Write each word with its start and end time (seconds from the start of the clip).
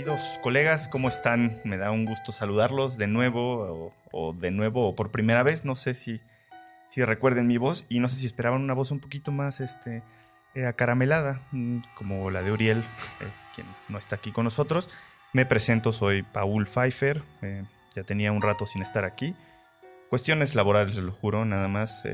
Queridos 0.00 0.40
colegas, 0.42 0.88
¿cómo 0.88 1.08
están? 1.08 1.60
Me 1.62 1.76
da 1.76 1.90
un 1.90 2.06
gusto 2.06 2.32
saludarlos 2.32 2.96
de 2.96 3.06
nuevo 3.06 3.94
o, 4.10 4.32
de 4.32 4.50
nuevo 4.50 4.88
o 4.88 4.94
por 4.94 5.10
primera 5.10 5.42
vez. 5.42 5.66
No 5.66 5.76
sé 5.76 5.92
si, 5.92 6.22
si 6.88 7.04
recuerden 7.04 7.46
mi 7.46 7.58
voz 7.58 7.84
y 7.90 8.00
no 8.00 8.08
sé 8.08 8.16
si 8.16 8.24
esperaban 8.24 8.62
una 8.62 8.72
voz 8.72 8.92
un 8.92 9.00
poquito 9.00 9.30
más 9.30 9.60
este, 9.60 10.02
eh, 10.54 10.64
acaramelada, 10.64 11.42
mm, 11.52 11.80
como 11.96 12.30
la 12.30 12.40
de 12.40 12.50
Uriel, 12.50 12.78
eh, 12.78 13.28
quien 13.54 13.66
no 13.90 13.98
está 13.98 14.16
aquí 14.16 14.32
con 14.32 14.44
nosotros. 14.44 14.88
Me 15.34 15.44
presento, 15.44 15.92
soy 15.92 16.22
Paul 16.22 16.64
Pfeiffer, 16.64 17.22
eh, 17.42 17.64
ya 17.94 18.02
tenía 18.02 18.32
un 18.32 18.40
rato 18.40 18.64
sin 18.64 18.80
estar 18.80 19.04
aquí. 19.04 19.34
Cuestiones 20.08 20.54
laborales, 20.54 20.96
lo 20.96 21.12
juro, 21.12 21.44
nada 21.44 21.68
más. 21.68 22.04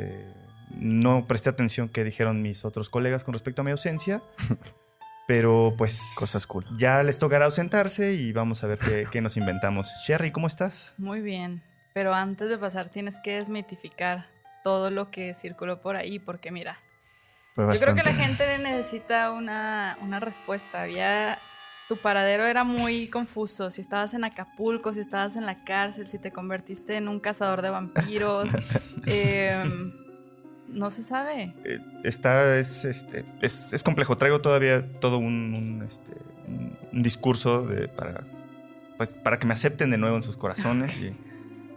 no 0.74 1.28
presté 1.28 1.50
atención 1.50 1.88
que 1.88 2.02
dijeron 2.02 2.42
mis 2.42 2.64
otros 2.64 2.90
colegas 2.90 3.22
con 3.22 3.32
respecto 3.32 3.62
a 3.62 3.64
mi 3.64 3.70
ausencia. 3.70 4.24
Pero 5.26 5.74
pues. 5.76 6.14
Cosas 6.16 6.46
cool. 6.46 6.64
Ya 6.76 7.02
les 7.02 7.18
tocará 7.18 7.46
ausentarse 7.46 8.14
y 8.14 8.32
vamos 8.32 8.62
a 8.62 8.68
ver 8.68 8.78
qué, 9.10 9.20
nos 9.20 9.36
inventamos. 9.36 9.92
Sherry, 10.06 10.30
¿cómo 10.30 10.46
estás? 10.46 10.94
Muy 10.98 11.20
bien. 11.20 11.62
Pero 11.92 12.14
antes 12.14 12.48
de 12.48 12.58
pasar, 12.58 12.88
tienes 12.88 13.18
que 13.22 13.34
desmitificar 13.34 14.26
todo 14.62 14.90
lo 14.90 15.10
que 15.10 15.34
circuló 15.34 15.80
por 15.80 15.96
ahí, 15.96 16.18
porque 16.18 16.50
mira. 16.50 16.78
Yo 17.56 17.80
creo 17.80 17.94
que 17.94 18.02
la 18.02 18.12
gente 18.12 18.44
necesita 18.58 19.32
una, 19.32 19.98
una 20.02 20.20
respuesta. 20.20 20.82
Había. 20.82 21.38
Tu 21.88 21.96
paradero 21.96 22.44
era 22.44 22.64
muy 22.64 23.08
confuso. 23.08 23.70
Si 23.70 23.80
estabas 23.80 24.12
en 24.12 24.24
Acapulco, 24.24 24.92
si 24.92 25.00
estabas 25.00 25.36
en 25.36 25.46
la 25.46 25.64
cárcel, 25.64 26.08
si 26.08 26.18
te 26.18 26.32
convertiste 26.32 26.96
en 26.96 27.08
un 27.08 27.20
cazador 27.20 27.62
de 27.62 27.70
vampiros. 27.70 28.50
eh, 29.06 29.62
no 30.68 30.90
se 30.90 31.02
sabe. 31.02 31.54
Eh, 31.64 31.78
está, 32.04 32.58
es, 32.58 32.84
este, 32.84 33.24
es, 33.40 33.82
complejo. 33.84 34.16
Traigo 34.16 34.40
todavía 34.40 34.86
todo 35.00 35.18
un, 35.18 35.84
este, 35.86 36.12
discurso 36.92 37.66
de, 37.66 37.88
para, 37.88 38.24
pues, 38.96 39.16
para 39.16 39.38
que 39.38 39.46
me 39.46 39.54
acepten 39.54 39.90
de 39.90 39.98
nuevo 39.98 40.16
en 40.16 40.22
sus 40.22 40.36
corazones 40.36 40.98
y 40.98 41.12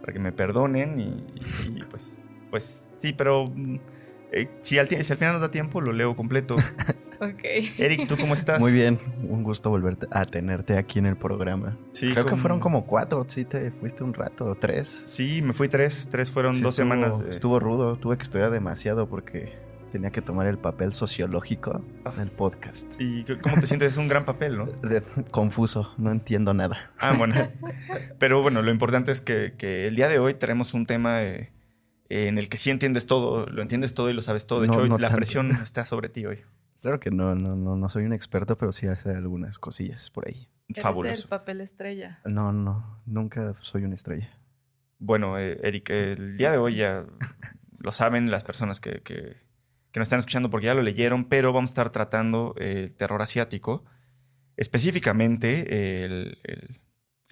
para 0.00 0.12
que 0.12 0.18
me 0.18 0.32
perdonen 0.32 1.00
y, 1.00 1.82
pues, 1.90 2.16
pues 2.50 2.90
sí, 2.98 3.12
pero 3.12 3.44
eh, 4.32 4.48
si, 4.60 4.78
al, 4.78 4.88
si 4.88 5.12
al 5.12 5.18
final 5.18 5.34
nos 5.34 5.42
da 5.42 5.50
tiempo 5.50 5.80
lo 5.80 5.92
leo 5.92 6.16
completo. 6.16 6.56
Ok. 7.22 7.44
Eric, 7.76 8.08
¿tú 8.08 8.16
cómo 8.16 8.32
estás? 8.32 8.60
Muy 8.60 8.72
bien, 8.72 8.98
un 9.28 9.42
gusto 9.42 9.68
volverte 9.68 10.06
a 10.10 10.24
tenerte 10.24 10.78
aquí 10.78 10.98
en 10.98 11.04
el 11.04 11.18
programa. 11.18 11.76
Sí, 11.92 12.12
Creo 12.12 12.24
que 12.24 12.34
fueron 12.34 12.60
como 12.60 12.86
cuatro, 12.86 13.26
sí 13.28 13.44
te 13.44 13.72
fuiste 13.72 14.02
un 14.02 14.14
rato, 14.14 14.46
o 14.46 14.54
tres. 14.54 15.02
Sí, 15.04 15.42
me 15.42 15.52
fui 15.52 15.68
tres, 15.68 16.08
tres 16.10 16.30
fueron 16.30 16.62
dos 16.62 16.74
semanas. 16.74 17.20
Estuvo 17.28 17.60
rudo, 17.60 17.96
tuve 17.96 18.16
que 18.16 18.22
estudiar 18.22 18.50
demasiado 18.50 19.06
porque 19.06 19.52
tenía 19.90 20.10
que 20.10 20.22
tomar 20.22 20.46
el 20.46 20.56
papel 20.56 20.92
sociológico 20.92 21.84
ah. 22.04 22.12
en 22.16 22.22
el 22.22 22.28
podcast. 22.28 22.86
¿Y 22.98 23.24
cómo 23.42 23.60
te 23.60 23.66
sientes? 23.66 23.92
Es 23.92 23.98
un 23.98 24.08
gran 24.08 24.24
papel, 24.24 24.56
¿no? 24.56 24.68
confuso, 25.30 25.92
no 25.98 26.10
entiendo 26.10 26.54
nada. 26.54 26.90
Ah, 26.98 27.14
bueno. 27.18 27.34
Pero 28.18 28.40
bueno, 28.40 28.62
lo 28.62 28.70
importante 28.70 29.12
es 29.12 29.20
que, 29.20 29.52
el 29.86 29.94
día 29.94 30.08
de 30.08 30.18
hoy 30.18 30.34
tenemos 30.34 30.72
un 30.72 30.86
tema 30.86 31.22
eh, 31.22 31.50
en 32.10 32.38
el 32.38 32.48
que 32.48 32.58
sí 32.58 32.70
entiendes 32.70 33.06
todo, 33.06 33.46
lo 33.46 33.62
entiendes 33.62 33.94
todo 33.94 34.10
y 34.10 34.12
lo 34.12 34.20
sabes 34.20 34.46
todo. 34.46 34.60
De 34.60 34.66
hecho, 34.66 34.98
la 34.98 35.10
presión 35.10 35.52
está 35.62 35.84
sobre 35.84 36.08
ti 36.08 36.26
hoy. 36.26 36.40
Claro 36.80 36.98
que 36.98 37.10
no, 37.10 37.34
no, 37.34 37.56
no, 37.56 37.76
no 37.76 37.88
soy 37.88 38.04
un 38.04 38.12
experto, 38.12 38.58
pero 38.58 38.72
sí 38.72 38.86
hace 38.86 39.10
algunas 39.10 39.58
cosillas 39.58 40.10
por 40.10 40.26
ahí. 40.26 40.48
Fabuloso. 40.74 41.24
el 41.24 41.28
papel 41.28 41.60
estrella? 41.60 42.20
No, 42.24 42.52
no, 42.52 43.02
nunca 43.06 43.54
soy 43.60 43.84
una 43.84 43.94
estrella. 43.94 44.30
Bueno, 44.98 45.38
eh, 45.38 45.58
Eric, 45.62 45.90
el 45.90 46.36
día 46.36 46.52
de 46.52 46.58
hoy 46.58 46.76
ya 46.76 47.06
lo 47.78 47.92
saben 47.92 48.30
las 48.30 48.44
personas 48.44 48.80
que, 48.80 49.02
que, 49.02 49.36
nos 49.94 50.04
están 50.04 50.18
escuchando 50.18 50.50
porque 50.50 50.66
ya 50.66 50.74
lo 50.74 50.82
leyeron, 50.82 51.24
pero 51.24 51.52
vamos 51.52 51.70
a 51.70 51.72
estar 51.72 51.90
tratando 51.90 52.54
el 52.58 52.94
terror 52.94 53.22
asiático, 53.22 53.84
específicamente 54.56 56.04
el, 56.04 56.38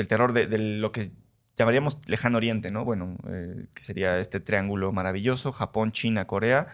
terror 0.08 0.32
de, 0.32 0.58
lo 0.58 0.92
que 0.92 1.10
llamaríamos 1.58 1.98
lejano 2.06 2.38
oriente, 2.38 2.70
¿no? 2.70 2.84
Bueno, 2.84 3.16
eh, 3.28 3.66
que 3.74 3.82
sería 3.82 4.18
este 4.18 4.40
triángulo 4.40 4.92
maravilloso, 4.92 5.52
Japón, 5.52 5.92
China, 5.92 6.26
Corea 6.26 6.68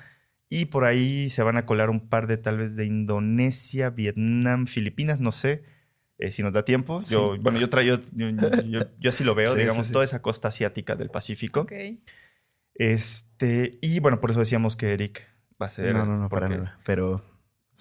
y 0.49 0.67
por 0.67 0.84
ahí 0.84 1.31
se 1.31 1.43
van 1.43 1.56
a 1.56 1.67
colar 1.67 1.91
un 1.91 2.09
par 2.09 2.27
de 2.27 2.37
tal 2.37 2.59
vez 2.59 2.77
de 2.77 2.84
Indonesia, 2.84 3.91
Vietnam, 3.91 4.67
Filipinas, 4.67 5.19
no 5.19 5.33
sé. 5.33 5.65
Eh, 6.19 6.31
si 6.31 6.44
nos 6.44 6.53
da 6.53 6.65
tiempo. 6.65 7.00
Yo, 7.11 7.37
bueno, 7.41 7.59
yo 7.59 7.69
traigo, 7.69 7.99
yo, 8.12 9.09
así 9.09 9.25
lo 9.25 9.34
veo, 9.34 9.55
digamos, 9.56 9.91
toda 9.91 10.05
esa 10.05 10.23
costa 10.23 10.49
asiática 10.49 10.94
del 10.94 11.11
Pacífico. 11.11 11.62
Ok. 11.62 11.73
Este, 12.75 13.73
y 13.81 13.99
bueno, 13.99 14.21
por 14.21 14.31
eso 14.31 14.41
decíamos 14.41 14.77
que 14.77 14.93
Eric 14.93 15.28
va 15.61 15.67
a 15.67 15.71
ser. 15.71 15.93
No, 15.94 16.06
no, 16.06 16.19
no, 16.19 16.28
para 16.28 16.49
nada. 16.49 16.78
Pero 16.84 17.25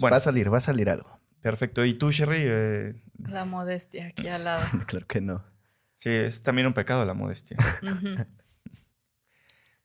va 0.03 0.16
a 0.16 0.19
salir, 0.19 0.52
va 0.52 0.58
a 0.58 0.62
salir 0.62 0.90
algo. 0.90 1.19
Perfecto. 1.42 1.86
¿Y 1.86 1.94
tú, 1.94 2.09
Sherry? 2.09 2.40
Eh, 2.40 2.94
la 3.19 3.46
modestia 3.46 4.08
aquí 4.08 4.28
al 4.28 4.44
lado. 4.46 4.63
claro 4.88 5.06
que 5.06 5.22
no. 5.22 5.44
Sí, 6.03 6.09
es 6.09 6.44
también 6.44 6.68
un 6.68 6.74
pecado 6.74 7.06
la 7.06 7.14
modestia. 7.14 7.58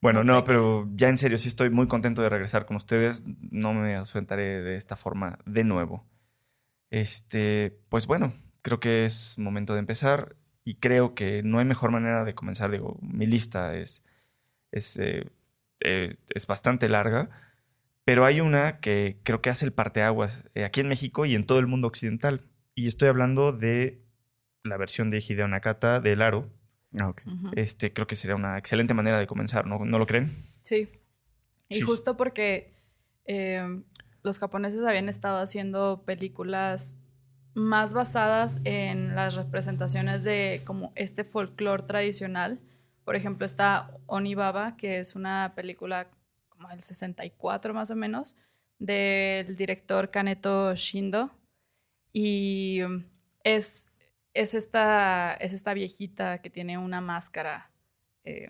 Bueno, 0.01 0.23
no, 0.23 0.45
pero 0.45 0.89
ya 0.95 1.09
en 1.09 1.19
serio, 1.19 1.39
sí 1.39 1.49
estoy 1.49 1.71
muy 1.71 1.89
contento 1.89 2.23
de 2.23 2.29
regresar 2.29 2.67
con 2.67 2.77
ustedes. 2.77 3.25
No 3.51 3.75
me 3.75 3.97
ausentaré 3.97 4.62
de 4.62 4.77
esta 4.77 4.95
forma 4.95 5.41
de 5.45 5.65
nuevo. 5.65 6.07
Este, 6.91 7.81
pues 7.89 8.07
bueno, 8.07 8.33
creo 8.62 8.78
que 8.78 9.07
es 9.07 9.37
momento 9.39 9.73
de 9.73 9.81
empezar 9.81 10.37
y 10.62 10.77
creo 10.77 11.17
que 11.17 11.43
no 11.43 11.59
hay 11.59 11.65
mejor 11.65 11.91
manera 11.91 12.23
de 12.25 12.37
comenzar. 12.37 12.71
Digo, 12.71 12.97
mi 13.03 13.27
lista 13.27 13.75
es, 13.75 14.05
es, 14.71 14.97
eh, 14.99 15.27
eh, 15.81 16.15
es 16.28 16.47
bastante 16.47 16.89
larga, 16.89 17.28
pero 18.05 18.25
hay 18.25 18.41
una 18.41 18.78
que 18.78 19.19
creo 19.25 19.43
que 19.43 19.51
hace 19.51 19.67
el 19.67 19.73
parteaguas 19.73 20.49
eh, 20.55 20.62
aquí 20.62 20.78
en 20.78 20.89
México 20.89 21.27
y 21.27 21.34
en 21.34 21.45
todo 21.45 21.59
el 21.59 21.67
mundo 21.67 21.89
occidental. 21.89 22.45
Y 22.77 22.87
estoy 22.87 23.09
hablando 23.09 23.51
de 23.51 24.08
la 24.65 24.77
versión 24.77 25.11
de 25.11 25.19
Hideo 25.27 25.49
Nakata 25.49 26.01
del 26.01 26.23
Aro, 26.23 26.51
Ah, 26.97 27.15
este, 27.55 27.93
creo 27.93 28.07
que 28.07 28.17
sería 28.17 28.37
una 28.37 28.57
excelente 28.57 28.95
manera 28.95 29.19
de 29.19 29.27
comenzar, 29.27 29.67
¿no, 29.67 29.85
¿No 29.85 29.99
lo 29.99 30.07
creen? 30.07 30.33
Sí. 30.63 30.89
Y 31.69 31.81
justo 31.83 32.17
porque 32.17 32.73
eh, 33.27 33.83
los 34.23 34.39
japoneses 34.39 34.83
habían 34.85 35.09
estado 35.09 35.41
haciendo 35.41 36.03
películas 36.07 36.97
más 37.55 37.93
basadas 37.93 38.61
en 38.65 39.15
las 39.15 39.35
representaciones 39.35 40.25
de 40.25 40.63
como 40.65 40.93
este 40.95 41.25
folclore 41.25 41.83
tradicional. 41.83 42.59
Por 43.05 43.17
ejemplo, 43.17 43.45
está 43.45 43.91
Onibaba, 44.07 44.77
que 44.77 44.99
es 44.99 45.15
una 45.15 45.53
película 45.55 46.09
como 46.49 46.69
del 46.69 46.83
64 46.83 47.75
más 47.75 47.91
o 47.91 47.97
menos, 47.97 48.35
del 48.79 49.57
director 49.57 50.11
Kaneto 50.11 50.75
Shindo. 50.75 51.31
Y 52.13 52.81
es 53.45 53.89
es 54.34 54.55
esta, 54.55 55.34
es 55.34 55.53
esta 55.53 55.75
viejita 55.75 56.41
que 56.41 56.50
tiene 56.50 56.78
una 56.78 57.00
máscara 57.00 57.71
eh, 58.25 58.49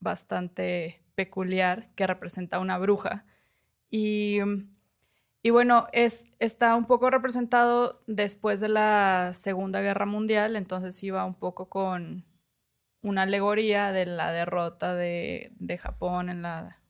bastante 0.00 1.02
peculiar 1.14 1.90
que 1.94 2.06
representa 2.06 2.58
una 2.58 2.78
bruja. 2.78 3.24
Y, 3.90 4.38
y, 5.42 5.50
bueno, 5.50 5.86
es, 5.92 6.32
está 6.38 6.74
un 6.74 6.86
poco 6.86 7.10
representado 7.10 8.02
después 8.06 8.60
de 8.60 8.68
la 8.68 9.32
Segunda 9.34 9.80
Guerra 9.80 10.06
Mundial, 10.06 10.56
entonces 10.56 11.02
iba 11.02 11.24
un 11.24 11.34
poco 11.34 11.68
con 11.68 12.24
una 13.02 13.22
alegoría 13.22 13.92
de 13.92 14.06
la 14.06 14.32
derrota 14.32 14.94
de, 14.94 15.52
de 15.56 15.78
Japón 15.78 16.28
en 16.28 16.42
la, 16.42 16.80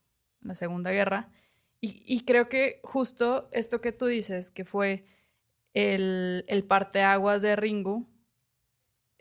Segunda 0.54 0.90
Guerra. 0.90 1.30
Y, 1.80 2.02
y, 2.06 2.24
creo 2.24 2.48
que 2.50 2.80
justo 2.84 3.48
esto 3.52 3.80
que 3.80 3.92
tú 3.92 4.06
dices, 4.06 4.50
que 4.50 4.64
fue 4.64 5.06
el, 5.72 6.44
el 6.48 6.64
parteaguas 6.64 7.42
de 7.42 7.56
Ringu, 7.56 8.06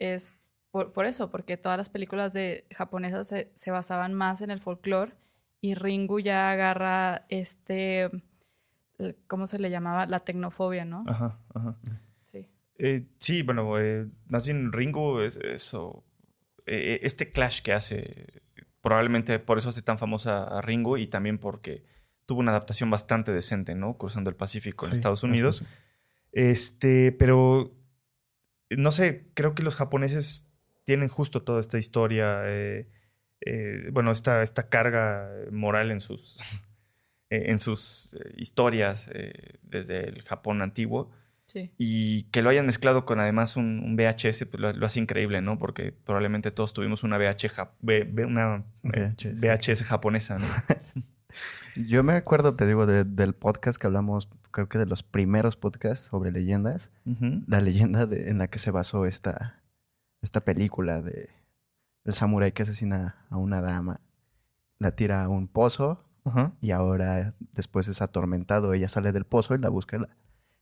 es 0.03 0.33
por, 0.71 1.05
eso, 1.05 1.29
porque 1.29 1.55
todas 1.55 1.77
las 1.77 1.89
películas 1.89 2.33
de 2.33 2.65
japonesas 2.71 3.31
se, 3.53 3.71
basaban 3.71 4.15
más 4.15 4.41
en 4.41 4.49
el 4.49 4.59
folclore 4.59 5.13
y 5.61 5.75
Ringu 5.75 6.19
ya 6.19 6.49
agarra 6.49 7.27
este, 7.29 8.09
¿cómo 9.27 9.45
se 9.45 9.59
le 9.59 9.69
llamaba? 9.69 10.07
La 10.07 10.21
tecnofobia, 10.21 10.83
¿no? 10.83 11.03
Ajá, 11.07 11.39
ajá. 11.53 11.77
Sí. 12.23 12.49
Eh, 12.79 13.05
sí, 13.19 13.43
bueno, 13.43 13.79
eh, 13.79 14.07
más 14.25 14.45
bien 14.45 14.73
Ringu 14.73 15.19
es 15.19 15.37
eso, 15.37 16.03
eh, 16.65 17.01
este 17.03 17.29
clash 17.29 17.61
que 17.61 17.73
hace, 17.73 18.41
probablemente 18.81 19.37
por 19.37 19.59
eso 19.59 19.69
hace 19.69 19.83
tan 19.83 19.99
famosa 19.99 20.45
a 20.45 20.61
Ringu 20.61 20.97
y 20.97 21.05
también 21.05 21.37
porque 21.37 21.83
tuvo 22.25 22.39
una 22.39 22.49
adaptación 22.49 22.89
bastante 22.89 23.31
decente, 23.31 23.75
¿no? 23.75 23.97
Cruzando 23.97 24.31
el 24.31 24.35
Pacífico 24.35 24.87
en 24.87 24.93
Estados 24.93 25.21
Unidos. 25.21 25.63
Este, 26.31 27.11
pero 27.11 27.71
no 28.77 28.91
sé, 28.91 29.29
creo 29.33 29.55
que 29.55 29.63
los 29.63 29.75
japoneses 29.75 30.47
tienen 30.83 31.09
justo 31.09 31.43
toda 31.43 31.59
esta 31.59 31.77
historia, 31.77 32.41
eh, 32.45 32.89
eh, 33.41 33.89
bueno, 33.91 34.11
esta, 34.11 34.43
esta 34.43 34.69
carga 34.69 35.29
moral 35.51 35.91
en 35.91 35.99
sus, 35.99 36.39
en 37.29 37.59
sus 37.59 38.13
eh, 38.13 38.33
historias 38.37 39.09
desde 39.61 40.09
el 40.09 40.21
Japón 40.23 40.61
antiguo. 40.61 41.11
Sí. 41.45 41.71
Y 41.77 42.23
que 42.31 42.41
lo 42.41 42.49
hayan 42.49 42.65
mezclado 42.65 43.05
con 43.05 43.19
además 43.19 43.57
un, 43.57 43.95
VHS, 43.95 44.45
pues 44.45 44.59
lo, 44.59 44.85
hace 44.85 44.99
increíble, 44.99 45.41
¿no? 45.41 45.59
Porque 45.59 45.91
probablemente 45.91 46.51
todos 46.51 46.73
tuvimos 46.73 47.03
una, 47.03 47.17
VH, 47.17 47.51
una 48.25 48.65
VHS. 48.81 49.83
japonesa, 49.83 50.39
¿no? 50.39 50.47
Yo 51.75 52.03
me 52.03 52.13
acuerdo, 52.13 52.55
te 52.55 52.67
digo, 52.67 52.85
del 52.85 53.33
podcast 53.33 53.79
que 53.79 53.87
hablamos, 53.87 54.29
creo 54.51 54.69
que 54.69 54.77
de 54.77 54.85
los 54.85 55.03
primeros 55.03 55.55
podcasts 55.57 56.07
sobre 56.07 56.31
leyendas. 56.31 56.91
La 57.47 57.61
leyenda 57.61 58.05
de, 58.05 58.29
en 58.29 58.37
la 58.37 58.47
que 58.47 58.59
se 58.59 58.71
basó 58.71 59.05
esta, 59.05 59.61
esta 60.21 60.41
película 60.41 61.01
de 61.01 61.29
el 62.05 62.13
samurái 62.13 62.51
que 62.51 62.63
asesina 62.63 63.25
a 63.29 63.37
una 63.37 63.61
dama. 63.61 64.01
La 64.77 64.95
tira 64.95 65.23
a 65.23 65.29
un 65.29 65.47
pozo 65.47 66.03
y 66.61 66.71
ahora 66.71 67.33
después 67.53 67.87
es 67.87 68.01
atormentado. 68.01 68.73
Ella 68.73 68.89
sale 68.89 69.11
del 69.11 69.25
pozo 69.25 69.55
y 69.55 69.59
la 69.59 69.69
busca 69.69 69.97
y 69.97 69.99
la, 70.01 70.09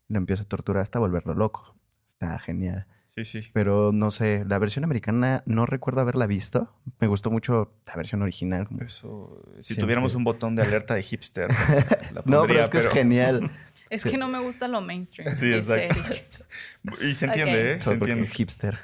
empieza 0.09 0.43
a 0.43 0.47
torturar 0.47 0.83
hasta 0.83 0.99
volverlo 0.99 1.33
loco. 1.33 1.75
Está 2.13 2.37
genial. 2.39 2.87
Sí, 3.15 3.25
sí. 3.25 3.49
Pero 3.51 3.91
no 3.91 4.09
sé, 4.09 4.45
la 4.47 4.57
versión 4.57 4.85
americana 4.85 5.43
no 5.45 5.65
recuerdo 5.65 5.99
haberla 5.99 6.27
visto. 6.27 6.73
Me 6.99 7.07
gustó 7.07 7.29
mucho 7.29 7.73
la 7.85 7.95
versión 7.95 8.21
original. 8.21 8.69
Eso, 8.79 9.43
si 9.59 9.75
tuviéramos 9.75 10.15
un 10.15 10.23
botón 10.23 10.55
de 10.55 10.61
alerta 10.61 10.95
de 10.95 11.03
hipster. 11.03 11.49
no, 12.25 12.45
pero 12.47 12.61
es 12.61 12.69
que 12.69 12.77
es 12.77 12.87
genial. 12.87 13.49
Es 13.91 14.05
que 14.05 14.17
no 14.17 14.29
me 14.29 14.39
gusta 14.39 14.69
lo 14.69 14.79
mainstream. 14.79 15.35
Sí, 15.35 15.53
exacto. 15.53 15.99
y 17.01 17.13
se 17.13 17.25
entiende, 17.25 17.73
¿eh? 17.73 17.81
Se 17.81 17.91
entiende. 17.91 18.25
Hipster. 18.25 18.79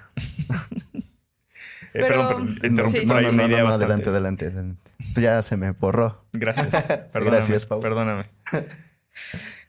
Eh, 1.93 2.01
perdón, 2.01 2.57
pero 2.59 2.67
interrumpí 2.67 3.07
por 3.07 3.15
ahí 3.15 3.25
no, 3.27 3.31
no, 3.31 3.43
adelante, 3.69 4.09
adelante, 4.09 4.45
adelante. 4.47 4.91
Ya 5.15 5.41
se 5.43 5.55
me 5.55 5.71
borró. 5.71 6.25
Gracias. 6.33 6.87
Perdóname, 6.87 7.37
Gracias, 7.37 7.65
Pau. 7.65 7.79
Perdóname. 7.79 8.25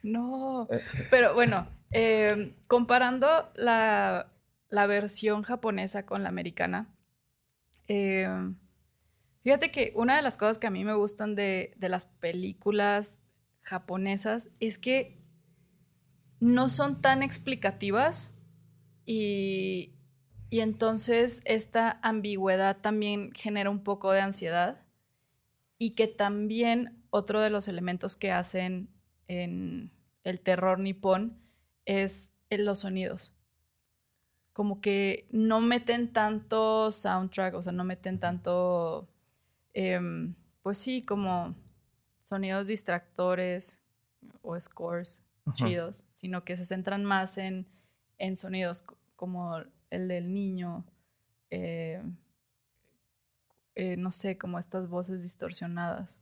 No, 0.03 0.67
pero 1.09 1.33
bueno, 1.33 1.69
eh, 1.91 2.51
comparando 2.67 3.49
la, 3.55 4.27
la, 4.69 4.87
versión 4.87 5.43
japonesa 5.43 6.05
con 6.05 6.23
la 6.23 6.29
americana, 6.29 6.95
eh, 7.87 8.27
fíjate 9.43 9.71
que 9.71 9.91
una 9.95 10.15
de 10.15 10.21
las 10.21 10.37
cosas 10.37 10.57
que 10.57 10.67
a 10.67 10.71
mí 10.71 10.83
me 10.83 10.93
gustan 10.93 11.35
de, 11.35 11.73
de 11.77 11.89
las 11.89 12.05
películas 12.05 13.23
japonesas 13.61 14.49
es 14.59 14.77
que 14.77 15.19
no 16.39 16.69
son 16.69 17.01
tan 17.01 17.23
explicativas 17.23 18.33
y, 19.05 19.93
y 20.49 20.61
entonces 20.61 21.41
esta 21.45 21.99
ambigüedad 22.01 22.77
también 22.77 23.31
genera 23.33 23.69
un 23.69 23.83
poco 23.83 24.11
de 24.11 24.21
ansiedad 24.21 24.85
y 25.77 25.91
que 25.91 26.07
también 26.07 27.03
otro 27.09 27.39
de 27.41 27.49
los 27.49 27.67
elementos 27.67 28.15
que 28.15 28.31
hacen 28.31 28.89
en 29.27 29.91
el 30.23 30.39
terror 30.39 30.79
nipón 30.79 31.39
es 31.85 32.33
en 32.49 32.65
los 32.65 32.79
sonidos. 32.79 33.33
Como 34.59 34.81
que 34.81 35.25
no 35.31 35.61
meten 35.61 36.11
tanto 36.11 36.91
soundtrack, 36.91 37.55
o 37.55 37.63
sea, 37.63 37.71
no 37.71 37.85
meten 37.85 38.19
tanto, 38.19 39.07
em, 39.73 40.35
pues 40.61 40.77
sí, 40.77 41.01
como 41.01 41.55
sonidos 42.23 42.67
distractores 42.67 43.81
o 44.41 44.59
scores 44.59 45.23
chidos, 45.55 46.03
sino 46.13 46.43
que 46.43 46.57
se 46.57 46.65
centran 46.65 47.05
más 47.05 47.37
en, 47.37 47.67
en 48.17 48.35
sonidos 48.35 48.83
como 49.15 49.59
el 49.91 50.09
del 50.09 50.33
niño, 50.33 50.83
eh, 51.51 52.03
eh, 53.75 53.95
no 53.95 54.11
sé, 54.11 54.37
como 54.37 54.59
estas 54.59 54.89
voces 54.89 55.21
distorsionadas. 55.21 56.19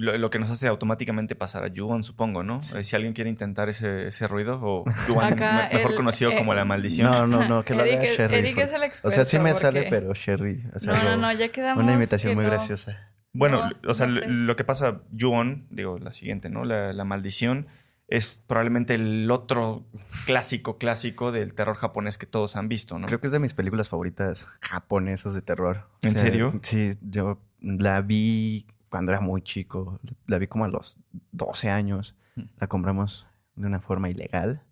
Lo, 0.00 0.30
que 0.30 0.38
nos 0.38 0.50
hace 0.50 0.66
automáticamente 0.66 1.34
pasar 1.34 1.64
a 1.64 1.68
Yuan, 1.68 2.02
supongo, 2.02 2.42
¿no? 2.42 2.60
Eh, 2.74 2.84
si 2.84 2.96
alguien 2.96 3.12
quiere 3.12 3.30
intentar 3.30 3.68
ese, 3.68 4.28
ruido, 4.28 4.60
o 4.62 4.84
Yuan, 5.08 5.36
mejor 5.72 5.94
conocido 5.94 6.34
como 6.36 6.54
la 6.54 6.64
maldición. 6.64 7.10
No, 7.10 7.26
no, 7.26 7.46
no, 7.46 7.64
que 7.64 7.74
lo 7.74 7.82
haga 7.82 8.04
Sherry. 8.04 8.36
Eric 8.36 8.58
es 8.58 8.72
el 8.72 8.82
experto. 8.82 9.08
O 9.08 9.10
sea, 9.10 9.24
sí 9.24 9.38
me 9.38 9.54
sale, 9.54 9.86
pero 9.88 10.14
Sherry. 10.14 10.64
no, 10.86 11.02
no, 11.04 11.16
no, 11.16 11.32
ya 11.32 11.50
quedamos. 11.50 11.82
Una 11.84 11.94
imitación 11.94 12.34
muy 12.34 12.44
graciosa. 12.44 13.10
Bueno, 13.32 13.70
o 13.86 13.94
sea, 13.94 14.06
lo, 14.06 14.56
que 14.56 14.64
pasa, 14.64 15.02
Yuon, 15.12 15.66
digo, 15.70 15.98
la 15.98 16.12
siguiente, 16.12 16.50
¿no? 16.50 16.64
la 16.64 17.04
maldición 17.04 17.68
es 18.10 18.42
probablemente 18.46 18.94
el 18.94 19.30
otro 19.30 19.86
clásico, 20.26 20.78
clásico 20.78 21.30
del 21.30 21.54
terror 21.54 21.76
japonés 21.76 22.18
que 22.18 22.26
todos 22.26 22.56
han 22.56 22.68
visto, 22.68 22.98
¿no? 22.98 23.06
Creo 23.06 23.20
que 23.20 23.28
es 23.28 23.32
de 23.32 23.38
mis 23.38 23.54
películas 23.54 23.88
favoritas 23.88 24.48
japonesas 24.60 25.32
de 25.32 25.42
terror. 25.42 25.88
¿En 26.02 26.16
serio? 26.16 26.58
Sí, 26.62 26.90
yo 27.00 27.40
la 27.60 28.02
vi 28.02 28.66
cuando 28.90 29.12
era 29.12 29.20
muy 29.20 29.40
chico. 29.42 30.00
La 30.26 30.38
vi 30.38 30.46
como 30.46 30.64
a 30.64 30.68
los 30.68 30.98
12 31.32 31.70
años. 31.70 32.14
Mm. 32.36 32.42
La 32.58 32.66
compramos 32.66 33.26
de 33.54 33.66
una 33.66 33.80
forma 33.80 34.10
ilegal 34.10 34.62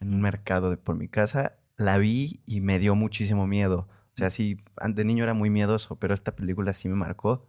en 0.00 0.12
un 0.12 0.20
mercado 0.20 0.70
de 0.70 0.76
por 0.76 0.96
mi 0.96 1.08
casa. 1.08 1.56
La 1.76 1.98
vi 1.98 2.42
y 2.46 2.60
me 2.60 2.78
dio 2.78 2.94
muchísimo 2.94 3.46
miedo. 3.46 3.88
O 4.12 4.16
sea, 4.16 4.30
sí, 4.30 4.58
de 4.86 5.04
niño 5.04 5.24
era 5.24 5.34
muy 5.34 5.50
miedoso, 5.50 5.96
pero 5.96 6.14
esta 6.14 6.36
película 6.36 6.72
sí 6.72 6.88
me 6.88 6.94
marcó. 6.94 7.48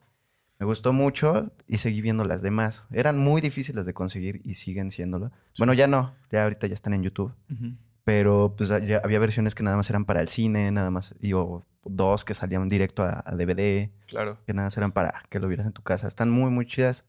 Me 0.57 0.65
gustó 0.65 0.93
mucho 0.93 1.51
y 1.67 1.79
seguí 1.79 2.01
viendo 2.01 2.23
las 2.23 2.41
demás. 2.41 2.85
Eran 2.91 3.19
muy 3.19 3.41
difíciles 3.41 3.85
de 3.85 3.93
conseguir 3.93 4.41
y 4.45 4.53
siguen 4.53 4.89
siéndolo. 4.89 5.31
Bueno, 5.57 5.73
ya 5.73 5.87
no, 5.87 6.15
ya 6.31 6.43
ahorita 6.43 6.67
ya 6.67 6.73
están 6.73 6.93
en 6.93 7.03
YouTube. 7.03 7.33
Pero 8.05 8.53
pues 8.55 8.69
ya 8.69 9.01
había 9.03 9.19
versiones 9.19 9.55
que 9.55 9.63
nada 9.63 9.75
más 9.75 9.89
eran 9.89 10.05
para 10.05 10.21
el 10.21 10.27
cine, 10.27 10.71
nada 10.71 10.91
más, 10.91 11.15
y 11.19 11.33
o 11.33 11.65
dos 11.83 12.23
que 12.23 12.35
salían 12.35 12.67
directo 12.67 13.03
a, 13.03 13.23
DVD. 13.35 13.89
Claro. 14.07 14.37
Que 14.45 14.53
nada 14.53 14.67
más 14.67 14.77
eran 14.77 14.91
para 14.91 15.23
que 15.29 15.39
lo 15.39 15.47
vieras 15.47 15.65
en 15.65 15.73
tu 15.73 15.81
casa. 15.81 16.07
Están 16.07 16.29
muy, 16.29 16.51
muy 16.51 16.67
chidas. 16.67 17.03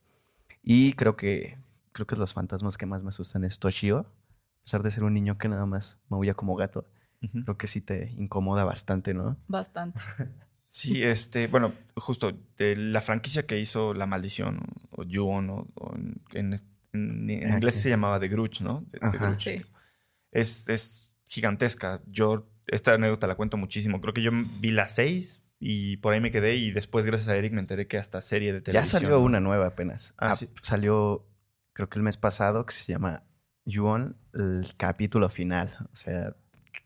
Y 0.63 0.93
creo 0.93 1.15
que, 1.15 1.59
creo 1.91 2.07
que 2.07 2.15
los 2.15 2.33
fantasmas 2.33 2.77
que 2.77 2.87
más 2.87 3.03
me 3.03 3.09
asustan 3.09 3.43
es 3.43 3.59
Toshio. 3.59 3.99
A 3.99 4.63
pesar 4.63 4.83
de 4.83 4.91
ser 4.91 5.03
un 5.03 5.13
niño 5.13 5.37
que 5.37 5.47
nada 5.47 5.67
más 5.67 5.99
maulla 6.09 6.33
como 6.33 6.55
gato. 6.55 6.85
Creo 7.31 7.57
que 7.57 7.67
sí 7.67 7.79
te 7.79 8.11
incomoda 8.17 8.63
bastante, 8.65 9.13
¿no? 9.13 9.37
Bastante. 9.47 10.01
Sí, 10.69 11.01
este, 11.01 11.47
bueno, 11.47 11.73
justo 11.95 12.33
de 12.57 12.75
la 12.75 12.99
franquicia 12.99 13.45
que 13.45 13.57
hizo 13.57 13.93
La 13.93 14.05
Maldición 14.05 14.59
o 14.91 15.05
Ju-On, 15.09 15.49
o, 15.49 15.95
en, 16.33 16.59
inglés 16.93 17.75
se 17.75 17.89
llamaba 17.89 18.19
The 18.19 18.27
Grudge, 18.27 18.61
¿no? 18.61 18.85
Sí. 19.37 19.61
Es, 20.39 20.69
es 20.69 21.13
gigantesca. 21.25 22.01
Yo 22.07 22.49
esta 22.67 22.93
anécdota 22.93 23.27
la 23.27 23.35
cuento 23.35 23.57
muchísimo. 23.57 24.01
Creo 24.01 24.13
que 24.13 24.21
yo 24.21 24.31
vi 24.59 24.71
las 24.71 24.95
seis 24.95 25.43
y 25.59 25.97
por 25.97 26.13
ahí 26.13 26.21
me 26.21 26.31
quedé 26.31 26.55
y 26.55 26.71
después 26.71 27.05
gracias 27.05 27.29
a 27.29 27.35
Eric 27.35 27.53
me 27.53 27.61
enteré 27.61 27.87
que 27.87 27.97
hasta 27.97 28.21
serie 28.21 28.53
de 28.53 28.61
televisión. 28.61 29.01
Ya 29.01 29.07
salió 29.07 29.21
una 29.21 29.39
nueva 29.39 29.67
apenas. 29.67 30.13
Ah, 30.17 30.33
ah 30.33 30.45
Salió 30.61 31.25
creo 31.73 31.89
que 31.89 31.99
el 31.99 32.03
mes 32.03 32.17
pasado 32.17 32.65
que 32.65 32.73
se 32.73 32.91
llama 32.91 33.23
Ju-On, 33.65 34.15
el 34.33 34.75
capítulo 34.77 35.29
final. 35.29 35.75
O 35.91 35.95
sea, 35.95 36.35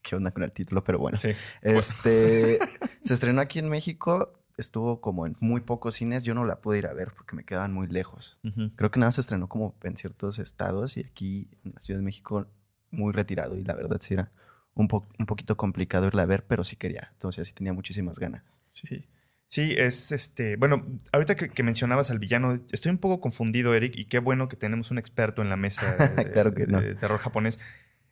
qué 0.01 0.15
onda 0.15 0.31
con 0.31 0.43
el 0.43 0.51
título, 0.51 0.83
pero 0.83 0.99
bueno. 0.99 1.17
Sí. 1.17 1.29
Este 1.61 2.59
se 3.03 3.13
estrenó 3.13 3.41
aquí 3.41 3.59
en 3.59 3.69
México, 3.69 4.33
estuvo 4.57 5.01
como 5.01 5.25
en 5.25 5.35
muy 5.39 5.61
pocos 5.61 5.95
cines. 5.95 6.23
Yo 6.23 6.33
no 6.33 6.45
la 6.45 6.61
pude 6.61 6.79
ir 6.79 6.87
a 6.87 6.93
ver 6.93 7.13
porque 7.15 7.35
me 7.35 7.43
quedaban 7.43 7.73
muy 7.73 7.87
lejos. 7.87 8.39
Creo 8.75 8.91
que 8.91 8.99
nada 8.99 9.11
se 9.11 9.21
estrenó 9.21 9.47
como 9.47 9.75
en 9.83 9.97
ciertos 9.97 10.39
estados 10.39 10.97
y 10.97 11.01
aquí 11.01 11.49
en 11.63 11.73
la 11.73 11.81
Ciudad 11.81 11.99
de 11.99 12.05
México 12.05 12.47
muy 12.91 13.13
retirado 13.13 13.57
y 13.57 13.63
la 13.63 13.73
verdad 13.73 13.99
sí 14.01 14.13
era 14.13 14.31
un, 14.73 14.87
un 15.19 15.25
poquito 15.25 15.57
complicado 15.57 16.07
irla 16.07 16.23
a 16.23 16.27
ver, 16.27 16.45
pero 16.45 16.63
sí 16.63 16.75
quería. 16.75 17.09
Entonces 17.13 17.47
sí 17.47 17.53
tenía 17.53 17.73
muchísimas 17.73 18.19
ganas. 18.19 18.43
Sí. 18.69 19.07
Sí, 19.47 19.75
es 19.77 20.13
este. 20.13 20.55
Bueno, 20.55 20.87
ahorita 21.11 21.35
que, 21.35 21.63
mencionabas 21.63 22.09
al 22.09 22.19
villano, 22.19 22.61
estoy 22.71 22.89
un 22.89 22.99
poco 22.99 23.19
confundido, 23.19 23.75
Eric, 23.75 23.97
y 23.97 24.05
qué 24.05 24.19
bueno 24.19 24.47
que 24.47 24.55
tenemos 24.55 24.91
un 24.91 24.97
experto 24.97 25.41
en 25.41 25.49
la 25.49 25.57
mesa 25.57 26.15
claro 26.33 26.53
que 26.53 26.67
no. 26.67 26.79
de 26.79 26.95
terror 26.95 27.19
japonés. 27.19 27.59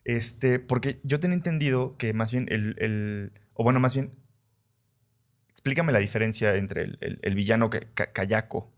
Este, 0.04 0.58
porque 0.58 1.00
yo 1.02 1.18
tenía 1.18 1.36
entendido 1.36 1.96
que 1.96 2.12
más 2.12 2.30
bien 2.30 2.46
el, 2.50 2.76
el 2.78 3.32
o 3.54 3.64
bueno, 3.64 3.80
más 3.80 3.94
bien, 3.94 4.12
explícame 5.48 5.92
la 5.92 5.98
diferencia 5.98 6.54
entre 6.56 6.82
el, 6.82 7.18
el, 7.22 7.34
villano 7.34 7.70
Kayako 7.70 8.70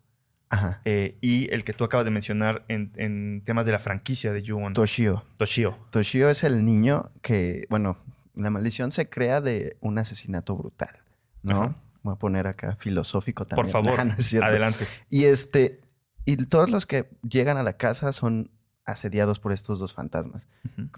eh, 0.85 1.16
y 1.21 1.52
el 1.52 1.64
que 1.64 1.73
tú 1.73 1.85
acabas 1.85 2.04
de 2.04 2.11
mencionar 2.11 2.64
en, 2.68 2.92
en 2.97 3.42
temas 3.44 3.66
de 3.66 3.73
la 3.73 3.78
franquicia 3.78 4.32
de 4.32 4.42
Ju-On. 4.47 4.75
Toshio. 4.75 5.25
Toshio. 5.37 5.78
Toshio 5.90 6.28
es 6.30 6.44
el 6.44 6.64
niño 6.64 7.11
que, 7.23 7.66
bueno, 7.71 7.99
la 8.35 8.50
maldición 8.50 8.92
se 8.92 9.09
crea 9.09 9.40
de 9.40 9.76
un 9.80 9.99
asesinato 9.99 10.56
brutal, 10.56 11.00
¿no? 11.42 11.75
Voy 12.02 12.14
a 12.14 12.16
poner 12.16 12.47
acá 12.47 12.76
filosófico 12.76 13.47
también. 13.47 13.71
Por 13.71 13.73
favor, 13.85 14.00
adelante. 14.42 14.87
Y 15.09 15.25
este, 15.25 15.80
y 16.25 16.37
todos 16.37 16.71
los 16.71 16.87
que 16.87 17.11
llegan 17.28 17.56
a 17.56 17.62
la 17.62 17.76
casa 17.76 18.12
son 18.12 18.50
asediados 18.85 19.38
por 19.38 19.52
estos 19.52 19.78
dos 19.78 19.92
fantasmas. 19.92 20.49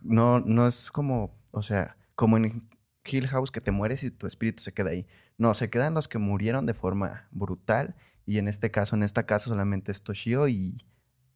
No, 0.03 0.41
no 0.41 0.67
es 0.67 0.91
como, 0.91 1.35
o 1.53 1.63
sea, 1.63 1.97
como 2.15 2.37
en 2.37 2.69
Hill 3.05 3.29
House 3.29 3.51
que 3.51 3.61
te 3.61 3.71
mueres 3.71 4.03
y 4.05 4.11
tu 4.11 4.27
espíritu 4.27 4.63
se 4.63 4.73
queda 4.73 4.91
ahí. 4.91 5.07
No, 5.37 5.53
se 5.55 5.69
quedan 5.69 5.95
los 5.95 6.09
que 6.09 6.19
murieron 6.19 6.67
de 6.67 6.75
forma 6.75 7.29
brutal. 7.31 7.95
Y 8.27 8.39
en 8.39 8.49
este 8.49 8.71
caso, 8.71 8.97
en 8.97 9.03
esta 9.03 9.27
casa 9.27 9.47
solamente 9.47 9.93
es 9.93 10.03
Toshio 10.03 10.49
y 10.49 10.77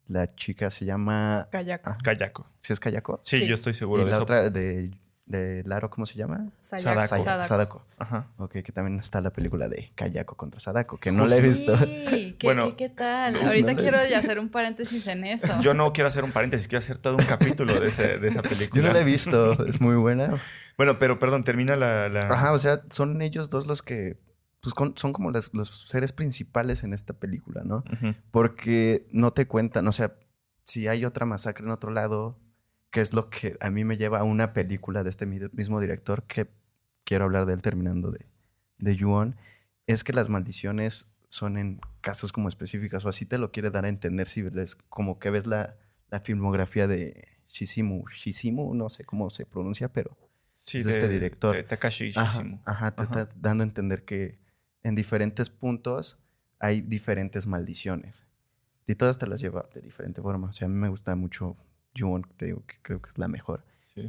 la 0.07 0.35
chica 0.35 0.71
se 0.71 0.85
llama... 0.85 1.47
Kayako. 1.51 1.97
Kayako. 2.03 2.47
¿Sí 2.61 2.73
es 2.73 2.79
Kayako? 2.79 3.21
Sí, 3.23 3.47
yo 3.47 3.55
estoy 3.55 3.73
seguro 3.73 4.01
y 4.01 4.05
de 4.05 4.11
la 4.11 4.17
eso. 4.17 4.23
otra 4.23 4.49
de 4.49 4.91
de 5.29 5.63
Laro, 5.63 5.91
¿cómo 5.91 6.07
se 6.07 6.15
llama? 6.15 6.49
Sadako. 6.59 7.17
Sadako. 7.23 7.85
Ajá. 7.99 8.27
Ok, 8.37 8.63
que 8.63 8.71
también 8.71 8.97
está 8.97 9.21
la 9.21 9.29
película 9.29 9.69
de 9.69 9.91
Kayako 9.93 10.35
contra 10.35 10.59
Sadako, 10.59 10.97
que 10.97 11.11
no 11.11 11.27
la 11.27 11.37
he 11.37 11.41
visto. 11.41 11.77
Sí, 12.09 12.35
¿Qué, 12.39 12.47
bueno, 12.47 12.75
¿qué, 12.75 12.89
tal? 12.89 13.35
Ahorita 13.35 13.75
quiero 13.75 13.99
hacer 13.99 14.39
un 14.39 14.49
paréntesis 14.49 15.07
en 15.07 15.25
eso. 15.25 15.61
Yo 15.61 15.73
no 15.73 15.93
quiero 15.93 16.07
hacer 16.07 16.23
un 16.23 16.31
paréntesis, 16.31 16.67
quiero 16.67 16.79
hacer 16.79 16.97
todo 16.97 17.17
un 17.17 17.25
capítulo 17.25 17.79
de, 17.79 17.87
esa 17.87 18.41
película. 18.41 18.69
Yo 18.73 18.81
no 18.81 18.91
la 18.91 19.01
he 19.01 19.03
visto, 19.03 19.51
es 19.67 19.79
muy 19.79 19.95
buena. 19.95 20.41
Bueno, 20.75 20.97
pero 20.97 21.19
perdón, 21.19 21.43
termina 21.43 21.75
la, 21.75 22.05
Ajá, 22.29 22.53
o 22.53 22.59
sea, 22.59 22.81
son 22.89 23.21
ellos 23.21 23.49
dos 23.49 23.67
los 23.67 23.83
que 23.83 24.17
pues 24.61 24.75
son 24.95 25.13
como 25.13 25.31
los 25.31 25.85
seres 25.87 26.11
principales 26.11 26.83
en 26.83 26.93
esta 26.93 27.13
película, 27.13 27.63
¿no? 27.63 27.83
Porque 28.31 29.07
no 29.11 29.31
te 29.31 29.47
cuentan, 29.47 29.87
o 29.87 29.91
sea, 29.91 30.15
si 30.63 30.87
hay 30.87 31.05
otra 31.05 31.25
masacre 31.25 31.65
en 31.65 31.71
otro 31.71 31.91
lado, 31.91 32.37
que 32.91 33.01
es 33.01 33.13
lo 33.13 33.29
que 33.29 33.57
a 33.61 33.69
mí 33.69 33.85
me 33.85 33.97
lleva 33.97 34.19
a 34.19 34.23
una 34.23 34.53
película 34.53 35.03
de 35.03 35.09
este 35.09 35.25
mismo 35.25 35.79
director 35.79 36.23
que 36.23 36.49
quiero 37.05 37.25
hablar 37.25 37.45
de 37.45 37.53
él 37.53 37.61
terminando 37.61 38.11
de, 38.11 38.25
de 38.77 38.95
Yuon, 38.95 39.37
es 39.87 40.03
que 40.03 40.13
las 40.13 40.29
maldiciones 40.29 41.07
son 41.29 41.57
en 41.57 41.79
casos 42.01 42.31
como 42.31 42.49
específicas, 42.49 43.05
o 43.05 43.09
así 43.09 43.25
te 43.25 43.37
lo 43.37 43.51
quiere 43.51 43.69
dar 43.69 43.85
a 43.85 43.89
entender 43.89 44.27
si 44.27 44.41
ves, 44.41 44.75
como 44.75 45.19
que 45.19 45.29
ves 45.29 45.47
la, 45.47 45.77
la 46.09 46.19
filmografía 46.19 46.87
de 46.87 47.27
Shizimu, 47.47 48.05
Shizimu, 48.07 48.73
no 48.73 48.89
sé 48.89 49.05
cómo 49.05 49.29
se 49.29 49.45
pronuncia, 49.45 49.91
pero 49.93 50.17
sí, 50.59 50.79
es 50.79 50.85
de, 50.85 50.91
este 50.91 51.07
director. 51.07 51.55
De 51.55 51.63
Takashi. 51.63 52.11
Ajá, 52.15 52.91
te 52.95 53.03
está 53.03 53.29
dando 53.35 53.63
a 53.63 53.67
entender 53.67 54.05
que 54.05 54.39
en 54.83 54.95
diferentes 54.95 55.49
puntos 55.49 56.17
hay 56.59 56.81
diferentes 56.81 57.47
maldiciones. 57.47 58.25
Y 58.87 58.95
todas 58.95 59.17
te 59.17 59.27
las 59.27 59.39
lleva 59.39 59.69
de 59.73 59.81
diferente 59.81 60.21
forma. 60.21 60.49
O 60.49 60.51
sea, 60.51 60.65
a 60.65 60.69
mí 60.69 60.75
me 60.75 60.89
gusta 60.89 61.15
mucho 61.15 61.55
Juon, 61.97 62.25
te 62.37 62.47
digo 62.47 62.65
que 62.65 62.75
creo 62.81 63.01
que 63.01 63.09
es 63.09 63.17
la 63.17 63.27
mejor. 63.27 63.63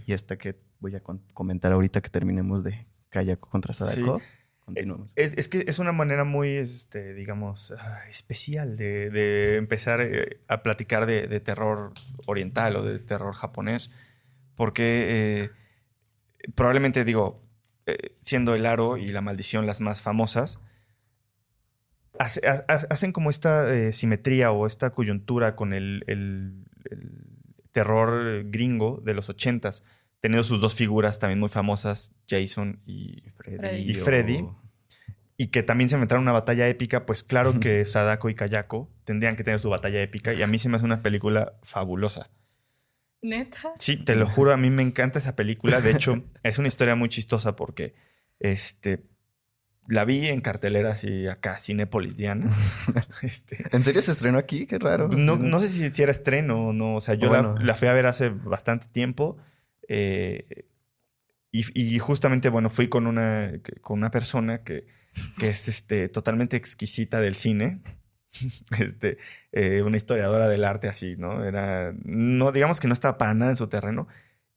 Y 0.07 0.13
esta 0.13 0.37
que 0.37 0.57
voy 0.79 0.95
a 0.95 1.03
comentar 1.35 1.73
ahorita 1.73 2.01
que 2.01 2.11
terminemos 2.11 2.63
de 2.63 2.87
Kayako 3.11 3.49
contra 3.51 3.73
Sadako. 3.73 4.21
Continuamos. 4.65 5.13
Es, 5.17 5.49
que 5.49 5.65
es 5.67 5.79
una 5.81 5.91
manera 5.91 6.25
muy, 6.25 6.51
este, 6.51 7.13
digamos, 7.15 7.73
ah, 7.73 8.03
especial 8.09 8.77
de, 8.77 9.57
empezar 9.57 10.01
eh, 10.01 10.41
a 10.47 10.63
platicar 10.63 11.07
de, 11.07 11.41
terror 11.41 11.93
oriental 12.27 12.77
o 12.77 12.85
de 12.85 13.01
terror 13.01 13.35
japonés. 13.35 13.91
Porque 14.55 15.07
eh, 15.09 15.51
probablemente, 16.55 17.05
digo, 17.05 17.43
eh, 17.91 18.17
siendo 18.21 18.55
el 18.55 18.67
aro 18.67 18.97
y 18.97 19.09
la 19.09 19.21
maldición 19.21 19.67
las 19.67 19.81
más 19.81 20.01
famosas, 20.01 20.61
hacen 22.19 23.13
como 23.13 23.31
esta 23.31 23.93
simetría 23.93 24.53
o 24.53 24.67
esta 24.67 24.91
coyuntura 24.91 25.57
con 25.57 25.73
el, 25.73 26.67
terror 27.73 28.45
gringo 28.51 29.01
de 29.03 29.15
los 29.15 29.31
ochentas, 29.31 29.85
teniendo 30.19 30.45
sus 30.45 30.61
dos 30.61 30.75
figuras 30.75 31.19
también 31.19 31.41
muy 31.41 31.49
famosas, 31.49 32.13
Jason 32.29 32.81
y 32.85 33.23
Freddy. 33.37 33.91
Y, 33.91 33.95
Freddy, 33.95 34.45
y 35.41 35.47
que 35.47 35.63
también 35.63 35.89
se 35.89 35.97
inventaron 35.97 36.23
una 36.25 36.33
batalla 36.33 36.69
épica, 36.69 37.07
pues 37.07 37.25
claro 37.25 37.61
que 37.61 37.87
Sadako 37.87 38.29
y 38.29 38.35
Kayako 38.35 38.91
tendrían 39.05 39.37
que 39.37 39.43
tener 39.43 39.59
su 39.59 39.71
batalla 39.71 40.03
épica 40.03 40.35
y 40.35 40.43
a 40.43 40.47
mí 40.47 40.59
se 40.59 40.69
me 40.69 40.77
hace 40.77 40.85
una 40.85 41.01
película 41.01 41.55
fabulosa. 41.63 42.29
¿Neta? 43.23 43.73
Sí, 43.77 43.97
te 43.97 44.17
lo 44.17 44.27
juro, 44.27 44.53
a 44.53 44.57
mí 44.57 44.71
me 44.71 44.83
encanta 44.83 45.19
esa 45.19 45.37
película. 45.37 45.81
De 45.81 45.91
hecho, 45.91 46.25
es 46.43 46.59
una 46.59 46.69
historia 46.69 46.95
muy 46.95 47.09
chistosa 47.09 47.55
porque 47.55 47.95
este, 48.39 49.05
la 49.87 50.05
vi 50.05 50.29
en 50.29 50.41
carteleras 50.41 51.05
y 51.05 51.27
acá, 51.27 51.59
Cinépolis 51.59 52.17
Diana. 52.17 52.51
Este, 53.23 53.65
¿En 53.73 53.85
serio 53.85 54.01
se 54.03 54.13
estrenó 54.13 54.39
aquí? 54.39 54.67
Qué 54.67 54.79
raro. 54.79 55.09
No, 55.09 55.37
no 55.37 55.61
sé 55.61 55.69
si, 55.69 56.03
era 56.03 56.13
estreno 56.13 56.69
o 56.69 56.73
no. 56.73 56.97
O 56.97 57.01
sea, 57.01 57.15
yo 57.15 57.31
la, 57.31 57.75
fui 57.75 57.89
a 57.89 57.93
ver 57.93 58.07
hace 58.07 58.31
bastante 58.31 58.87
tiempo. 58.89 59.37
Eh, 59.89 60.67
y, 61.53 61.99
justamente, 61.99 62.49
bueno, 62.49 62.71
fui 62.71 62.89
con 62.89 63.09
una, 63.09 63.53
con 63.81 63.99
una 63.99 64.13
persona 64.13 64.63
que, 64.63 64.87
que 65.39 65.49
es 65.49 65.69
este, 65.69 66.09
totalmente 66.09 66.57
exquisita 66.57 67.21
del 67.21 67.35
cine. 67.35 67.83
este, 68.79 69.19
eh, 69.53 69.83
una 69.83 69.97
historiadora 69.97 70.49
del 70.49 70.65
arte 70.65 70.89
así, 70.89 71.17
¿no? 71.17 71.45
Era, 71.45 71.95
no, 72.05 72.53
digamos 72.53 72.81
que 72.81 72.89
no 72.89 72.95
estaba 72.95 73.19
para 73.19 73.35
nada 73.35 73.53
en 73.53 73.57
su 73.57 73.69
terreno. 73.69 74.09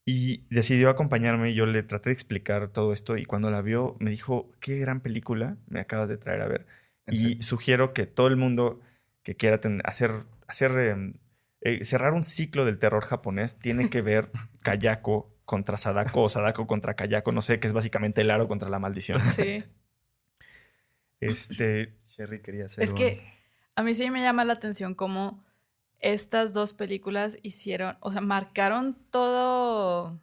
Y 0.05 0.43
decidió 0.49 0.89
acompañarme 0.89 1.51
y 1.51 1.53
yo 1.53 1.65
le 1.65 1.81
traté 1.81 2.09
de 2.09 2.13
explicar 2.13 2.67
todo 2.67 2.91
esto 2.91 3.15
y 3.15 3.23
cuando 3.23 3.49
la 3.51 3.61
vio 3.61 3.95
me 3.99 4.11
dijo, 4.11 4.51
qué 4.59 4.77
gran 4.77 4.99
película 4.99 5.55
me 5.67 5.79
acabas 5.79 6.09
de 6.09 6.17
traer 6.17 6.41
a 6.41 6.47
ver. 6.49 6.65
Y 7.07 7.41
sugiero 7.41 7.93
que 7.93 8.05
todo 8.05 8.27
el 8.27 8.35
mundo 8.35 8.81
que 9.23 9.35
quiera 9.35 9.61
hacer, 9.85 10.11
hacer 10.45 10.71
em, 10.79 11.13
eh, 11.61 11.85
cerrar 11.85 12.11
un 12.11 12.23
ciclo 12.23 12.65
del 12.65 12.79
terror 12.79 13.03
japonés 13.03 13.57
tiene 13.57 13.89
que 13.89 14.01
ver 14.01 14.29
Kayako 14.63 15.33
contra 15.45 15.77
Sadako 15.77 16.23
o 16.23 16.29
Sadako 16.29 16.67
contra 16.67 16.95
Kayako, 16.95 17.31
no 17.31 17.41
sé, 17.41 17.61
que 17.61 17.67
es 17.67 17.73
básicamente 17.73 18.21
el 18.21 18.31
aro 18.31 18.49
contra 18.49 18.69
la 18.69 18.79
maldición. 18.79 19.25
Sí. 19.27 19.63
Este... 21.21 21.93
Sherry 22.09 22.41
quería 22.41 22.65
hacer 22.65 22.83
Es 22.83 22.93
que 22.93 23.21
a 23.75 23.83
mí 23.83 23.93
sí 23.95 24.09
me 24.09 24.21
llama 24.21 24.45
la 24.45 24.53
atención 24.53 24.95
cómo 24.95 25.43
estas 25.99 26.53
dos 26.53 26.73
películas 26.73 27.37
hicieron, 27.43 27.97
o 28.01 28.11
sea, 28.11 28.21
marcaron 28.21 28.97
todo 29.09 30.19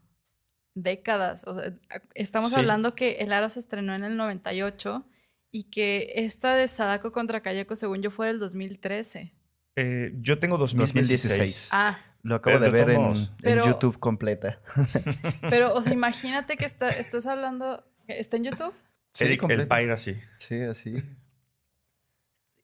décadas. 0.75 1.45
O 1.47 1.59
sea, 1.59 1.73
estamos 2.15 2.53
hablando 2.55 2.95
que 2.95 3.13
El 3.21 3.33
Aro 3.33 3.49
se 3.49 3.61
estrenó 3.61 3.95
en 3.95 4.05
el 4.05 4.17
98 4.17 5.05
y 5.51 5.65
que 5.65 6.13
esta 6.17 6.55
de 6.55 6.69
Sadako 6.69 7.13
contra 7.13 7.41
Kayako, 7.41 7.75
según 7.77 8.03
yo, 8.03 8.11
fue 8.11 8.29
del 8.29 8.39
2013. 8.39 9.33
Eh, 9.77 10.13
yo 10.21 10.39
tengo 10.39 10.59
2016. 10.59 11.71
Ah. 11.73 11.99
Lo 12.23 12.35
acabo 12.35 12.59
de 12.59 12.71
ver 12.71 12.91
en, 12.91 13.15
YouTube 13.43 13.99
completa. 13.99 14.61
Pero, 15.51 15.75
o 15.75 15.81
sea, 15.81 15.95
imagínate 15.95 16.59
que 16.59 16.67
estás 16.67 17.27
hablando... 17.27 17.83
¿Está 18.07 18.37
en 18.37 18.45
YouTube? 18.45 18.75
Sí, 19.13 19.25
el 19.25 19.69
Pyre 19.69 19.93
así. 19.93 20.21
Sí, 20.37 20.61
así 20.61 21.03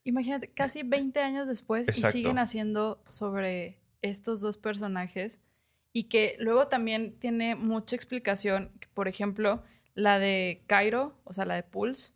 imagínate, 0.06 0.48
casi 0.48 0.82
20 0.82 1.20
años 1.20 1.48
después 1.48 1.88
y 1.88 2.00
siguen 2.00 2.38
haciendo 2.38 3.02
sobre 3.08 3.78
estos 4.02 4.40
dos 4.40 4.56
personajes 4.56 5.40
y 5.92 6.04
que 6.04 6.36
luego 6.38 6.68
también 6.68 7.18
tiene 7.18 7.56
mucha 7.56 7.96
explicación, 7.96 8.70
por 8.94 9.08
ejemplo, 9.08 9.64
la 9.94 10.18
de 10.18 10.62
Cairo, 10.68 11.18
o 11.24 11.32
sea, 11.32 11.44
la 11.44 11.54
de 11.54 11.64
Pulse, 11.64 12.12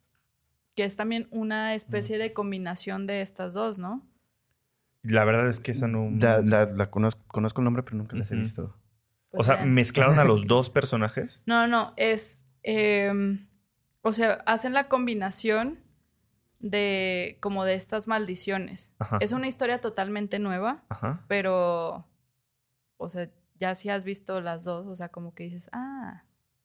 que 0.76 0.85
es 0.85 0.97
también 0.97 1.26
una 1.30 1.75
especie 1.75 2.16
de 2.16 2.32
combinación 2.32 3.06
de 3.06 3.23
estas 3.23 3.54
dos, 3.54 3.78
¿no? 3.78 4.06
La 5.02 5.25
verdad 5.25 5.49
es 5.49 5.59
que 5.59 5.73
esa 5.73 5.88
no... 5.88 6.11
La, 6.12 6.90
conozco, 6.90 7.40
el 7.40 7.64
nombre, 7.64 7.82
pero 7.82 7.97
nunca 7.97 8.16
las 8.16 8.30
he 8.30 8.37
visto. 8.37 8.76
o 9.32 9.42
sea, 9.42 9.64
¿mezclaron 9.64 10.18
a 10.18 10.25
los 10.25 10.47
dos 10.47 10.70
personajes? 10.70 11.40
No, 11.44 11.66
no, 11.66 11.92
es... 11.97 12.44
Em, 12.62 13.49
o 14.02 14.12
sea, 14.12 14.35
hacen 14.47 14.75
la 14.75 14.88
combinación 14.88 15.78
de 16.61 17.38
como 17.40 17.64
de 17.64 17.75
estas 17.75 18.07
maldiciones. 18.07 18.93
Es 19.21 19.33
una 19.33 19.49
historia 19.49 19.81
totalmente 19.81 20.38
nueva, 20.38 20.85
pero, 21.26 22.07
o 22.99 23.09
sea, 23.09 23.29
ya 23.59 23.75
si 23.75 23.88
has 23.88 24.05
visto 24.05 24.40
las 24.40 24.64
dos, 24.64 24.87
o 24.87 24.95
sea, 24.95 25.09
como 25.09 25.35
que 25.35 25.45
dices, 25.45 25.69
ah, 25.73 26.23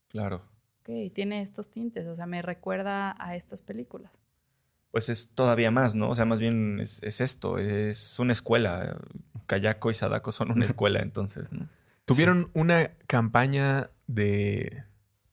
claro. 0.09 0.43
Ok, 0.81 1.13
tiene 1.13 1.41
estos 1.41 1.71
tintes, 1.71 2.05
o 2.07 2.15
sea, 2.15 2.25
me 2.25 2.41
recuerda 2.41 3.15
a 3.17 3.35
estas 3.35 3.61
películas. 3.61 4.11
Pues 4.91 5.09
es 5.09 5.29
todavía 5.29 5.71
más, 5.71 5.95
¿no? 5.95 6.09
O 6.09 6.15
sea, 6.15 6.25
más 6.25 6.39
bien 6.39 6.79
es, 6.79 7.01
esto, 7.01 7.57
es 7.57 8.19
una 8.19 8.31
escuela. 8.31 8.97
Kayako 9.47 9.91
y 9.91 9.93
Sadako 9.93 10.31
son 10.31 10.51
una 10.51 10.65
escuela, 10.65 11.01
entonces, 11.01 11.53
¿no? 11.53 11.67
Tuvieron 12.05 12.51
una 12.53 12.91
campaña 13.07 13.89
de 14.07 14.83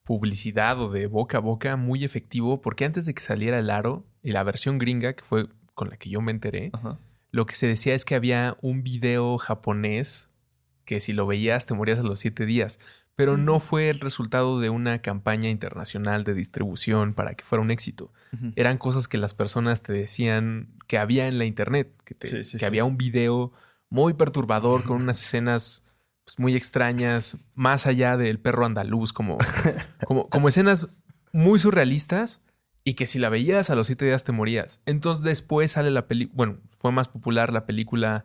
publicidad 0.05 0.81
o 0.81 0.91
de 0.91 1.07
boca 1.07 1.37
a 1.39 1.41
boca 1.41 1.77
muy 1.77 2.03
efectivo 2.03 2.61
porque 2.61 2.85
antes 2.85 3.05
de 3.05 3.15
que 3.15 3.23
saliera 3.23 3.59
el 3.59 3.71
aro 3.71 4.07
y 4.23 4.33
la 4.33 4.43
versión 4.43 4.79
gringa, 4.79 5.15
que 5.15 5.25
fue 5.25 5.49
con 5.75 5.91
la 5.91 5.97
que 5.97 6.11
yo 6.11 6.21
me 6.21 6.33
enteré, 6.33 6.71
lo 7.31 7.47
que 7.47 7.55
se 7.55 7.67
decía 7.67 7.95
es 7.95 8.05
que 8.05 8.15
había 8.15 8.57
un 8.61 8.83
video 8.83 9.39
japonés 9.39 10.31
que 10.85 11.01
si 11.01 11.13
lo 11.13 11.27
veías 11.27 11.67
te 11.67 11.75
morías 11.75 11.99
a 11.99 12.03
los 12.03 12.21
siete 12.21 12.45
días, 12.45 12.79
pero 13.15 13.37
no 13.37 13.61
fue 13.61 13.91
el 13.91 14.01
resultado 14.01 14.61
de 14.61 14.71
una 14.71 15.01
campaña 15.01 15.49
internacional 15.49 16.25
de 16.25 16.35
distribución 16.35 17.15
para 17.15 17.35
que 17.35 17.45
fuera 17.45 17.63
un 17.63 17.71
éxito. 17.71 18.13
Eran 18.57 18.79
cosas 18.79 19.07
que 19.07 19.19
las 19.19 19.35
personas 19.35 19.83
te 19.83 19.93
decían 19.93 20.75
que 20.87 20.99
había 20.99 21.29
en 21.29 21.39
la 21.39 21.45
internet, 21.45 21.93
que, 22.05 22.17
que 22.17 22.67
había 22.67 22.85
un 22.85 22.97
video 22.97 23.53
muy 23.91 24.15
perturbador 24.15 24.85
con 24.85 25.03
unas 25.03 25.21
escenas 25.21 25.85
pues, 26.25 26.39
muy 26.39 26.57
extrañas, 26.57 27.37
más 27.55 27.87
allá 27.87 28.17
del 28.17 28.41
perro 28.41 28.65
andaluz, 28.65 29.13
como, 29.13 29.39
como, 30.07 30.29
como 30.29 30.49
escenas 30.49 30.89
muy 31.33 31.59
surrealistas 31.59 32.43
y 32.85 32.95
que 32.95 33.07
si 33.07 33.19
la 33.19 33.29
veías 33.29 33.71
a 33.71 33.75
los 33.75 33.87
siete 33.87 34.05
días 34.05 34.25
te 34.25 34.33
morías. 34.33 34.81
Entonces 34.87 35.25
después 35.25 35.73
sale 35.73 35.91
la 35.91 36.07
película, 36.07 36.37
bueno, 36.37 36.59
fue 36.79 36.93
más 36.93 37.09
popular 37.09 37.53
la 37.53 37.67
película 37.67 38.25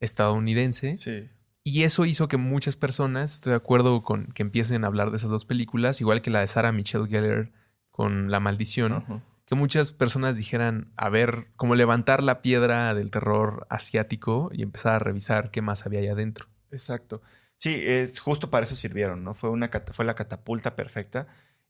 estadounidense. 0.00 0.96
Sí. 0.98 1.28
Y 1.64 1.82
eso 1.82 2.06
hizo 2.06 2.28
que 2.28 2.38
muchas 2.38 2.76
personas, 2.76 3.34
estoy 3.34 3.50
de 3.50 3.56
acuerdo 3.56 4.02
con 4.02 4.28
que 4.28 4.42
empiecen 4.42 4.84
a 4.84 4.86
hablar 4.86 5.10
de 5.10 5.18
esas 5.18 5.28
dos 5.28 5.44
películas, 5.44 6.00
igual 6.00 6.22
que 6.22 6.30
la 6.30 6.40
de 6.40 6.46
Sarah 6.46 6.72
Michelle 6.72 7.06
Gellar 7.06 7.50
con 7.90 8.30
La 8.30 8.40
Maldición, 8.40 9.22
que 9.44 9.54
muchas 9.54 9.92
personas 9.92 10.36
dijeran, 10.36 10.92
a 10.96 11.10
ver, 11.10 11.48
cómo 11.56 11.74
levantar 11.74 12.22
la 12.22 12.40
piedra 12.40 12.94
del 12.94 13.10
terror 13.10 13.66
asiático 13.68 14.50
y 14.52 14.62
empezar 14.62 14.94
a 14.94 14.98
revisar 14.98 15.50
qué 15.50 15.60
más 15.60 15.84
había 15.84 16.00
ahí 16.00 16.08
adentro. 16.08 16.46
Exacto. 16.70 17.20
Sí, 17.56 17.82
es 17.84 18.20
justo 18.20 18.50
para 18.50 18.64
eso 18.64 18.76
sirvieron, 18.76 19.24
¿no? 19.24 19.34
Fue, 19.34 19.50
una, 19.50 19.68
fue 19.92 20.04
la 20.04 20.14
catapulta 20.14 20.76
perfecta. 20.76 21.26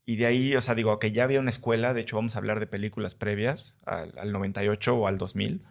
Y 0.09 0.15
de 0.15 0.25
ahí, 0.25 0.55
o 0.55 0.61
sea, 0.63 0.73
digo, 0.73 0.97
que 0.97 1.11
ya 1.11 1.23
había 1.23 1.39
una 1.39 1.51
escuela, 1.51 1.93
de 1.93 2.01
hecho 2.01 2.15
vamos 2.15 2.33
a 2.35 2.39
hablar 2.39 2.59
de 2.59 2.65
películas 2.65 3.13
previas, 3.13 3.75
al, 3.85 4.31
98 4.31 4.97
o 4.97 5.05
al 5.05 5.19
2000, 5.19 5.61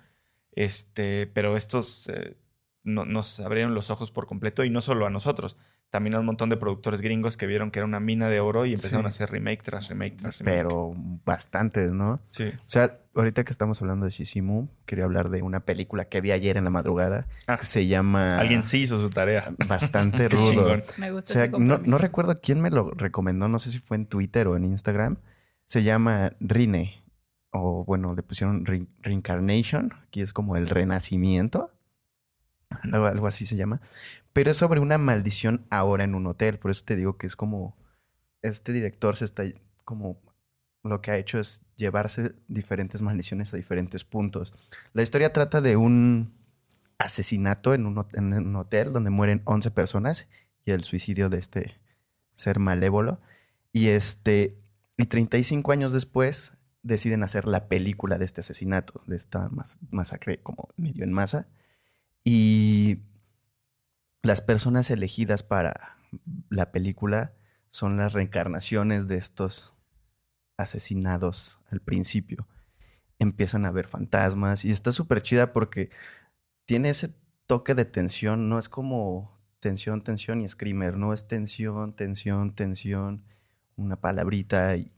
este, 0.52 1.26
pero 1.26 1.56
estos 1.56 2.08
eh, 2.08 2.36
nos 2.84 3.40
abrieron 3.40 3.74
los 3.74 3.90
ojos 3.90 4.12
por 4.12 4.28
completo 4.28 4.62
y 4.62 4.70
no 4.70 4.80
solo 4.80 5.06
a 5.06 5.10
nosotros, 5.10 5.56
también 5.90 6.14
a 6.14 6.20
un 6.20 6.26
montón 6.26 6.50
de 6.50 6.56
productores 6.58 7.00
gringos 7.00 7.36
que 7.38 7.46
vieron 7.46 7.70
que 7.70 7.78
era 7.78 7.86
una 7.86 7.98
mina 8.00 8.28
de 8.28 8.40
oro 8.40 8.66
y 8.66 8.74
empezaron 8.74 9.06
a 9.06 9.08
hacer 9.08 9.30
remake 9.30 9.62
tras 9.62 9.88
remake 9.88 10.16
tras 10.16 10.38
remake. 10.40 10.56
Pero 10.56 10.92
bastantes, 11.24 11.92
¿no? 11.92 12.20
Sí. 12.26 12.44
O 12.44 12.68
sea, 12.68 12.98
ahorita 13.14 13.44
que 13.44 13.50
estamos 13.52 13.80
hablando 13.80 14.04
de 14.04 14.10
Shishimu, 14.10 14.68
quería 14.84 15.04
hablar 15.04 15.30
de 15.30 15.40
una 15.42 15.60
película 15.60 16.04
que 16.04 16.20
vi 16.20 16.30
ayer 16.32 16.56
en 16.58 16.64
la 16.64 16.70
madrugada 16.70 17.26
Ah. 17.46 17.56
que 17.58 17.64
se 17.66 17.86
llama... 17.86 18.38
Alguien 18.38 18.64
sí 18.64 18.80
hizo 18.82 18.98
su 19.00 19.08
tarea. 19.08 19.50
Bastante 19.66 20.18
Qué 20.28 20.36
rudo. 20.36 20.50
chingón. 20.50 20.82
Me 20.98 21.10
gusta 21.10 21.32
O 21.32 21.32
sea, 21.34 21.44
ese 21.46 21.58
no, 21.58 21.78
no 21.78 21.96
recuerdo 21.98 22.38
quién 22.40 22.60
me 22.60 22.70
lo 22.70 22.90
recomendó, 22.90 23.48
no 23.48 23.58
sé 23.58 23.70
si 23.70 23.78
fue 23.78 23.96
en 23.96 24.06
Twitter 24.06 24.46
o 24.48 24.56
en 24.56 24.64
Instagram. 24.66 25.16
Se 25.66 25.82
llama 25.82 26.32
Rine, 26.40 27.02
o 27.50 27.84
bueno, 27.86 28.14
le 28.14 28.22
pusieron 28.22 28.66
Re- 28.66 28.86
Reincarnation, 29.00 29.94
aquí 30.06 30.20
es 30.20 30.32
como 30.34 30.56
el 30.56 30.68
renacimiento, 30.68 31.72
algo, 32.82 33.06
algo 33.06 33.26
así 33.26 33.46
se 33.46 33.56
llama. 33.56 33.80
Pero 34.38 34.52
es 34.52 34.56
sobre 34.56 34.78
una 34.78 34.98
maldición 34.98 35.66
ahora 35.68 36.04
en 36.04 36.14
un 36.14 36.24
hotel, 36.28 36.60
por 36.60 36.70
eso 36.70 36.84
te 36.84 36.94
digo 36.94 37.16
que 37.16 37.26
es 37.26 37.34
como, 37.34 37.76
este 38.40 38.72
director 38.72 39.16
se 39.16 39.24
está 39.24 39.42
como, 39.84 40.20
lo 40.84 41.02
que 41.02 41.10
ha 41.10 41.16
hecho 41.16 41.40
es 41.40 41.60
llevarse 41.74 42.36
diferentes 42.46 43.02
maldiciones 43.02 43.52
a 43.52 43.56
diferentes 43.56 44.04
puntos. 44.04 44.54
La 44.92 45.02
historia 45.02 45.32
trata 45.32 45.60
de 45.60 45.76
un 45.76 46.32
asesinato 46.98 47.74
en 47.74 47.84
un, 47.86 48.54
hotel 48.54 48.92
donde 48.92 49.10
mueren 49.10 49.42
11 49.44 49.72
personas 49.72 50.28
y 50.64 50.70
el 50.70 50.84
suicidio 50.84 51.30
de 51.30 51.38
este 51.38 51.80
ser 52.34 52.60
malévolo. 52.60 53.20
Y 53.72 53.88
este, 53.88 54.56
y 54.96 55.06
35 55.06 55.72
años 55.72 55.92
después 55.92 56.56
deciden 56.84 57.24
hacer 57.24 57.48
la 57.48 57.66
película 57.66 58.18
de 58.18 58.26
este 58.26 58.42
asesinato, 58.42 59.02
de 59.08 59.16
esta 59.16 59.48
mas- 59.48 59.80
masacre 59.90 60.40
como 60.40 60.68
medio 60.76 61.02
en 61.02 61.12
masa. 61.12 61.48
Y 62.22 62.98
las 64.22 64.40
personas 64.40 64.90
elegidas 64.90 65.42
para 65.42 65.98
la 66.48 66.72
película 66.72 67.34
son 67.70 67.96
las 67.96 68.12
reencarnaciones 68.12 69.08
de 69.08 69.16
estos 69.16 69.74
asesinados 70.56 71.60
al 71.70 71.80
principio. 71.80 72.46
Empiezan 73.18 73.64
a 73.64 73.70
ver 73.70 73.86
fantasmas 73.86 74.64
y 74.64 74.70
está 74.70 74.92
súper 74.92 75.22
chida 75.22 75.52
porque 75.52 75.90
tiene 76.64 76.90
ese 76.90 77.14
toque 77.46 77.74
de 77.74 77.84
tensión, 77.84 78.48
no 78.48 78.58
es 78.58 78.68
como 78.68 79.38
tensión, 79.60 80.02
tensión 80.02 80.40
y 80.40 80.48
screamer, 80.48 80.96
no 80.96 81.12
es 81.12 81.26
tensión, 81.26 81.94
tensión, 81.94 82.54
tensión, 82.54 83.24
una 83.76 83.96
palabrita 83.96 84.76
y, 84.76 84.92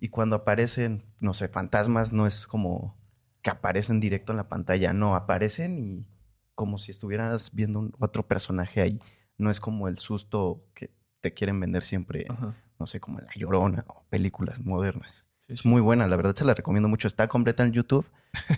y 0.00 0.08
cuando 0.08 0.36
aparecen, 0.36 1.04
no 1.20 1.34
sé, 1.34 1.48
fantasmas, 1.48 2.12
no 2.12 2.26
es 2.26 2.46
como 2.46 2.96
que 3.42 3.50
aparecen 3.50 4.00
directo 4.00 4.32
en 4.32 4.38
la 4.38 4.48
pantalla, 4.48 4.92
no, 4.92 5.14
aparecen 5.14 5.78
y 5.78 6.06
como 6.56 6.76
si 6.78 6.90
estuvieras 6.90 7.50
viendo 7.52 7.78
un- 7.78 7.92
otro 8.00 8.26
personaje 8.26 8.80
ahí, 8.80 9.00
no 9.38 9.50
es 9.50 9.60
como 9.60 9.86
el 9.86 9.98
susto 9.98 10.64
que 10.74 10.90
te 11.20 11.32
quieren 11.32 11.60
vender 11.60 11.84
siempre, 11.84 12.26
Ajá. 12.28 12.54
no 12.80 12.86
sé, 12.86 12.98
como 12.98 13.20
La 13.20 13.28
Llorona 13.36 13.84
o 13.86 14.02
películas 14.10 14.60
modernas. 14.64 15.24
Sí, 15.46 15.52
Es 15.52 15.60
sí. 15.60 15.68
muy 15.68 15.80
buena, 15.80 16.08
la 16.08 16.16
verdad 16.16 16.34
se 16.34 16.44
la 16.44 16.54
recomiendo 16.54 16.88
mucho. 16.88 17.06
Está 17.06 17.28
completa 17.28 17.62
en 17.62 17.72
YouTube 17.72 18.06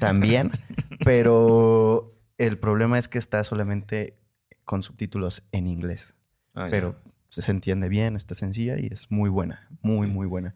también, 0.01 0.51
pero 1.05 2.15
el 2.39 2.59
problema 2.59 2.99
es 2.99 3.09
que 3.09 3.19
está 3.19 3.43
solamente 3.45 4.17
con 4.65 4.83
subtítulos 4.83 5.43
en 5.53 5.67
inglés. 5.67 6.15
Ah. 6.55 6.69
Pero 6.71 6.97
se 7.31 7.51
entiende 7.51 7.89
bien, 7.89 8.17
está 8.17 8.35
sencilla 8.35 8.79
y 8.79 8.87
es 8.87 9.11
muy 9.11 9.29
buena, 9.29 9.69
muy, 9.83 10.07
muy 10.07 10.27
buena. 10.27 10.55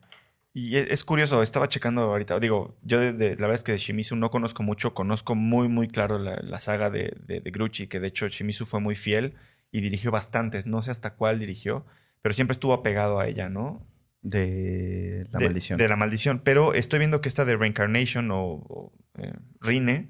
Y 0.54 0.76
es, 0.76 0.90
es 0.90 1.04
curioso, 1.04 1.42
estaba 1.42 1.68
checando 1.68 2.02
ahorita, 2.02 2.38
digo, 2.38 2.76
yo 2.82 3.00
de, 3.00 3.12
de- 3.14 3.30
la 3.36 3.46
verdad 3.46 3.54
es 3.54 3.64
que 3.64 3.72
de 3.72 3.78
Shimizu 3.78 4.16
no 4.16 4.30
conozco 4.30 4.62
mucho, 4.62 4.92
conozco 4.92 5.34
muy, 5.34 5.68
muy 5.68 5.88
claro 5.88 6.18
la, 6.18 6.36
la 6.42 6.58
saga 6.60 6.90
de, 6.90 7.16
de, 7.26 7.40
de 7.40 7.50
Grucci, 7.50 7.86
que 7.86 8.00
de 8.00 8.08
hecho 8.08 8.28
Shimizu 8.28 8.66
fue 8.66 8.80
muy 8.80 8.94
fiel 8.94 9.34
y 9.70 9.80
dirigió 9.80 10.10
bastantes, 10.10 10.66
no 10.66 10.82
sé 10.82 10.90
hasta 10.90 11.14
cuál 11.14 11.38
dirigió, 11.38 11.86
pero 12.20 12.34
siempre 12.34 12.52
estuvo 12.52 12.74
apegado 12.74 13.18
a 13.18 13.26
ella, 13.28 13.48
¿no? 13.48 13.86
De 14.20 15.26
la 15.32 15.38
maldición. 15.40 15.78
De 15.78 15.88
la 15.88 15.96
maldición, 15.96 16.40
pero 16.44 16.74
estoy 16.74 16.98
viendo 16.98 17.20
que 17.20 17.28
esta 17.28 17.44
de 17.44 17.56
Reincarnation 17.56 18.30
o, 18.30 18.40
o, 18.44 18.92
eh, 19.18 19.32
Rine 19.60 20.08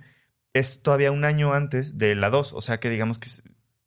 es 0.52 0.82
todavía 0.82 1.12
un 1.12 1.24
año 1.24 1.52
antes 1.54 1.96
de 1.98 2.14
la 2.14 2.30
2, 2.30 2.52
o 2.52 2.60
sea 2.60 2.78
que 2.80 2.90
digamos 2.90 3.18
que 3.18 3.28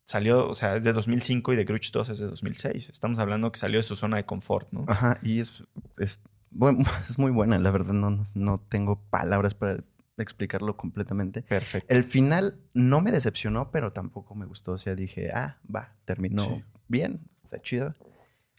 salió, 0.04 0.48
o 0.48 0.54
sea, 0.54 0.76
es 0.76 0.84
de 0.84 0.92
2005 0.92 1.52
y 1.52 1.56
de 1.56 1.64
Grudge 1.64 1.90
2 1.92 2.08
es 2.08 2.18
de 2.18 2.26
2006. 2.26 2.88
Estamos 2.90 3.18
hablando 3.18 3.52
que 3.52 3.58
salió 3.58 3.78
de 3.78 3.82
su 3.82 3.94
zona 3.94 4.16
de 4.16 4.24
confort, 4.24 4.68
¿no? 4.72 4.84
Ajá, 4.88 5.18
y 5.22 5.38
es, 5.40 5.62
es, 5.98 6.20
bueno, 6.50 6.84
es 7.08 7.18
muy 7.18 7.30
buena, 7.30 7.58
la 7.58 7.70
verdad 7.70 7.92
no, 7.94 8.22
no 8.34 8.60
tengo 8.68 9.00
palabras 9.10 9.54
para 9.54 9.82
explicarlo 10.18 10.76
completamente. 10.76 11.42
Perfecto. 11.42 11.92
El 11.94 12.02
final 12.04 12.58
no 12.72 13.00
me 13.00 13.12
decepcionó, 13.12 13.70
pero 13.70 13.92
tampoco 13.92 14.34
me 14.34 14.46
gustó. 14.46 14.72
O 14.72 14.78
sea, 14.78 14.94
dije, 14.94 15.30
ah, 15.32 15.58
va, 15.74 15.94
terminó 16.04 16.42
Sí. 16.42 16.64
bien, 16.88 17.20
está 17.44 17.60
chido. 17.60 17.94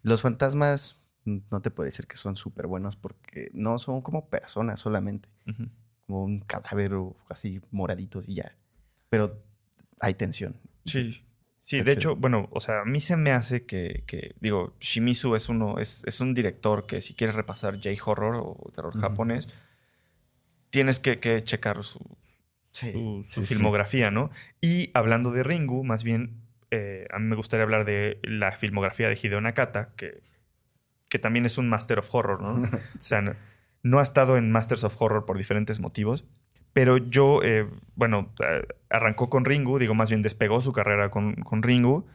Los 0.03 0.21
fantasmas, 0.21 0.99
no 1.25 1.61
te 1.61 1.71
puedo 1.71 1.85
decir 1.85 2.05
que 2.07 2.15
son 2.15 2.35
súper 2.37 2.67
buenos 2.67 2.95
porque 2.95 3.49
no 3.53 3.79
son 3.79 4.01
como 4.01 4.29
personas 4.29 4.79
solamente, 4.79 5.29
como 6.05 6.23
un 6.23 6.39
cadáver 6.41 6.93
o 6.93 7.15
así 7.29 7.59
moraditos 7.71 8.27
y 8.29 8.35
ya. 8.35 8.55
Pero 9.09 9.41
hay 9.99 10.13
tensión. 10.13 10.55
Sí. 10.85 11.23
Sí, 11.67 11.81
de 11.81 11.91
hecho, 11.91 12.15
bueno, 12.15 12.47
o 12.53 12.61
sea, 12.61 12.79
a 12.79 12.85
mí 12.85 13.01
se 13.01 13.17
me 13.17 13.31
hace 13.31 13.65
que, 13.65 14.05
que, 14.07 14.35
digo, 14.39 14.77
Shimizu 14.79 15.35
es 15.35 15.49
uno, 15.49 15.79
es, 15.79 16.01
es 16.05 16.21
un 16.21 16.33
director 16.33 16.85
que 16.87 17.01
si 17.01 17.13
quieres 17.13 17.35
repasar 17.35 17.77
J-horror 17.83 18.35
o 18.37 18.71
terror 18.73 18.97
japonés, 18.97 19.49
tienes 20.69 21.01
que, 21.01 21.19
que 21.19 21.43
checar 21.43 21.83
su, 21.83 21.99
Sí, 22.71 22.93
su, 22.93 23.21
su 23.25 23.41
sí, 23.41 23.43
sí. 23.43 23.55
filmografía, 23.55 24.11
¿no? 24.11 24.31
Y 24.61 24.91
hablando 24.93 25.31
de 25.31 25.43
Ringu, 25.43 25.83
más 25.83 26.05
bien, 26.05 26.39
eh, 26.71 27.05
a 27.11 27.19
mí 27.19 27.25
me 27.25 27.35
gustaría 27.35 27.63
hablar 27.63 27.83
de 27.83 28.21
la 28.23 28.53
filmografía 28.53 29.09
de 29.09 29.19
Hideo 29.21 29.41
Nakata, 29.41 29.89
que, 29.97 30.21
que 31.09 31.19
también 31.19 31.45
es 31.45 31.57
un 31.57 31.67
Master 31.67 31.99
of 31.99 32.15
Horror, 32.15 32.41
¿no? 32.41 32.61
O 32.97 33.01
sea, 33.01 33.21
no, 33.21 33.35
no 33.83 33.99
ha 33.99 34.03
estado 34.03 34.37
en 34.37 34.53
Masters 34.53 34.85
of 34.85 34.95
Horror 35.01 35.25
por 35.25 35.37
diferentes 35.37 35.81
motivos, 35.81 36.23
pero 36.73 36.97
yo, 36.97 37.41
eh, 37.43 37.67
bueno, 37.95 38.33
eh, 38.43 38.67
arrancó 38.89 39.29
con 39.29 39.45
Ringu, 39.45 39.79
digo, 39.79 39.93
más 39.93 40.09
bien 40.09 40.21
despegó 40.21 40.61
su 40.61 40.73
carrera 40.73 41.09
con, 41.09 41.35
con 41.35 41.63
Ringu, 41.63 42.05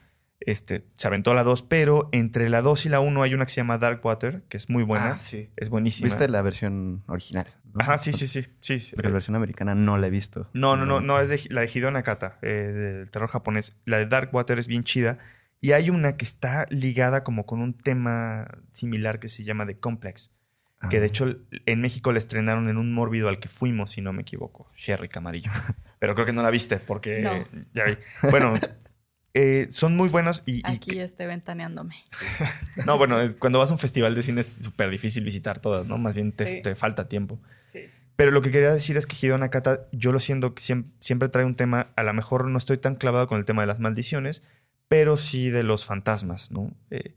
este, 0.40 0.84
se 0.94 1.06
aventó 1.06 1.30
a 1.30 1.34
la 1.34 1.44
2, 1.44 1.62
pero 1.62 2.08
entre 2.12 2.48
la 2.48 2.62
2 2.62 2.86
y 2.86 2.88
la 2.88 3.00
1 3.00 3.22
hay 3.22 3.34
una 3.34 3.44
que 3.44 3.50
se 3.52 3.56
llama 3.60 3.78
Darkwater, 3.78 4.42
que 4.48 4.56
es 4.56 4.68
muy 4.70 4.82
buena, 4.82 5.12
Ah, 5.12 5.16
sí. 5.16 5.50
es 5.56 5.70
buenísima. 5.70 6.06
¿Viste 6.06 6.28
la 6.28 6.42
versión 6.42 7.04
original? 7.06 7.46
no? 7.72 7.80
Ajá, 7.80 7.96
sí, 7.98 8.12
sí, 8.12 8.28
sí, 8.28 8.44
sí. 8.60 8.94
la 8.96 9.10
versión 9.10 9.34
americana 9.36 9.74
no 9.74 9.96
la 9.98 10.08
he 10.08 10.10
visto. 10.10 10.48
No, 10.52 10.76
no, 10.76 10.84
no, 10.84 11.00
no, 11.00 11.20
es 11.20 11.28
de, 11.28 11.40
la 11.50 11.62
de 11.62 11.70
Hideo 11.72 11.90
Nakata, 11.90 12.38
eh, 12.42 12.48
del 12.48 13.10
terror 13.10 13.28
japonés. 13.28 13.76
La 13.86 13.98
de 13.98 14.06
Darkwater 14.06 14.58
es 14.58 14.66
bien 14.66 14.84
chida. 14.84 15.18
Y 15.60 15.72
hay 15.72 15.90
una 15.90 16.16
que 16.16 16.24
está 16.24 16.66
ligada 16.70 17.22
como 17.22 17.46
con 17.46 17.60
un 17.60 17.72
tema 17.78 18.48
similar 18.72 19.20
que 19.20 19.28
se 19.28 19.44
llama 19.44 19.64
The 19.64 19.78
Complex. 19.78 20.32
Que 20.90 20.98
de 20.98 21.04
Ah. 21.04 21.08
hecho 21.08 21.36
en 21.66 21.80
México 21.80 22.10
la 22.12 22.18
estrenaron 22.18 22.68
en 22.68 22.76
un 22.76 22.92
mórbido 22.92 23.28
al 23.28 23.38
que 23.38 23.48
fuimos, 23.48 23.92
si 23.92 24.00
no 24.02 24.12
me 24.12 24.22
equivoco. 24.22 24.68
Sherry 24.76 25.08
Camarillo. 25.08 25.50
Pero 26.00 26.14
creo 26.14 26.26
que 26.26 26.32
no 26.32 26.42
la 26.42 26.50
viste 26.50 26.78
porque 26.78 27.20
No. 27.20 27.32
ya 27.74 27.84
vi. 27.84 27.96
Bueno, 28.30 28.54
eh, 29.34 29.68
son 29.70 29.96
muy 29.96 30.08
buenas 30.08 30.42
y, 30.44 30.56
y 30.58 30.62
Aquí 30.64 30.98
esté 30.98 31.26
ventaneándome. 31.26 31.94
no, 32.86 32.98
bueno, 32.98 33.20
es- 33.20 33.34
cuando 33.36 33.58
vas 33.58 33.70
a 33.70 33.74
un 33.74 33.78
festival 33.78 34.14
de 34.14 34.22
cine 34.22 34.40
es 34.40 34.52
súper 34.62 34.90
difícil 34.90 35.24
visitar 35.24 35.60
todas, 35.60 35.86
¿no? 35.86 35.98
Más 35.98 36.14
bien 36.14 36.32
te, 36.32 36.46
Sí. 36.46 36.62
te 36.62 36.74
falta 36.74 37.08
tiempo. 37.08 37.40
Sí. 37.66 37.80
Pero 38.16 38.30
lo 38.30 38.42
que 38.42 38.50
quería 38.50 38.72
decir 38.72 38.96
es 38.98 39.06
que 39.06 39.16
Hideo 39.20 39.38
Nakata, 39.38 39.86
yo 39.92 40.12
lo 40.12 40.20
siento 40.20 40.54
que 40.54 40.62
siem- 40.62 40.90
siempre, 41.00 41.28
trae 41.28 41.44
un 41.46 41.54
tema, 41.54 41.88
a 41.96 42.02
lo 42.02 42.12
mejor 42.12 42.46
no 42.48 42.58
estoy 42.58 42.76
tan 42.76 42.94
clavado 42.96 43.26
con 43.26 43.38
el 43.38 43.44
tema 43.46 43.62
de 43.62 43.68
las 43.68 43.78
maldiciones, 43.80 44.42
pero 44.88 45.16
sí 45.16 45.48
de 45.48 45.62
los 45.62 45.86
fantasmas, 45.86 46.50
¿no? 46.50 46.70
Eh, 46.90 47.14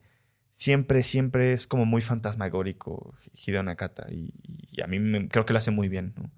siempre, 0.58 1.04
siempre 1.04 1.52
es 1.54 1.68
como 1.68 1.86
muy 1.86 2.02
fantasmagórico 2.02 3.14
Hideo 3.34 3.62
Nakata 3.62 4.08
y, 4.10 4.34
y 4.72 4.82
a 4.82 4.88
mí 4.88 5.00
me- 5.00 5.28
creo 5.28 5.46
que 5.46 5.54
lo 5.54 5.60
hace 5.60 5.72
muy 5.72 5.90
bien, 5.90 6.14
¿no? 6.18 6.32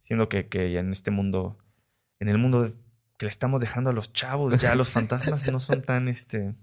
Siendo 0.00 0.28
que, 0.28 0.46
que 0.48 0.76
en 0.78 0.92
este 0.92 1.10
mundo, 1.10 1.56
en 2.20 2.28
el 2.28 2.36
mundo 2.38 2.70
que 3.16 3.26
le 3.26 3.30
estamos 3.30 3.60
dejando 3.60 3.90
a 3.90 3.92
los 3.92 4.12
chavos, 4.12 4.56
ya 4.60 4.74
los 4.74 4.90
fantasmas 4.90 5.46
no 5.50 5.58
son 5.60 5.80
tan, 5.82 6.08
este, 6.08 6.40
no 6.48 6.54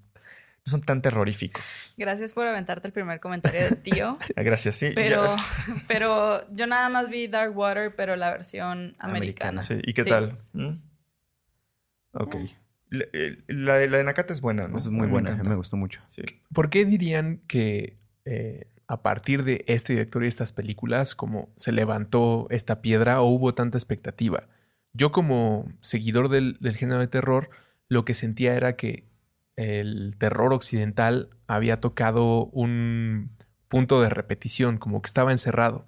son 0.65 0.81
tan 0.81 1.01
terroríficos. 1.01 1.93
Gracias 1.97 2.33
por 2.33 2.45
aventarte 2.45 2.87
el 2.87 2.93
primer 2.93 3.19
comentario 3.19 3.61
de 3.69 3.75
tío. 3.75 4.17
Ah, 4.35 4.43
Gracias, 4.43 4.75
sí. 4.75 4.91
Pero, 4.93 5.35
ya- 5.35 5.43
pero 5.87 6.47
yo 6.53 6.67
nada 6.67 6.89
más 6.89 7.09
vi 7.09 7.27
Dark 7.27 7.57
Water, 7.57 7.95
pero 7.95 8.15
la 8.17 8.29
versión 8.31 8.95
americana. 8.99 9.09
Americana. 9.09 9.61
Sí, 9.63 9.79
¿y 9.83 9.93
qué 9.93 10.03
Sí. 10.03 10.09
tal? 10.09 10.37
¿Mm? 10.53 10.75
Ok. 12.13 12.35
La, 12.89 13.05
el- 13.13 13.43
la 13.47 13.75
de, 13.75 13.89
la 13.89 13.97
de 13.97 14.03
Nakata 14.03 14.33
es 14.33 14.41
buena, 14.41 14.67
¿no? 14.67 14.77
Es 14.77 14.87
muy 14.89 15.07
buena, 15.07 15.35
me 15.43 15.55
gustó 15.55 15.77
mucho. 15.77 16.01
Sí. 16.09 16.21
¿Por 16.53 16.69
qué 16.69 16.85
dirían 16.85 17.41
que 17.47 17.97
eh, 18.25 18.67
a 18.87 19.01
partir 19.03 19.43
de 19.43 19.63
este 19.67 19.93
director 19.93 20.23
y 20.23 20.27
estas 20.27 20.51
películas, 20.51 21.13
como 21.15 21.49
se 21.55 21.71
levantó 21.71 22.47
esta 22.49 22.81
piedra 22.81 23.21
o 23.21 23.27
hubo 23.29 23.53
tanta 23.53 23.77
expectativa? 23.77 24.47
Yo 24.93 25.11
como 25.11 25.71
seguidor 25.81 26.29
del, 26.29 26.57
del 26.59 26.75
género 26.75 26.99
de 26.99 27.07
terror, 27.07 27.49
lo 27.87 28.05
que 28.05 28.13
sentía 28.15 28.55
era 28.55 28.75
que 28.75 29.07
el 29.55 30.15
terror 30.17 30.53
occidental 30.53 31.29
había 31.47 31.77
tocado 31.77 32.45
un 32.45 33.31
punto 33.67 34.01
de 34.01 34.09
repetición, 34.09 34.77
como 34.77 35.01
que 35.01 35.07
estaba 35.07 35.31
encerrado. 35.31 35.85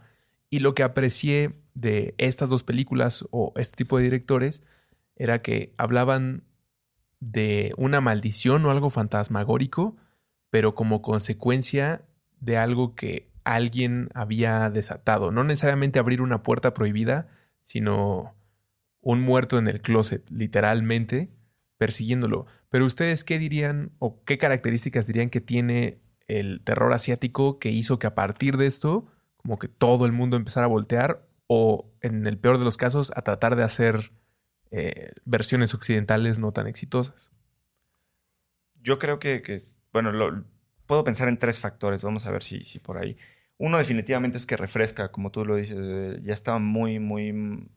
Y 0.49 0.59
lo 0.59 0.75
que 0.75 0.83
aprecié 0.83 1.53
de 1.73 2.13
estas 2.17 2.49
dos 2.49 2.63
películas 2.63 3.25
o 3.31 3.53
este 3.55 3.77
tipo 3.77 3.97
de 3.97 4.03
directores 4.03 4.63
era 5.15 5.41
que 5.41 5.73
hablaban 5.77 6.43
de 7.21 7.73
una 7.77 8.01
maldición 8.01 8.65
o 8.65 8.71
algo 8.71 8.89
fantasmagórico, 8.89 9.95
pero 10.49 10.75
como 10.75 11.01
consecuencia 11.01 12.03
de 12.41 12.57
algo 12.57 12.95
que 12.95 13.31
alguien 13.45 14.09
había 14.13 14.69
desatado. 14.69 15.31
No 15.31 15.43
necesariamente 15.43 15.99
abrir 15.99 16.21
una 16.21 16.43
puerta 16.43 16.73
prohibida, 16.73 17.29
sino 17.63 18.35
un 18.99 19.21
muerto 19.21 19.57
en 19.57 19.67
el 19.67 19.81
closet, 19.81 20.29
literalmente, 20.29 21.29
persiguiéndolo. 21.77 22.47
Pero 22.69 22.85
ustedes, 22.85 23.23
¿qué 23.23 23.39
dirían 23.39 23.91
o 23.99 24.23
qué 24.23 24.37
características 24.37 25.07
dirían 25.07 25.29
que 25.29 25.41
tiene 25.41 25.99
el 26.27 26.61
terror 26.63 26.93
asiático 26.93 27.59
que 27.59 27.69
hizo 27.69 27.99
que 27.99 28.07
a 28.07 28.15
partir 28.15 28.57
de 28.57 28.67
esto, 28.67 29.07
como 29.37 29.59
que 29.59 29.67
todo 29.67 30.05
el 30.05 30.11
mundo 30.11 30.37
empezara 30.37 30.65
a 30.65 30.69
voltear 30.69 31.27
o, 31.47 31.91
en 32.01 32.25
el 32.25 32.37
peor 32.37 32.57
de 32.57 32.65
los 32.65 32.77
casos, 32.77 33.11
a 33.15 33.21
tratar 33.21 33.55
de 33.55 33.63
hacer 33.63 34.11
eh, 34.71 35.11
versiones 35.25 35.73
occidentales 35.73 36.39
no 36.39 36.51
tan 36.51 36.67
exitosas? 36.67 37.31
Yo 38.81 38.97
creo 38.97 39.19
que, 39.19 39.41
que 39.41 39.59
bueno, 39.93 40.11
lo, 40.11 40.43
puedo 40.91 41.05
pensar 41.05 41.29
en 41.29 41.37
tres 41.37 41.57
factores, 41.57 42.01
vamos 42.01 42.25
a 42.25 42.31
ver 42.31 42.43
si, 42.43 42.65
si 42.65 42.79
por 42.79 42.97
ahí. 42.97 43.15
Uno 43.57 43.77
definitivamente 43.77 44.37
es 44.37 44.45
que 44.45 44.57
refresca, 44.57 45.09
como 45.09 45.31
tú 45.31 45.45
lo 45.45 45.55
dices, 45.55 45.77
eh, 45.79 46.19
ya 46.21 46.33
estaba 46.33 46.59
muy, 46.59 46.99
muy, 46.99 47.69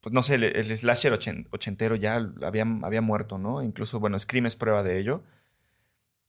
pues 0.00 0.14
no 0.14 0.22
sé, 0.22 0.36
el, 0.36 0.76
slasher 0.76 1.12
ochentero 1.12 1.96
ya 1.96 2.14
había, 2.42 2.64
había 2.82 3.02
muerto, 3.02 3.36
¿no? 3.36 3.62
Incluso, 3.62 4.00
bueno, 4.00 4.18
Scream 4.18 4.46
es 4.46 4.56
prueba 4.56 4.82
de 4.82 4.98
ello. 4.98 5.22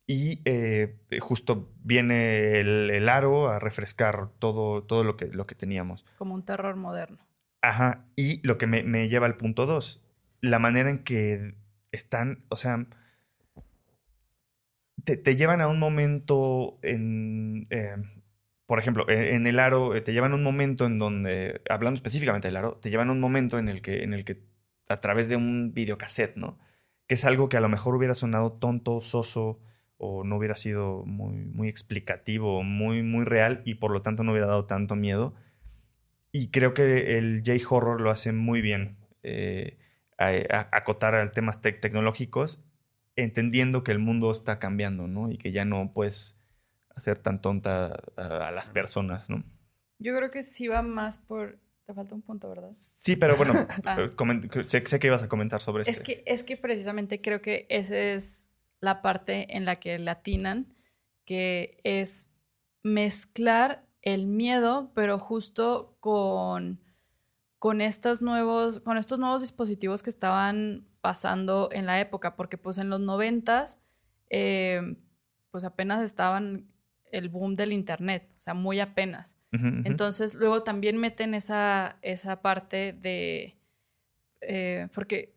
Y 0.05 0.41
eh, 0.43 0.97
justo 1.21 1.71
viene 1.81 2.59
el, 2.59 3.07
aro 3.07 3.47
a 3.47 3.59
refrescar 3.59 4.29
todo, 4.37 4.83
todo 4.83 5.05
lo, 5.05 5.15
que, 5.15 5.27
lo 5.27 5.47
que 5.47 5.55
teníamos. 5.55 6.03
Como 6.17 6.33
un 6.33 6.43
terror 6.43 6.75
moderno. 6.75 7.25
Ajá, 7.61 8.05
y 8.17 8.45
lo 8.45 8.57
que 8.57 8.67
me, 8.67 8.83
me 8.83 9.07
lleva 9.07 9.27
al 9.27 9.37
punto 9.37 9.65
dos, 9.65 10.02
la 10.43 10.59
manera 10.59 10.89
en 10.89 10.99
que 10.99 11.55
están, 11.93 12.43
o 12.49 12.57
sea, 12.57 12.85
te, 15.05 15.35
llevan 15.37 15.61
a 15.61 15.69
un 15.69 15.79
momento 15.79 16.79
en, 16.83 17.65
eh, 17.69 17.95
por 18.65 18.77
ejemplo, 18.77 19.07
e, 19.07 19.35
en 19.35 19.47
el 19.47 19.57
aro, 19.57 19.95
eh, 19.95 20.01
te 20.01 20.11
llevan 20.11 20.33
a 20.33 20.35
un 20.35 20.43
momento 20.43 20.85
en 20.85 20.99
donde, 20.99 21.61
hablando 21.69 21.95
específicamente 21.95 22.49
del 22.49 22.57
aro, 22.57 22.75
te 22.75 22.89
llevan 22.89 23.07
a 23.07 23.13
un 23.13 23.21
momento 23.21 23.57
en 23.57 23.69
el 23.69 23.81
que, 23.81 24.03
en 24.03 24.13
el 24.13 24.25
que 24.25 24.43
a 24.89 24.99
través 24.99 25.29
de 25.29 25.37
un 25.37 25.73
videocassette, 25.73 26.35
¿no? 26.35 26.59
Que 27.07 27.15
es 27.15 27.23
algo 27.23 27.47
que 27.47 27.55
a 27.55 27.61
lo 27.61 27.69
mejor 27.69 27.95
hubiera 27.95 28.13
sonado 28.13 28.51
tonto, 28.51 28.99
soso, 28.99 29.61
o 29.97 30.25
no 30.25 30.35
hubiera 30.35 30.57
sido 30.57 31.05
muy, 31.05 31.45
muy 31.45 31.69
explicativo, 31.69 32.63
muy, 32.63 33.01
muy 33.01 33.23
real, 33.23 33.61
y 33.63 33.75
por 33.75 33.91
lo 33.91 34.01
tanto 34.01 34.23
no 34.23 34.31
hubiera 34.33 34.47
dado 34.47 34.65
tanto 34.65 34.97
miedo. 34.97 35.35
Y 36.33 36.49
creo 36.51 36.73
que 36.73 37.17
el 37.17 37.43
J-Horror 37.45 38.01
lo 38.01 38.09
hace 38.09 38.33
muy 38.33 38.61
bien. 38.61 38.97
Eh, 39.23 39.77
acotar 40.71 41.15
a 41.15 41.31
temas 41.31 41.61
tecnológicos 41.61 42.63
entendiendo 43.15 43.83
que 43.83 43.91
el 43.91 43.99
mundo 43.99 44.31
está 44.31 44.59
cambiando, 44.59 45.07
¿no? 45.07 45.31
Y 45.31 45.37
que 45.37 45.51
ya 45.51 45.65
no 45.65 45.91
puedes 45.93 46.35
hacer 46.95 47.17
tan 47.17 47.41
tonta 47.41 47.99
a, 48.17 48.51
las 48.51 48.69
personas, 48.69 49.29
¿no? 49.29 49.43
Yo 49.99 50.15
creo 50.15 50.29
que 50.29 50.43
sí 50.43 50.67
va 50.67 50.81
más 50.81 51.17
por... 51.17 51.59
Te 51.85 51.93
falta 51.93 52.15
un 52.15 52.21
punto, 52.21 52.47
¿verdad? 52.47 52.71
Sí, 52.73 53.17
pero 53.17 53.35
bueno, 53.35 53.53
ah. 53.85 53.97
eh, 53.99 54.67
sé, 54.67 54.99
que 54.99 55.07
ibas 55.07 55.21
a 55.21 55.27
comentar 55.27 55.59
sobre 55.59 55.81
eso. 55.81 55.91
Es 55.91 55.97
este. 55.97 56.23
que, 56.23 56.23
es 56.25 56.43
que 56.43 56.55
precisamente 56.55 57.21
creo 57.21 57.41
que 57.41 57.65
esa 57.69 57.97
es 57.97 58.49
la 58.79 59.01
parte 59.01 59.57
en 59.57 59.65
la 59.65 59.75
que 59.77 59.99
latinan, 59.99 60.73
que 61.25 61.79
es 61.83 62.29
mezclar 62.83 63.85
el 64.01 64.27
miedo, 64.27 64.91
pero 64.95 65.19
justo 65.19 65.97
con, 65.99 66.79
con, 67.63 67.79
estas 67.79 68.21
nuevos, 68.21 68.81
con 68.81 68.97
estos 68.97 69.19
nuevos 69.19 69.39
dispositivos 69.39 70.03
que 70.03 70.09
estaban 70.09 70.85
pasando 70.99 71.69
en 71.71 71.85
la 71.85 72.01
época, 72.01 72.35
porque 72.35 72.57
pues 72.57 72.77
en 72.77 72.89
los 72.89 72.99
noventas, 72.99 73.79
eh, 74.29 74.97
pues 75.49 75.63
apenas 75.63 76.01
estaban 76.03 76.67
el 77.09 77.29
boom 77.29 77.55
del 77.55 77.71
internet, 77.71 78.29
o 78.37 78.41
sea, 78.41 78.53
muy 78.53 78.81
apenas. 78.81 79.37
Entonces, 79.53 80.33
luego 80.33 80.63
también 80.63 80.97
meten 80.97 81.33
esa, 81.33 81.99
esa 82.01 82.41
parte 82.41 82.91
de, 82.91 83.55
eh, 84.41 84.89
porque 84.93 85.33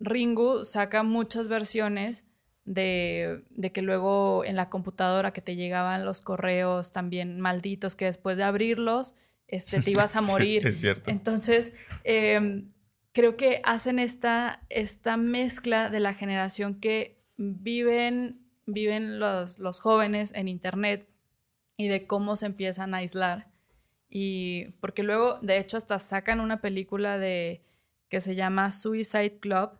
Ringu 0.00 0.66
saca 0.66 1.02
muchas 1.02 1.48
versiones 1.48 2.26
de, 2.66 3.42
de, 3.48 3.72
que 3.72 3.80
luego 3.80 4.44
en 4.44 4.54
la 4.54 4.68
computadora 4.68 5.32
que 5.32 5.40
te 5.40 5.56
llegaban 5.56 6.04
los 6.04 6.20
correos 6.20 6.92
también 6.92 7.40
malditos, 7.40 7.96
que 7.96 8.04
después 8.04 8.36
de 8.36 8.42
abrirlos, 8.42 9.14
este, 9.48 9.80
te 9.80 9.90
ibas 9.90 10.14
a 10.16 10.20
morir. 10.22 10.66
es 10.66 10.80
cierto. 10.80 11.10
Entonces, 11.10 11.74
eh, 12.04 12.64
creo 13.12 13.36
que 13.36 13.60
hacen 13.64 13.98
esta, 13.98 14.62
esta 14.68 15.16
mezcla 15.16 15.90
de 15.90 16.00
la 16.00 16.14
generación 16.14 16.78
que 16.78 17.20
viven, 17.36 18.40
viven 18.66 19.18
los, 19.18 19.58
los 19.58 19.80
jóvenes 19.80 20.32
en 20.34 20.46
Internet 20.46 21.08
y 21.76 21.88
de 21.88 22.06
cómo 22.06 22.36
se 22.36 22.46
empiezan 22.46 22.94
a 22.94 22.98
aislar. 22.98 23.50
Y 24.10 24.70
porque 24.80 25.02
luego, 25.02 25.38
de 25.40 25.58
hecho, 25.58 25.76
hasta 25.76 25.98
sacan 25.98 26.40
una 26.40 26.60
película 26.60 27.18
de 27.18 27.64
que 28.08 28.20
se 28.20 28.34
llama 28.34 28.70
Suicide 28.70 29.38
Club, 29.38 29.70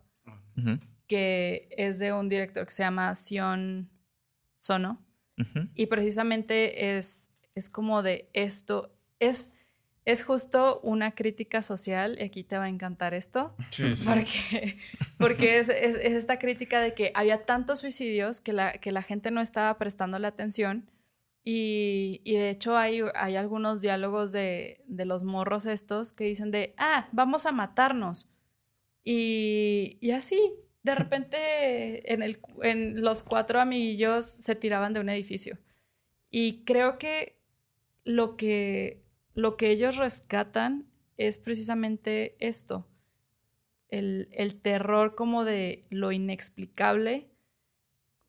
que 1.07 1.69
es 1.77 1.99
de 1.99 2.13
un 2.13 2.29
director 2.29 2.65
que 2.65 2.71
se 2.71 2.83
llama 2.83 3.15
Sion 3.15 3.89
Sono. 4.57 5.03
Y 5.73 5.85
precisamente 5.85 6.97
es, 6.97 7.31
es 7.55 7.69
como 7.69 8.03
de 8.03 8.29
esto, 8.33 8.93
es 9.19 9.53
es 10.05 10.23
justo 10.23 10.79
una 10.81 11.11
crítica 11.15 11.61
social, 11.61 12.17
y 12.19 12.23
aquí 12.23 12.43
te 12.43 12.57
va 12.57 12.65
a 12.65 12.69
encantar 12.69 13.13
esto, 13.13 13.55
sí, 13.69 13.93
sí. 13.95 14.05
porque, 14.07 14.77
porque 15.17 15.59
es, 15.59 15.69
esta 15.69 16.39
crítica 16.39 16.81
de 16.81 16.93
que 16.93 17.11
había 17.15 17.37
tantos 17.37 17.79
suicidios 17.79 18.41
que 18.41 18.53
la, 18.53 18.73
que 18.73 18.91
la 18.91 19.03
gente 19.03 19.31
no 19.31 19.41
estaba 19.41 19.77
prestando 19.77 20.19
la 20.19 20.29
atención 20.29 20.89
y, 21.43 22.21
de 22.25 22.49
hecho 22.49 22.77
hay, 22.77 23.01
hay 23.15 23.35
algunos 23.35 23.81
diálogos 23.81 24.31
de, 24.31 24.83
los 24.87 25.23
morros 25.23 25.65
estos 25.65 26.11
que 26.11 26.25
dicen 26.25 26.51
de, 26.51 26.73
ah, 26.77 27.07
vamos 27.11 27.45
a 27.45 27.51
matarnos. 27.51 28.29
Y, 29.03 29.97
y 30.01 30.11
así, 30.11 30.53
de 30.83 30.95
repente 30.95 32.13
en, 32.13 32.21
el, 32.21 32.39
en 32.61 33.01
los 33.01 33.23
cuatro 33.23 33.59
amiguillos 33.59 34.25
se 34.25 34.55
tiraban 34.55 34.93
de 34.93 34.99
un 34.99 35.09
edificio. 35.09 35.57
Y 36.29 36.63
creo 36.65 36.99
que 36.99 37.39
lo 38.03 38.37
que 38.37 39.03
lo 39.39 39.57
que 39.57 39.71
ellos 39.71 39.97
rescatan 39.97 40.85
es 41.17 41.37
precisamente 41.37 42.35
esto, 42.39 42.87
el, 43.89 44.59
terror 44.61 45.15
como 45.15 45.45
de 45.45 45.87
lo 45.89 46.11
inexplicable 46.11 47.29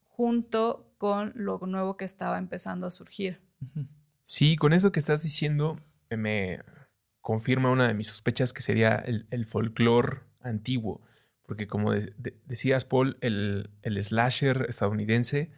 junto 0.06 0.94
con 0.98 1.32
lo 1.34 1.58
nuevo 1.58 1.96
que 1.96 2.04
estaba 2.04 2.38
empezando 2.38 2.86
a 2.86 2.90
surgir. 2.90 3.40
Sí, 4.24 4.56
con 4.56 4.72
eso 4.72 4.92
que 4.92 5.00
estás 5.00 5.22
diciendo 5.22 5.78
me 6.08 6.60
confirma 7.20 7.70
una 7.70 7.86
de 7.88 7.94
mis 7.94 8.08
sospechas 8.08 8.52
que 8.52 8.62
sería 8.62 8.96
el, 8.96 9.46
folclore 9.46 10.20
antiguo, 10.40 11.02
porque 11.42 11.66
como 11.66 11.92
decías 11.92 12.84
Paul, 12.84 13.18
el 13.20 13.68
slasher 14.02 14.66
estadounidense 14.68 15.50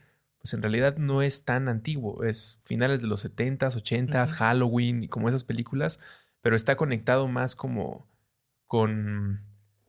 pues 0.43 0.55
en 0.55 0.63
realidad 0.63 0.97
no 0.97 1.23
es 1.23 1.45
tan 1.45 1.69
antiguo, 1.69 2.25
es 2.25 2.59
finales 2.65 3.01
de 3.01 3.07
los 3.07 3.25
70s, 3.25 3.77
80s, 3.77 4.33
Halloween 4.33 5.05
y 5.05 5.09
como 5.09 5.29
esas 5.29 5.45
películas, 5.45 6.01
pero 6.41 6.57
está 6.57 6.77
conectado 6.77 7.29
más 7.29 7.55
como 7.55 8.09
con 8.67 9.41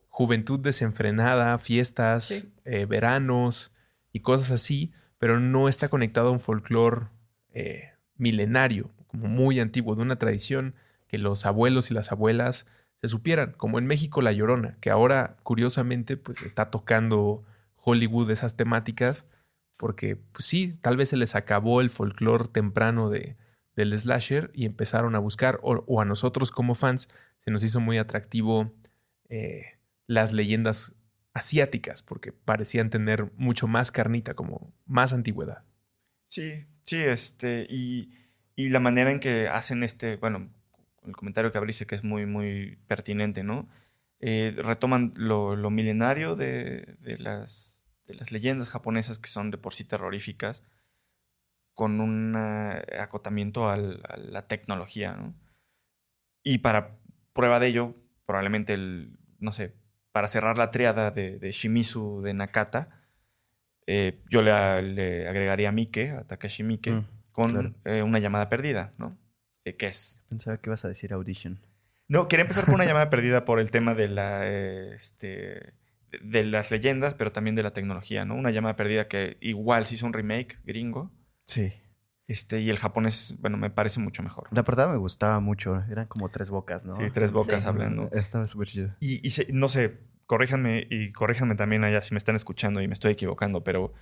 juventud 0.09 0.59
desenfrenada, 0.59 1.57
fiestas, 1.57 2.47
eh, 2.65 2.85
veranos 2.85 3.73
y 4.11 4.19
cosas 4.19 4.51
así, 4.51 4.93
pero 5.17 5.39
no 5.39 5.67
está 5.67 5.89
conectado 5.89 6.27
a 6.27 6.31
un 6.33 6.39
folclore 6.39 7.07
eh, 7.51 7.89
milenario, 8.15 8.91
como 9.07 9.27
muy 9.27 9.59
antiguo, 9.59 9.95
de 9.95 10.03
una 10.03 10.19
tradición 10.19 10.75
que 11.07 11.17
los 11.17 11.47
abuelos 11.47 11.89
y 11.89 11.95
las 11.95 12.11
abuelas 12.11 12.67
se 13.01 13.07
supieran, 13.07 13.53
como 13.57 13.79
en 13.79 13.87
México 13.87 14.21
La 14.21 14.31
Llorona, 14.31 14.77
que 14.81 14.91
ahora 14.91 15.37
curiosamente 15.41 16.15
pues 16.15 16.43
está 16.43 16.69
tocando 16.69 17.43
Hollywood 17.77 18.29
esas 18.29 18.55
temáticas 18.55 19.25
porque 19.77 20.15
pues 20.15 20.45
sí, 20.45 20.71
tal 20.81 20.97
vez 20.97 21.09
se 21.09 21.17
les 21.17 21.35
acabó 21.35 21.81
el 21.81 21.89
folclore 21.89 22.47
temprano 22.47 23.09
de, 23.09 23.37
del 23.75 23.97
slasher 23.97 24.51
y 24.53 24.65
empezaron 24.65 25.15
a 25.15 25.19
buscar, 25.19 25.59
o, 25.63 26.01
a 26.01 26.05
nosotros 26.05 26.51
como 26.51 26.75
fans 26.75 27.09
se 27.39 27.51
nos 27.51 27.63
hizo 27.63 27.79
muy 27.79 27.97
atractivo 27.97 28.73
eh, 29.29 29.65
las 30.07 30.33
leyendas 30.33 30.95
asiáticas, 31.33 32.03
porque 32.03 32.31
parecían 32.31 32.89
tener 32.89 33.31
mucho 33.35 33.67
más 33.67 33.91
carnita, 33.91 34.35
como 34.35 34.73
más 34.85 35.13
antigüedad. 35.13 35.63
Sí, 36.25 36.65
sí, 36.83 36.97
este, 36.97 37.65
y, 37.69 38.11
y 38.55 38.69
la 38.69 38.79
manera 38.79 39.11
en 39.11 39.19
que 39.19 39.47
hacen 39.47 39.83
este, 39.83 40.17
bueno, 40.17 40.49
el 41.05 41.15
comentario 41.15 41.51
que 41.51 41.57
abriste 41.57 41.85
que 41.85 41.95
es 41.95 42.03
muy, 42.03 42.25
muy 42.25 42.77
pertinente, 42.87 43.43
¿no? 43.43 43.67
Eh, 44.19 44.53
retoman 44.55 45.11
lo, 45.15 45.55
lo 45.55 45.69
milenario 45.69 46.35
de, 46.35 46.95
de 47.01 47.17
las 47.17 47.72
de 48.05 48.15
las 48.15 48.31
leyendas 48.31 48.69
japonesas 48.69 49.19
que 49.19 49.29
son 49.29 49.51
de 49.51 49.57
por 49.57 49.73
sí 49.73 49.83
terroríficas, 49.83 50.63
con 51.73 52.01
un 52.01 52.35
acotamiento 52.35 53.69
a 53.69 53.77
la 53.77 54.47
tecnología, 54.47 55.13
¿no? 55.13 55.33
Y 56.43 56.59
para 56.59 56.97
prueba 57.33 57.59
de 57.59 57.67
ello, 57.67 57.95
probablemente 58.25 58.73
el, 58.73 59.17
no 59.39 59.51
sé, 59.51 59.73
para 60.11 60.27
cerrar 60.27 60.57
la 60.57 60.71
triada 60.71 61.11
de, 61.11 61.51
Shimizu 61.51 62.21
de 62.21 62.33
Nakata, 62.33 63.01
eh, 63.87 64.21
yo 64.29 64.41
le, 64.41 64.51
agregaría 64.51 65.69
a 65.69 65.71
Mike, 65.71 66.11
a 66.11 66.23
Takashi 66.25 66.63
Mike, 66.63 66.91
mm, 66.91 67.07
con 67.31 67.75
eh, 67.85 68.03
una 68.03 68.19
llamada 68.19 68.49
perdida, 68.49 68.91
¿no? 68.97 69.17
Eh, 69.65 69.75
¿Qué 69.75 69.87
es? 69.87 70.23
Pensaba 70.29 70.57
que 70.57 70.69
ibas 70.69 70.85
a 70.85 70.89
decir 70.89 71.13
Audition. 71.13 71.59
No, 72.07 72.27
quería 72.27 72.43
empezar 72.43 72.65
con 72.65 72.75
una 72.75 72.85
llamada 72.85 73.09
perdida 73.09 73.43
por 73.43 73.59
el 73.59 73.71
tema 73.71 73.95
de 73.95 74.07
la, 74.09 74.47
este, 74.47 75.73
de 76.21 76.43
las 76.43 76.71
leyendas, 76.71 77.15
pero 77.15 77.31
también 77.31 77.55
de 77.55 77.63
la 77.63 77.71
tecnología, 77.71 78.25
¿no? 78.25 78.35
Una 78.35 78.51
llamada 78.51 78.75
perdida 78.75 79.07
que 79.07 79.37
igual 79.41 79.85
se 79.85 79.95
hizo 79.95 80.05
un 80.05 80.13
remake 80.13 80.59
gringo. 80.65 81.11
Sí. 81.45 81.71
Este, 82.27 82.61
y 82.61 82.69
el 82.69 82.77
japonés, 82.77 83.35
bueno, 83.39 83.57
me 83.57 83.69
parece 83.69 83.99
mucho 83.99 84.23
mejor. 84.23 84.47
La 84.51 84.63
portada 84.63 84.91
me 84.91 84.97
gustaba 84.97 85.39
mucho. 85.39 85.83
Eran 85.89 86.07
como 86.07 86.29
tres 86.29 86.49
bocas, 86.49 86.85
¿no? 86.85 86.95
Sí, 86.95 87.03
tres 87.13 87.31
bocas 87.31 87.65
hablando. 87.65 88.09
Estaba 88.13 88.47
súper 88.47 88.67
chido. 88.67 88.95
Y, 88.99 89.27
y 89.27 89.33
no 89.51 89.67
sé, 89.67 89.99
corríjanme 90.25 90.87
y 90.89 91.11
corríjanme 91.11 91.55
también 91.55 91.83
allá 91.83 92.01
si 92.01 92.13
me 92.13 92.17
están 92.17 92.35
escuchando 92.35 92.81
y 92.81 92.87
me 92.87 92.93
estoy 92.93 93.11
equivocando, 93.11 93.63
pero 93.63 93.93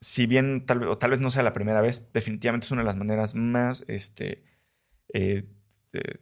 si 0.00 0.26
bien 0.26 0.66
tal, 0.66 0.84
o 0.84 0.98
tal 0.98 1.10
vez 1.10 1.20
no 1.20 1.30
sea 1.30 1.42
la 1.42 1.52
primera 1.52 1.80
vez, 1.80 2.06
definitivamente 2.12 2.66
es 2.66 2.70
una 2.70 2.82
de 2.82 2.86
las 2.86 2.96
maneras 2.96 3.34
más, 3.34 3.84
este, 3.88 4.44
eh, 5.12 5.48
eh, 5.92 6.18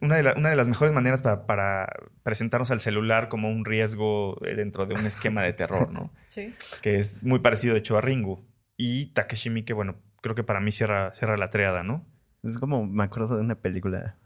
una, 0.00 0.16
de 0.16 0.34
una, 0.36 0.50
de 0.50 0.56
las 0.56 0.68
mejores 0.68 0.92
maneras 0.92 1.22
para, 1.22 1.46
para, 1.46 1.88
presentarnos 2.22 2.70
al 2.70 2.80
celular 2.80 3.28
como 3.28 3.50
un 3.50 3.64
riesgo 3.64 4.36
eh, 4.44 4.54
dentro 4.54 4.86
de 4.86 4.94
un 4.94 5.06
esquema 5.06 5.42
de 5.42 5.52
terror, 5.52 5.92
¿no? 5.92 6.12
Sí. 6.28 6.54
Que 6.82 6.98
es 6.98 7.22
muy 7.22 7.40
parecido, 7.40 7.74
de 7.74 7.80
hecho, 7.80 7.98
a 7.98 8.00
Ringu. 8.00 8.44
Y 8.76 9.06
Takeshi 9.06 9.64
que 9.64 9.72
bueno, 9.72 9.96
creo 10.22 10.34
que 10.34 10.44
para 10.44 10.60
mí 10.60 10.72
cierra, 10.72 11.12
cierra 11.12 11.36
la 11.36 11.50
triada, 11.50 11.82
¿no? 11.82 12.06
Es 12.42 12.58
como, 12.58 12.86
me 12.86 13.04
acuerdo 13.04 13.36
de 13.36 13.42
una 13.42 13.56
película 13.56 14.16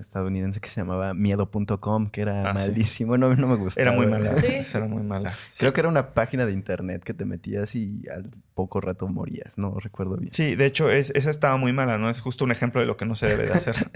estadounidense 0.00 0.60
que 0.60 0.68
se 0.68 0.80
llamaba 0.80 1.14
miedo.com, 1.14 2.10
que 2.10 2.22
era 2.22 2.50
ah, 2.50 2.54
malísimo, 2.54 3.16
no, 3.16 3.34
me 3.34 3.56
gustaba. 3.56 3.88
Era 3.88 3.96
muy 3.96 4.06
mala. 4.06 4.36
Sí. 4.36 4.46
Era 4.76 4.86
muy 4.86 5.02
mala. 5.02 5.34
Creo 5.58 5.72
que 5.72 5.80
era 5.80 5.88
una 5.88 6.14
página 6.14 6.46
de 6.46 6.52
internet 6.52 7.02
que 7.04 7.14
te 7.14 7.24
metías 7.24 7.74
y 7.74 8.02
al 8.08 8.30
poco 8.54 8.80
rato 8.80 9.06
morías, 9.08 9.58
no 9.58 9.78
recuerdo 9.78 10.16
bien. 10.16 10.32
Sí, 10.32 10.56
de 10.56 10.66
hecho, 10.66 10.90
es, 10.90 11.10
esa 11.10 11.30
estaba 11.30 11.56
muy 11.56 11.72
mala, 11.72 11.98
¿no? 11.98 12.10
Es 12.10 12.20
justo 12.20 12.44
un 12.44 12.52
ejemplo 12.52 12.80
de 12.80 12.86
lo 12.86 12.96
que 12.96 13.04
no 13.04 13.14
se 13.14 13.26
debe 13.26 13.46
de 13.46 13.52
hacer. 13.52 13.74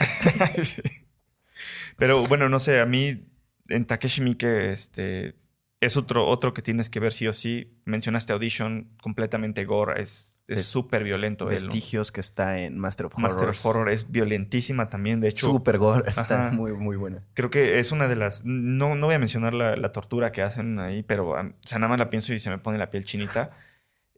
Pero 1.97 2.25
bueno, 2.27 2.49
no 2.49 2.61
sé, 2.61 2.81
a 2.81 2.87
mí 2.87 3.29
en 3.69 3.87
Takeshi 3.87 4.23
Miike, 4.23 4.73
este, 4.73 5.35
es 5.81 5.97
otro, 5.97 6.27
otro 6.27 6.55
que 6.55 6.63
tienes 6.63 6.91
que 6.91 7.01
ver 7.01 7.13
sí 7.13 7.27
o 7.27 7.33
sí. 7.33 7.81
Mencionaste 7.85 8.33
Audition, 8.33 8.91
completamente 9.03 9.65
gore, 9.65 10.01
es 10.01 10.38
es 10.49 10.65
súper 10.65 11.05
violento. 11.05 11.47
Vestigios 11.47 12.11
que 12.11 12.21
está 12.21 12.61
en 12.61 12.79
Master 12.79 13.07
of 13.07 13.13
Horror. 13.15 13.23
Master 13.23 13.49
of 13.51 13.67
Horror 13.67 13.91
es 13.91 14.11
violentísima 14.11 14.89
también, 14.89 15.21
de 15.21 15.29
hecho. 15.29 15.47
Súper 15.47 15.79
gore, 15.79 16.05
está 16.09 16.51
muy, 16.53 16.73
muy 16.73 16.97
buena. 16.97 17.23
Creo 17.35 17.51
que 17.51 17.79
es 17.79 17.93
una 17.93 18.09
de 18.09 18.17
las... 18.17 18.45
No, 18.45 18.95
no 18.95 19.07
voy 19.07 19.15
a 19.15 19.19
mencionar 19.19 19.53
la, 19.53 19.93
tortura 19.93 20.33
que 20.33 20.43
hacen 20.43 20.79
ahí, 20.79 21.03
pero 21.03 21.31
o 21.31 21.53
sea, 21.63 21.79
nada 21.79 21.91
más 21.91 21.99
la 21.99 22.11
pienso 22.11 22.33
y 22.33 22.39
se 22.39 22.51
me 22.51 22.59
pone 22.59 22.79
la 22.79 22.91
piel 22.91 23.05
chinita. 23.05 23.51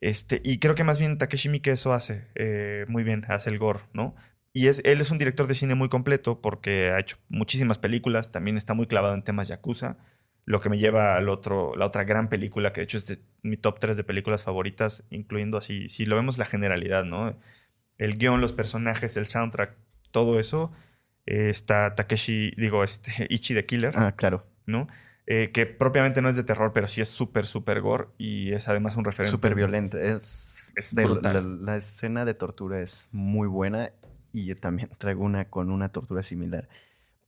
Este, 0.00 0.40
y 0.44 0.58
creo 0.58 0.74
que 0.74 0.84
más 0.84 0.98
bien 0.98 1.18
Takeshi 1.18 1.48
Miike 1.48 1.72
eso 1.72 1.92
hace 1.92 2.26
eh, 2.34 2.86
muy 2.88 3.04
bien, 3.04 3.26
hace 3.28 3.50
el 3.50 3.58
gore, 3.58 3.80
¿no? 3.92 4.14
Y 4.52 4.66
es, 4.68 4.80
él 4.84 5.00
es 5.00 5.10
un 5.10 5.18
director 5.18 5.46
de 5.46 5.54
cine 5.54 5.74
muy 5.74 5.88
completo 5.88 6.40
porque 6.40 6.90
ha 6.90 6.98
hecho 6.98 7.18
muchísimas 7.28 7.78
películas, 7.78 8.30
también 8.32 8.56
está 8.56 8.74
muy 8.74 8.86
clavado 8.86 9.14
en 9.14 9.22
temas 9.22 9.48
yakuza. 9.48 9.98
Lo 10.44 10.60
que 10.60 10.68
me 10.68 10.78
lleva 10.78 11.16
al 11.16 11.28
otro, 11.28 11.76
la 11.76 11.86
otra 11.86 12.04
gran 12.04 12.28
película, 12.28 12.72
que 12.72 12.80
de 12.80 12.84
hecho 12.84 12.98
es 12.98 13.06
de 13.06 13.20
mi 13.42 13.56
top 13.56 13.78
3 13.78 13.96
de 13.96 14.04
películas 14.04 14.44
favoritas, 14.44 15.04
incluyendo 15.10 15.58
así, 15.58 15.88
si 15.88 16.06
lo 16.06 16.16
vemos 16.16 16.38
la 16.38 16.44
generalidad, 16.44 17.04
¿no? 17.04 17.36
El 17.98 18.18
guion, 18.18 18.40
los 18.40 18.52
personajes, 18.52 19.16
el 19.16 19.26
soundtrack, 19.26 19.76
todo 20.10 20.40
eso, 20.40 20.72
eh, 21.26 21.50
está 21.50 21.94
Takeshi, 21.94 22.52
digo, 22.56 22.84
este, 22.84 23.26
Ichi 23.30 23.54
the 23.54 23.66
Killer. 23.66 23.94
Ah, 23.96 24.12
claro. 24.12 24.46
¿No? 24.66 24.88
Eh, 25.26 25.50
que 25.52 25.66
propiamente 25.66 26.22
no 26.22 26.28
es 26.28 26.36
de 26.36 26.42
terror, 26.42 26.72
pero 26.72 26.88
sí 26.88 27.00
es 27.00 27.08
súper, 27.08 27.46
súper 27.46 27.80
gore 27.80 28.08
y 28.18 28.52
es 28.52 28.68
además 28.68 28.96
un 28.96 29.04
referente. 29.04 29.30
Súper 29.30 29.54
violento. 29.54 29.96
Es, 29.96 30.72
es 30.74 30.92
la, 30.94 31.40
la, 31.40 31.76
escena 31.76 32.24
de 32.24 32.34
tortura 32.34 32.80
es 32.80 33.08
muy 33.12 33.46
buena 33.46 33.92
y 34.32 34.52
también 34.56 34.90
traigo 34.98 35.24
una 35.24 35.44
con 35.44 35.70
una 35.70 35.90
tortura 35.90 36.22
similar. 36.22 36.68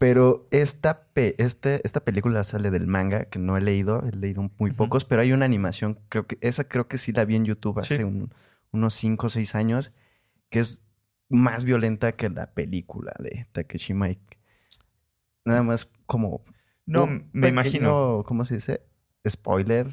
Pero 0.02 0.48
esta, 0.50 0.98
este, 1.14 1.80
esta 1.84 2.00
película 2.00 2.42
sale 2.42 2.72
del 2.72 2.88
manga, 2.88 3.26
que 3.26 3.38
no 3.38 3.56
he 3.56 3.60
leído, 3.60 4.02
he 4.02 4.10
leído 4.10 4.50
muy 4.58 4.72
pocos, 4.72 5.04
pero 5.04 5.22
hay 5.22 5.30
una 5.30 5.44
animación, 5.44 6.00
creo 6.08 6.26
que 6.26 6.38
esa 6.40 6.64
creo 6.64 6.88
que 6.88 6.98
sí 6.98 7.12
la 7.12 7.24
vi 7.24 7.36
en 7.36 7.44
YouTube 7.44 7.78
hace 7.78 8.04
unos 8.72 8.94
5 8.94 9.26
o 9.28 9.30
6 9.30 9.54
años, 9.54 9.92
que 10.50 10.58
es 10.58 10.82
más 11.28 11.62
violenta 11.62 12.16
que 12.16 12.28
la 12.30 12.52
película 12.52 13.14
de 13.20 13.46
Takeshi 13.52 13.94
Mike. 13.94 14.40
Nada 15.44 15.62
más 15.62 15.88
como... 16.06 16.42
No, 16.84 17.06
me 17.32 17.46
imagino. 17.46 18.24
¿Cómo 18.26 18.44
se 18.44 18.56
dice? 18.56 18.82
Spoiler. 19.28 19.86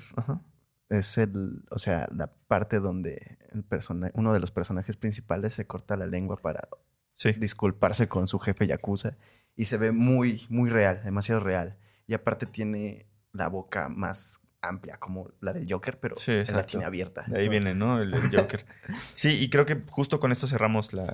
Es 0.89 1.19
el, 1.19 1.65
o 1.69 1.77
sea, 1.77 2.09
la 2.11 2.33
parte 2.47 2.79
donde 2.79 3.37
el 3.51 3.63
uno 4.15 4.33
de 4.33 4.39
los 4.39 4.49
personajes 4.49 4.97
principales 4.97 5.53
se 5.53 5.67
corta 5.67 5.95
la 5.95 6.07
lengua 6.07 6.37
para 6.37 6.67
disculparse 7.37 8.07
con 8.07 8.27
su 8.27 8.39
jefe 8.39 8.65
Yakuza 8.65 9.17
y 9.59 9.65
se 9.65 9.75
ve 9.75 9.91
muy, 9.91 10.45
muy 10.47 10.69
real, 10.69 11.01
demasiado 11.03 11.41
real. 11.41 11.75
Y 12.07 12.13
aparte 12.13 12.45
tiene 12.45 13.07
la 13.33 13.49
boca 13.49 13.89
más 13.89 14.39
amplia, 14.61 14.95
como 14.97 15.31
la 15.41 15.51
del 15.51 15.69
Joker, 15.69 15.99
pero 15.99 16.15
la 16.25 16.65
tiene 16.65 16.85
abierta. 16.85 17.25
De 17.27 17.39
ahí 17.41 17.49
viene, 17.49 17.75
¿no? 17.75 18.01
El, 18.01 18.13
Joker. 18.33 18.65
sí, 19.13 19.37
y 19.37 19.49
creo 19.49 19.65
que 19.65 19.81
justo 19.89 20.21
con 20.21 20.31
esto 20.31 20.47
cerramos 20.47 20.93
la, 20.93 21.13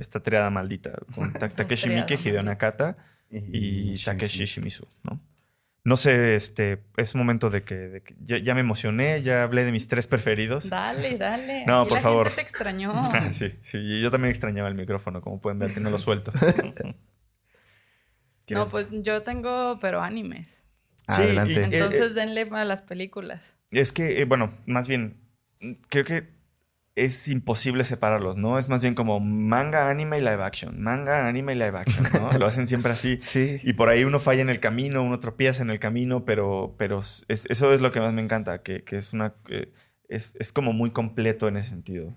esta 0.00 0.20
triada 0.20 0.50
maldita, 0.50 0.98
con 1.14 1.32
Takeshi 1.54 1.90
Miike, 1.90 2.14
Hideo 2.16 2.42
Nakata 2.42 2.96
y, 3.30 3.96
Takeshi 4.02 4.46
Shimizu, 4.46 4.88
¿no? 5.04 5.20
No 5.84 5.96
sé, 5.96 6.34
este, 6.34 6.82
es 6.96 7.14
momento 7.14 7.50
de 7.50 7.62
que, 7.62 8.02
ya, 8.18 8.54
me 8.54 8.60
emocioné, 8.62 9.22
ya 9.22 9.44
hablé 9.44 9.64
de 9.64 9.70
mis 9.70 9.86
tres 9.86 10.08
preferidos. 10.08 10.70
Dale, 10.70 11.16
dale. 11.16 11.64
No, 11.68 11.86
por 11.86 12.00
favor. 12.00 12.26
Gente 12.26 12.42
te 12.42 12.48
extrañó. 12.48 12.92
sí, 13.30 13.54
sí, 13.62 14.02
yo 14.02 14.10
también 14.10 14.30
extrañaba 14.30 14.68
el 14.68 14.74
micrófono, 14.74 15.20
como 15.20 15.40
pueden 15.40 15.60
ver, 15.60 15.72
que 15.72 15.78
no 15.78 15.90
lo 15.90 16.00
suelto. 16.00 16.32
No, 18.50 18.66
pues 18.68 18.86
yo 18.90 19.22
tengo, 19.22 19.78
pero 19.80 20.02
animes. 20.02 20.62
Sí, 21.08 21.22
Adelante. 21.22 21.64
entonces 21.64 22.14
denle 22.14 22.48
a 22.50 22.64
las 22.64 22.82
películas. 22.82 23.56
Es 23.70 23.92
que, 23.92 24.20
eh, 24.20 24.24
bueno, 24.24 24.52
más 24.66 24.88
bien, 24.88 25.20
creo 25.88 26.04
que 26.04 26.36
es 26.96 27.28
imposible 27.28 27.84
separarlos, 27.84 28.38
¿no? 28.38 28.58
Es 28.58 28.68
más 28.68 28.80
bien 28.80 28.94
como 28.94 29.20
manga, 29.20 29.90
anime 29.90 30.18
y 30.18 30.20
live 30.20 30.42
action. 30.42 30.82
Manga, 30.82 31.28
anime 31.28 31.52
y 31.52 31.56
live 31.56 31.78
action, 31.78 32.06
¿no? 32.14 32.32
Lo 32.38 32.46
hacen 32.46 32.66
siempre 32.66 32.92
así. 32.92 33.18
Sí. 33.20 33.58
Y 33.62 33.74
por 33.74 33.90
ahí 33.90 34.04
uno 34.04 34.18
falla 34.18 34.40
en 34.40 34.48
el 34.48 34.60
camino, 34.60 35.02
uno 35.02 35.18
tropieza 35.20 35.62
en 35.62 35.70
el 35.70 35.78
camino, 35.78 36.24
pero, 36.24 36.74
pero 36.78 37.00
eso 37.00 37.72
es 37.72 37.82
lo 37.82 37.92
que 37.92 38.00
más 38.00 38.14
me 38.14 38.22
encanta, 38.22 38.62
que, 38.62 38.82
es 38.90 39.12
una... 39.12 39.34
es, 40.08 40.36
es, 40.40 40.52
como 40.52 40.72
muy 40.72 40.90
completo 40.90 41.48
en 41.48 41.58
ese 41.58 41.68
sentido. 41.68 42.16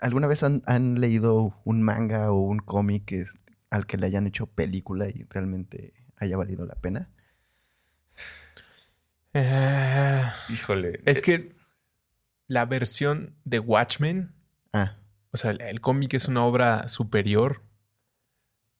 ¿Alguna 0.00 0.26
vez 0.26 0.42
han, 0.42 0.64
han 0.66 1.00
leído 1.00 1.54
un 1.64 1.80
manga 1.80 2.32
o 2.32 2.40
un 2.40 2.58
cómic 2.58 3.04
que 3.04 3.24
al 3.72 3.86
que 3.86 3.96
le 3.96 4.06
hayan 4.06 4.26
hecho 4.26 4.46
película 4.46 5.08
y 5.08 5.24
realmente 5.30 5.94
haya 6.18 6.36
valido 6.36 6.66
la 6.66 6.74
pena? 6.74 7.08
Eh, 9.32 10.22
Híjole. 10.50 11.00
Es 11.06 11.20
eh, 11.20 11.22
que 11.22 11.56
la 12.48 12.66
versión 12.66 13.34
de 13.44 13.60
Watchmen, 13.60 14.34
ah. 14.74 14.98
o 15.30 15.38
sea, 15.38 15.52
el, 15.52 15.80
cómic 15.80 16.12
es 16.12 16.28
una 16.28 16.44
obra 16.44 16.86
superior, 16.88 17.62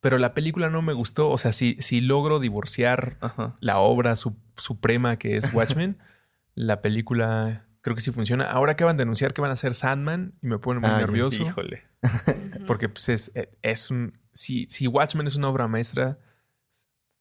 pero 0.02 0.18
la 0.18 0.35
película 0.35 0.68
no 0.68 0.83
me 0.83 0.92
gustó. 0.92 1.31
O 1.31 1.38
sea, 1.38 1.52
si, 1.52 1.78
si 1.81 2.02
logro 2.02 2.38
divorciar 2.38 3.16
la 3.61 3.78
obra 3.78 4.14
suprema 4.57 5.16
que 5.16 5.38
es 5.38 5.55
Watchmen, 5.55 5.96
la 6.55 6.83
película 6.83 7.66
creo 7.81 7.96
que 7.96 8.02
sí 8.02 8.12
funciona. 8.12 8.44
Ahora 8.44 8.72
acaban 8.72 8.98
de 8.98 9.05
anunciar 9.05 9.33
que 9.33 9.40
van 9.40 9.50
a 9.50 9.55
hacer 9.55 9.72
Sandman 9.72 10.35
y 10.42 10.48
me 10.48 10.59
pone 10.59 10.81
muy 10.81 10.90
nervioso. 10.90 11.42
Híjole. 11.42 11.85
Porque 12.66 12.90
pues, 12.90 13.09
es, 13.09 13.33
es 13.62 13.90
un 13.90 14.20
si, 14.33 14.66
si 14.68 14.87
Watchmen 14.87 15.27
es 15.27 15.37
una 15.37 15.49
obra 15.49 15.68
maestra, 15.68 16.18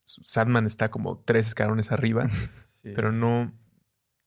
Sandman 0.05 0.65
está 0.65 0.91
como 0.91 1.19
tres 1.19 1.47
escalones 1.47 1.91
arriba, 1.91 2.29
pero 2.81 3.11
no, 3.11 3.53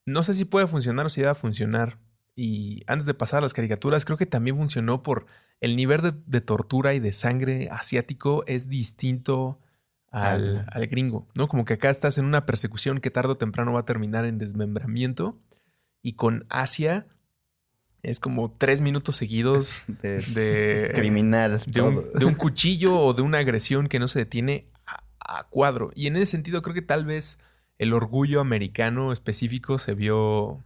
no 0.07 0.23
sé 0.23 0.35
si 0.35 0.44
puede 0.44 0.66
funcionar 0.66 1.07
o 1.07 1.09
si 1.09 1.23
va 1.23 1.33
a 1.33 1.37
funcionar. 1.37 1.99
Y 2.37 2.83
antes 2.88 3.07
de 3.07 3.14
pasar 3.14 3.38
a 3.38 3.42
las 3.42 3.55
caricaturas, 3.55 4.05
creo 4.05 4.18
que 4.18 4.27
también 4.27 4.57
funcionó 4.57 5.03
por 5.03 5.27
el 5.61 5.77
nivel 5.77 6.01
de, 6.27 6.40
tortura 6.40 6.94
y 6.94 7.01
de 7.01 7.12
sangre 7.12 7.68
asiático 7.70 8.44
es 8.47 8.68
distinto 8.68 9.61
al, 10.11 10.66
al, 10.73 10.87
gringo, 10.88 11.29
¿no? 11.35 11.47
Como 11.47 11.64
que 11.64 11.75
acá 11.75 11.90
estás 11.90 12.18
en 12.18 12.25
una 12.25 12.44
persecución 12.44 13.01
que 13.01 13.11
tarde 13.11 13.33
o 13.33 13.37
temprano 13.37 13.73
va 13.73 13.81
a 13.81 13.85
terminar 13.85 14.25
en 14.25 14.38
desmembramiento. 14.38 15.40
Y 16.03 16.14
con 16.14 16.44
Asia 16.51 17.07
es 18.04 18.20
como 18.20 18.52
tres 18.56 18.80
minutos 18.80 19.16
seguidos 19.16 19.82
de, 19.88 20.92
criminal. 20.94 21.60
De 21.66 21.82
un, 21.82 22.34
cuchillo 22.38 22.98
o 22.98 23.14
de 23.14 23.22
una 23.22 23.38
agresión 23.38 23.88
que 23.88 23.98
no 23.98 24.08
se 24.08 24.20
detiene 24.20 24.68
a, 25.20 25.44
cuadro. 25.48 25.90
Y 25.94 26.06
en 26.06 26.16
ese 26.16 26.26
sentido 26.26 26.62
creo 26.62 26.74
que 26.74 26.82
tal 26.82 27.04
vez 27.04 27.38
el 27.78 27.92
orgullo 27.92 28.40
americano 28.40 29.12
específico 29.12 29.78
se 29.78 29.94
vio 29.94 30.62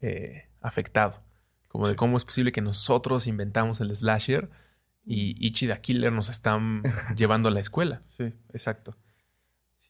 eh, 0.00 0.48
afectado. 0.60 1.22
Como 1.68 1.86
de 1.86 1.96
cómo 1.96 2.16
es 2.16 2.24
posible 2.24 2.52
que 2.52 2.62
nosotros 2.62 3.26
inventamos 3.26 3.80
el 3.80 3.94
slasher 3.94 4.50
y 5.04 5.34
Ichi 5.44 5.66
the 5.66 5.80
Killer 5.80 6.12
nos 6.12 6.28
están 6.28 6.82
llevando 7.16 7.48
a 7.48 7.52
la 7.52 7.60
escuela. 7.60 8.02
Sí, 8.16 8.32
exacto. 8.52 8.96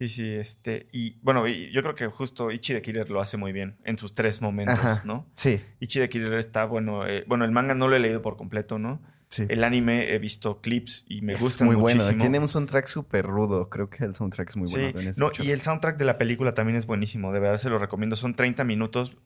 Sí, 0.00 0.08
sí, 0.08 0.32
este, 0.32 0.88
y 0.92 1.18
bueno, 1.20 1.46
yo 1.46 1.82
creo 1.82 1.94
que 1.94 2.06
justo 2.06 2.50
Ichi 2.50 2.72
de 2.72 2.80
Killer 2.80 3.10
lo 3.10 3.20
hace 3.20 3.36
muy 3.36 3.52
bien 3.52 3.76
en 3.84 3.98
sus 3.98 4.14
tres 4.14 4.40
momentos, 4.40 5.04
¿no? 5.04 5.28
Sí. 5.34 5.60
Ichi 5.78 6.00
de 6.00 6.08
Killer 6.08 6.32
está 6.38 6.64
bueno, 6.64 7.06
eh, 7.06 7.22
bueno, 7.26 7.44
el 7.44 7.50
manga 7.50 7.74
no 7.74 7.86
lo 7.86 7.96
he 7.96 8.00
leído 8.00 8.22
por 8.22 8.38
completo, 8.38 8.78
¿no? 8.78 9.02
Sí. 9.28 9.44
El 9.50 9.62
anime 9.62 10.14
he 10.14 10.18
visto 10.18 10.62
clips 10.62 11.04
y 11.06 11.20
me 11.20 11.34
gusta 11.34 11.66
muy 11.66 11.76
muchísimo. 11.76 12.04
bueno. 12.04 12.18
Tiene 12.18 12.38
un 12.38 12.48
soundtrack 12.48 12.86
súper 12.86 13.26
rudo. 13.26 13.68
Creo 13.68 13.90
que 13.90 14.04
el 14.04 14.14
soundtrack 14.14 14.48
es 14.48 14.56
muy 14.56 14.70
bueno. 14.70 15.12
no, 15.18 15.32
y 15.38 15.50
el 15.50 15.60
soundtrack 15.60 15.98
de 15.98 16.06
la 16.06 16.16
película 16.16 16.54
también 16.54 16.76
es 16.78 16.86
buenísimo. 16.86 17.30
De 17.32 17.38
verdad 17.38 17.58
se 17.58 17.68
lo 17.68 17.78
recomiendo. 17.78 18.16
Son 18.16 18.34
30 18.34 18.64
minutos. 18.64 19.18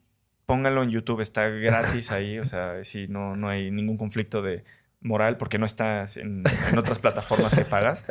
Pónganlo 0.44 0.82
en 0.82 0.90
YouTube. 0.90 1.20
Está 1.20 1.48
gratis 1.48 2.10
ahí. 2.10 2.38
O 2.38 2.44
sea, 2.44 2.84
sí, 2.84 3.06
no, 3.08 3.34
no 3.37 3.48
hay 3.48 3.70
ningún 3.70 3.96
conflicto 3.96 4.42
de 4.42 4.64
moral 5.00 5.38
porque 5.38 5.58
no 5.58 5.64
está 5.64 6.06
en, 6.16 6.42
en 6.70 6.78
otras 6.78 6.98
plataformas 6.98 7.54
que 7.54 7.64
pagas. 7.64 8.04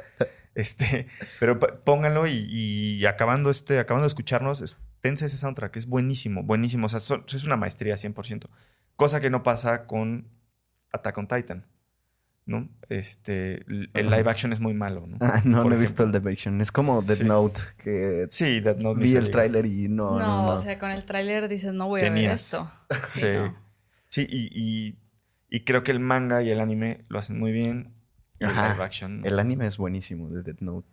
Este, 0.55 1.07
pero 1.39 1.59
pónganlo 1.59 2.27
y, 2.27 3.05
acabando, 3.05 3.49
este, 3.49 3.79
acabando 3.79 4.03
de 4.03 4.09
escucharnos, 4.09 4.79
pense 5.01 5.25
ese 5.25 5.37
soundtrack, 5.37 5.75
es 5.77 5.87
buenísimo, 5.87 6.43
buenísimo. 6.43 6.85
O 6.85 6.89
sea, 6.89 6.99
es 6.99 7.43
una 7.43 7.57
maestría 7.57 7.95
100%. 7.95 8.47
Cosa 8.95 9.19
que 9.19 9.29
no 9.29 9.43
pasa 9.43 9.87
con 9.87 10.27
Attack 10.91 11.17
on 11.17 11.27
Titan. 11.27 11.65
¿no? 12.45 12.69
Este, 12.89 13.65
el 13.67 14.09
live 14.09 14.29
action 14.29 14.51
es 14.51 14.59
muy 14.59 14.73
malo, 14.73 15.07
¿no? 15.07 15.17
Ah, 15.21 15.41
no, 15.45 15.63
no 15.63 15.75
he 15.75 15.77
visto 15.77 16.03
el 16.03 16.11
live 16.11 16.31
action. 16.31 16.59
Es 16.61 16.71
como 16.71 17.01
Dead 17.01 17.21
Note, 17.21 17.61
que 17.77 18.27
sí, 18.29 18.59
Dead 18.59 18.77
Note 18.77 19.01
vi 19.01 19.15
el 19.15 19.31
tráiler 19.31 19.65
y 19.65 19.87
no, 19.87 20.19
no, 20.19 20.49
o 20.49 20.59
sea, 20.59 20.77
con 20.77 20.91
el 20.91 21.05
tráiler 21.05 21.47
dices, 21.47 21.73
no 21.73 21.87
voy 21.87 22.01
a 22.01 22.09
ver 22.09 22.31
esto. 22.31 22.69
Sí, 23.07 23.27
sí, 24.07 24.27
y, 24.29 24.97
y, 25.49 25.59
creo 25.61 25.83
que 25.83 25.91
el 25.91 25.99
manga 25.99 26.43
y 26.43 26.51
el 26.51 26.59
anime 26.59 27.05
lo 27.07 27.17
hacen 27.17 27.39
muy 27.39 27.51
bien. 27.51 27.92
El 28.39 29.39
anime 29.39 29.67
es 29.67 29.77
buenísimo 29.77 30.29
de 30.29 30.43
Death 30.43 30.61
Note. 30.61 30.87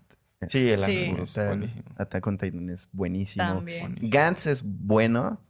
Sí, 0.46 0.70
el 0.70 0.82
anime 0.82 1.22
es 1.22 1.36
buenísimo. 1.36 1.84
Attack 1.96 2.26
on 2.26 2.38
Titan 2.38 2.70
es 2.70 2.88
buenísimo. 2.92 3.64
Gantz 4.00 4.46
es 4.46 4.62
bueno. 4.62 5.40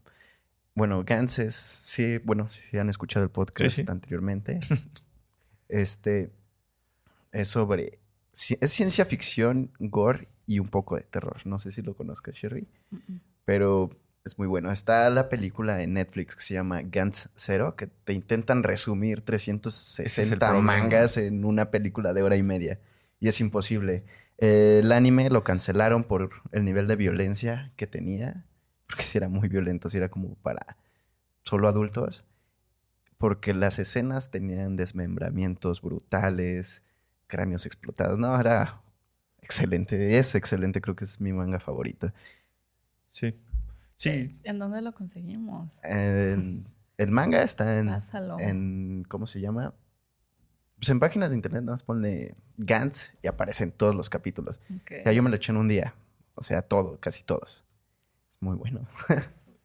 Bueno, 0.75 1.05
Gantz 1.05 1.39
es... 1.39 1.55
Sí, 1.55 2.19
bueno, 2.19 2.49
si 2.49 2.79
han 2.79 2.89
escuchado 2.89 3.25
el 3.25 3.31
podcast 3.31 3.89
anteriormente. 3.89 4.61
este... 5.69 6.33
Es 7.33 7.49
sobre... 7.49 7.99
Es 8.33 8.73
ciencia 8.73 9.05
ficción, 9.05 9.71
gore 9.79 10.29
y 10.47 10.59
un 10.59 10.69
poco 10.69 10.97
de 10.97 11.03
terror. 11.03 11.41
No 11.45 11.59
sé 11.59 11.73
si 11.73 11.83
lo 11.83 11.95
conozcas, 11.95 12.35
Sherry. 12.35 12.67
Pero 13.45 13.91
es 14.25 14.39
muy 14.39 14.47
bueno. 14.47 14.71
Está 14.71 15.09
la 15.11 15.29
película 15.29 15.83
en 15.83 15.95
Netflix 15.95 16.37
que 16.37 16.43
se 16.43 16.55
llama 16.55 16.83
Gantz 16.83 17.29
Zero, 17.37 17.77
que 17.77 17.87
te 17.87 18.13
intentan 18.13 18.63
resumir 18.63 19.23
360 19.23 20.53
mangas 20.55 21.17
en 21.17 21.45
una 21.45 21.71
película 21.71 22.13
de 22.13 22.23
hora 22.23 22.37
y 22.37 22.43
media. 22.43 22.79
Y 23.19 23.29
es 23.29 23.41
imposible. 23.41 24.05
el 24.39 24.93
anime 24.93 25.29
lo 25.31 25.45
cancelaron 25.45 26.05
por 26.05 26.31
el 26.53 26.65
nivel 26.65 26.87
de 26.87 26.97
violencia 26.97 27.73
que 27.77 27.87
tenía. 27.87 28.45
Porque 28.87 29.05
si 29.05 29.19
era 29.19 29.29
muy 29.29 29.49
violento, 29.49 29.89
si 29.89 29.99
era 29.99 30.09
como 30.09 30.35
para 30.37 30.77
solo 31.43 31.69
adultos. 31.69 32.25
Porque 33.19 33.55
las 33.55 33.79
escenas 33.79 34.31
tenían 34.31 34.77
desmembramientos 34.77 35.83
brutales, 35.83 36.83
cráneos 37.27 37.67
explotados. 37.67 38.19
No, 38.19 38.39
era 38.39 38.83
excelente. 39.43 40.19
Es 40.19 40.35
excelente, 40.35 40.81
creo 40.81 40.97
que 40.97 41.05
es 41.05 41.21
mi 41.21 41.33
manga 41.33 41.61
favorito. 41.61 42.13
Sí. 43.09 43.35
Sí. 44.01 44.35
¿En 44.45 44.59
dónde 44.59 44.81
lo 44.81 44.95
conseguimos? 44.95 45.79
el 45.85 47.11
manga 47.11 47.43
está 47.43 47.79
en, 47.79 47.95
en. 48.39 49.05
¿Cómo 49.07 49.27
se 49.27 49.43
llama? 49.43 49.75
Pues 50.79 50.89
en 50.89 51.01
páginas 51.01 51.29
de 51.29 51.37
internet 51.37 51.65
nada 51.65 51.73
más 51.73 51.83
ponle 51.83 52.35
Gantz 52.57 53.13
y 53.23 53.27
aparecen 53.27 53.73
todos 53.73 53.95
los 53.95 54.09
capítulos. 54.09 54.59
O 54.71 55.03
sea, 55.03 55.13
yo 55.13 55.23
me 55.23 55.29
lo 55.29 55.37
eché 55.37 55.53
en 55.53 55.59
un 55.59 55.69
día. 55.69 55.93
O 56.35 56.43
sea, 56.43 56.63
todo, 56.63 56.99
casi 56.99 57.25
todos. 57.25 57.63
Es 58.33 58.41
muy 58.41 58.57
bueno. 58.57 58.89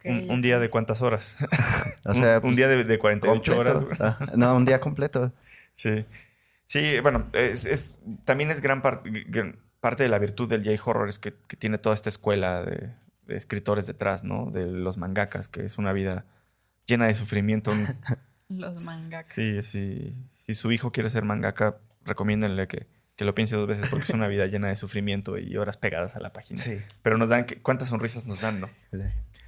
un, 0.04 0.42
día 0.42 0.60
de 0.60 0.70
cuántas 0.70 1.02
horas? 1.02 1.38
o 2.04 2.14
sea, 2.14 2.36
un, 2.36 2.42
pues, 2.42 2.58
día 2.58 2.68
de, 2.68 2.84
de 2.84 3.00
48 3.00 3.58
horas. 3.58 3.86
Ah, 4.02 4.20
no, 4.36 4.54
un 4.54 4.66
día 4.66 4.82
completo. 4.82 5.32
Sí. 5.76 6.06
Sí, 6.66 7.00
bueno, 7.00 7.28
es, 7.32 7.98
también 8.26 8.52
es 8.52 8.60
gran, 8.60 8.82
parte 8.82 10.04
de 10.04 10.10
la 10.10 10.20
virtud 10.20 10.50
del 10.50 10.66
J-Horror 10.66 11.08
es 11.08 11.20
que 11.20 11.32
tiene 11.32 11.78
toda 11.78 11.96
esta 11.96 12.10
escuela 12.10 12.66
de, 12.66 12.92
de 13.28 13.38
escritores 13.38 13.88
detrás, 13.88 14.24
¿no? 14.24 14.52
De 14.52 14.66
los 14.66 14.98
mangakas, 14.98 15.48
que 15.48 15.66
es 15.66 15.78
una 15.78 15.94
vida 15.94 16.26
llena 16.86 17.08
de 17.08 17.14
sufrimiento. 17.14 17.74
los 18.50 18.84
mangakas. 18.84 19.28
Sí, 19.28 19.62
sí. 19.62 20.16
Si 20.34 20.54
su 20.54 20.72
hijo 20.72 20.92
quiere 20.92 21.10
ser 21.10 21.24
mangaka, 21.24 21.78
recomiéndenle 22.06 22.68
que, 22.68 22.88
que, 23.16 23.26
lo 23.26 23.36
piense 23.36 23.56
dos 23.56 23.68
veces 23.68 23.88
porque 23.90 24.04
es 24.04 24.10
una 24.12 24.28
vida 24.28 24.46
llena 24.48 24.70
de 24.70 24.76
sufrimiento 24.76 25.38
y 25.38 25.58
horas 25.58 25.78
pegadas 25.78 26.16
a 26.16 26.20
la 26.20 26.32
página. 26.34 26.62
Sí. 26.62 26.80
Pero 27.02 27.18
nos 27.18 27.30
dan, 27.30 27.46
¿cuántas 27.62 27.90
sonrisas 27.90 28.26
nos 28.26 28.42
dan, 28.42 28.60
no? 28.60 28.70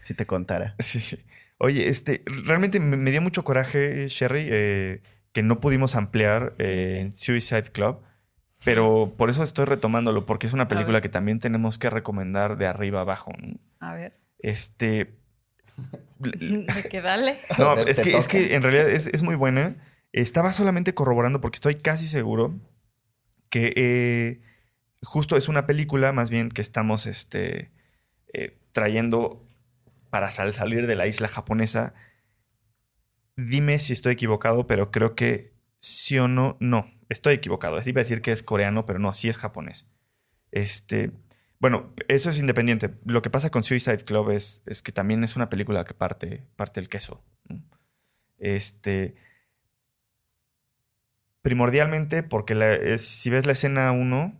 Si 0.03 0.13
te 0.13 0.25
contara. 0.25 0.75
Sí. 0.81 1.17
Oye, 1.59 1.89
este, 1.89 2.21
realmente 2.25 2.79
me, 2.79 3.09
dio 3.09 3.21
mucho 3.21 3.43
coraje, 3.43 4.07
Sherry, 4.09 4.47
eh, 4.47 5.01
que 5.31 5.41
no 5.41 5.59
pudimos 5.59 5.95
ampliar 5.95 6.53
eh, 6.59 7.09
Suicide 7.15 7.71
Club. 7.71 8.01
Pero 8.63 9.13
por 9.15 9.29
eso 9.29 9.43
estoy 9.43 9.65
retomándolo, 9.65 10.25
porque 10.25 10.47
es 10.47 10.53
una 10.53 10.67
película 10.67 11.01
que 11.01 11.09
también 11.09 11.39
tenemos 11.39 11.77
que 11.77 11.89
recomendar 11.89 12.57
de 12.57 12.65
arriba 12.65 13.01
abajo. 13.01 13.31
A 13.79 13.93
ver. 13.93 14.19
Este. 14.39 15.15
que 16.89 17.01
dale. 17.01 17.39
No, 17.57 17.75
es 17.75 17.99
que, 17.99 18.17
es 18.17 18.27
que 18.27 18.55
en 18.55 18.63
realidad 18.63 18.89
es, 18.89 19.23
muy 19.23 19.35
buena. 19.35 19.75
Estaba 20.11 20.53
solamente 20.53 20.93
corroborando 20.93 21.39
porque 21.39 21.57
estoy 21.57 21.75
casi 21.75 22.07
seguro 22.07 22.59
que 23.49 23.73
eh, 23.75 24.41
justo 25.03 25.37
es 25.37 25.47
una 25.47 25.67
película, 25.67 26.11
más 26.11 26.29
bien 26.29 26.49
que 26.49 26.61
estamos 26.61 27.05
este, 27.05 27.71
eh, 28.33 28.57
trayendo 28.71 29.45
para 30.09 30.31
salir 30.31 30.87
de 30.87 30.95
la 30.95 31.05
isla 31.05 31.27
japonesa. 31.27 31.93
Dime 33.35 33.77
si 33.77 33.93
estoy 33.93 34.13
equivocado, 34.13 34.65
pero 34.65 34.89
creo 34.89 35.13
que 35.13 35.53
sí 35.79 36.17
o 36.17 36.27
no, 36.27 36.57
no 36.59 36.96
Estoy 37.09 37.35
equivocado. 37.35 37.79
Iba 37.85 38.01
a 38.01 38.03
decir 38.03 38.21
que 38.21 38.31
es 38.31 38.43
coreano, 38.43 38.85
pero 38.85 38.99
no, 38.99 39.13
sí 39.13 39.29
es 39.29 39.37
japonés. 39.37 39.85
Este, 40.51 41.11
bueno, 41.59 41.93
eso 42.07 42.29
es 42.29 42.39
independiente. 42.39 42.93
Lo 43.05 43.21
que 43.21 43.29
pasa 43.29 43.49
con 43.49 43.63
Suicide 43.63 44.05
Club 44.05 44.31
es, 44.31 44.63
es 44.65 44.81
que 44.81 44.91
también 44.91 45.23
es 45.23 45.35
una 45.35 45.49
película 45.49 45.85
que 45.85 45.93
parte, 45.93 46.43
parte 46.55 46.79
el 46.79 46.89
queso. 46.89 47.23
Este. 48.37 49.15
Primordialmente, 51.41 52.23
porque 52.23 52.97
si 52.99 53.29
ves 53.29 53.45
la 53.45 53.53
escena 53.53 53.91
1, 53.93 54.39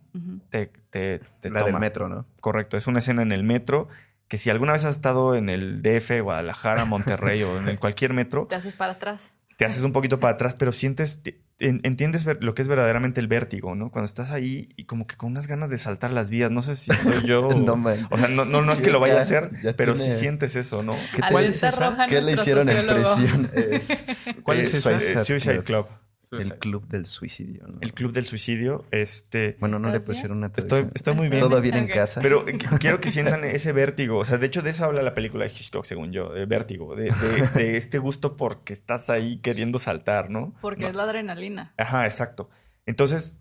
te, 0.50 0.66
te, 0.90 1.20
La 1.50 1.64
del 1.64 1.78
metro, 1.78 2.08
¿no? 2.08 2.26
Correcto, 2.40 2.76
es 2.76 2.86
una 2.86 2.98
escena 2.98 3.22
en 3.22 3.32
el 3.32 3.44
metro 3.44 3.88
que 4.28 4.36
si 4.36 4.50
alguna 4.50 4.72
vez 4.72 4.84
has 4.84 4.96
estado 4.96 5.34
en 5.34 5.48
el 5.48 5.80
DF, 5.80 6.20
Guadalajara, 6.20 6.84
Monterrey 6.84 7.42
o 7.42 7.66
en 7.66 7.76
cualquier 7.78 8.12
metro. 8.12 8.46
Te 8.46 8.56
haces 8.56 8.74
para 8.74 8.92
atrás. 8.92 9.34
Te 9.56 9.64
haces 9.64 9.82
un 9.82 9.92
poquito 9.92 10.20
para 10.20 10.34
atrás, 10.34 10.54
pero 10.54 10.70
sientes 10.70 11.22
entiendes 11.60 12.24
lo 12.40 12.54
que 12.54 12.62
es 12.62 12.68
verdaderamente 12.68 13.20
el 13.20 13.26
vértigo, 13.26 13.74
¿no? 13.74 13.90
Cuando 13.90 14.06
estás 14.06 14.30
ahí 14.30 14.68
y 14.76 14.84
como 14.84 15.06
que 15.06 15.16
con 15.16 15.32
unas 15.32 15.48
ganas 15.48 15.70
de 15.70 15.78
saltar 15.78 16.12
las 16.12 16.30
vías, 16.30 16.50
no 16.50 16.62
sé 16.62 16.76
si 16.76 16.92
soy 16.94 17.22
yo. 17.26 17.48
no, 17.52 17.72
o 18.10 18.18
sea, 18.18 18.28
no, 18.28 18.44
no, 18.44 18.72
es 18.72 18.80
que 18.80 18.90
lo 18.90 19.00
vaya 19.00 19.18
a 19.18 19.20
hacer, 19.20 19.50
pero 19.76 19.96
si 19.96 20.10
sientes 20.10 20.56
eso, 20.56 20.82
¿no? 20.82 20.96
¿Qué, 21.14 21.22
¿Cuál 21.30 21.46
es 21.46 21.62
esa? 21.62 22.06
¿Qué 22.08 22.20
le 22.20 22.32
hicieron 22.32 22.68
en 22.68 22.86
prisión? 22.86 23.50
¿Cuál 24.42 24.60
es, 24.60 24.74
esa? 24.74 25.24
Suicide 25.24 25.62
Club. 25.64 25.86
El 26.32 26.58
club 26.58 26.86
del 26.88 27.06
suicidio. 27.06 27.66
El 27.80 27.94
club 27.94 28.12
del 28.12 28.26
suicidio. 28.26 28.84
Este. 28.90 29.56
Bueno, 29.60 29.78
no 29.78 29.90
le 29.90 30.00
pusieron 30.00 30.38
una 30.38 30.52
estoy, 30.54 30.88
estoy, 30.94 31.14
muy 31.14 31.28
bien. 31.28 31.40
Todo 31.40 31.60
bien 31.60 31.76
en 31.76 31.88
casa. 31.88 32.20
Pero 32.20 32.44
quiero 32.80 33.00
que 33.00 33.10
sientan 33.10 33.44
ese 33.44 33.72
vértigo. 33.72 34.18
O 34.18 34.24
sea, 34.24 34.38
de 34.38 34.46
hecho, 34.46 34.62
de 34.62 34.70
eso 34.70 34.84
habla 34.84 35.02
la 35.02 35.14
película 35.14 35.44
de 35.44 35.50
Hitchcock, 35.50 35.84
según 35.84 36.12
yo. 36.12 36.32
De 36.32 36.46
vértigo. 36.46 36.94
De, 36.94 37.12
este 37.76 37.98
gusto 37.98 38.36
porque 38.36 38.72
estás 38.72 39.08
ahí 39.10 39.38
queriendo 39.38 39.78
saltar, 39.78 40.30
¿no? 40.30 40.54
Porque 40.60 40.86
es 40.86 40.94
la 40.94 41.04
adrenalina. 41.04 41.72
Ajá, 41.78 42.04
exacto. 42.04 42.50
Entonces, 42.84 43.40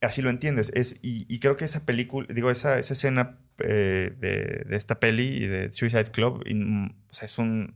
así 0.00 0.20
lo 0.20 0.30
entiendes. 0.30 0.70
Es, 0.74 0.96
y, 1.02 1.38
creo 1.40 1.56
que 1.56 1.64
esa 1.64 1.84
película, 1.84 2.26
digo, 2.30 2.50
esa, 2.50 2.78
esa 2.78 2.92
escena 2.92 3.38
eh, 3.58 4.14
de, 4.18 4.76
esta 4.76 5.00
peli 5.00 5.26
y 5.26 5.46
de 5.46 5.72
Suicide 5.72 6.10
Club, 6.12 6.44
o 6.44 7.14
sea, 7.14 7.24
es 7.24 7.38
un, 7.38 7.74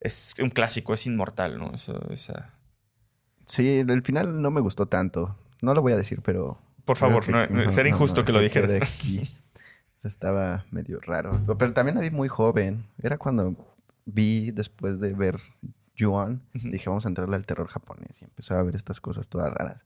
es 0.00 0.34
un 0.40 0.50
clásico, 0.50 0.94
es 0.94 1.06
inmortal, 1.06 1.58
¿no? 1.58 1.74
Eso, 1.74 2.08
esa 2.10 2.57
Sí, 3.48 3.78
el 3.78 4.02
final 4.02 4.42
no 4.42 4.50
me 4.50 4.60
gustó 4.60 4.86
tanto. 4.86 5.36
No 5.62 5.74
lo 5.74 5.82
voy 5.82 5.92
a 5.92 5.96
decir, 5.96 6.20
pero... 6.22 6.58
Por 6.84 6.96
favor, 6.96 7.28
no, 7.28 7.70
sería 7.70 7.92
injusto 7.92 8.24
que 8.24 8.32
lo 8.32 8.40
dijeras. 8.40 8.72
Estaba 10.04 10.64
medio 10.70 11.00
raro. 11.00 11.40
Pero 11.58 11.72
también 11.72 11.96
la 11.96 12.02
vi 12.02 12.10
muy 12.10 12.28
joven. 12.28 12.86
Era 13.02 13.18
cuando 13.18 13.56
vi, 14.06 14.52
después 14.52 15.00
de 15.00 15.12
ver 15.12 15.40
Yuan, 15.96 16.42
dije, 16.52 16.88
vamos 16.88 17.04
a 17.04 17.08
entrarle 17.08 17.36
al 17.36 17.44
terror 17.44 17.68
japonés. 17.68 18.22
Y 18.22 18.24
empecé 18.24 18.54
a 18.54 18.62
ver 18.62 18.74
estas 18.74 19.00
cosas 19.00 19.28
todas 19.28 19.52
raras. 19.52 19.84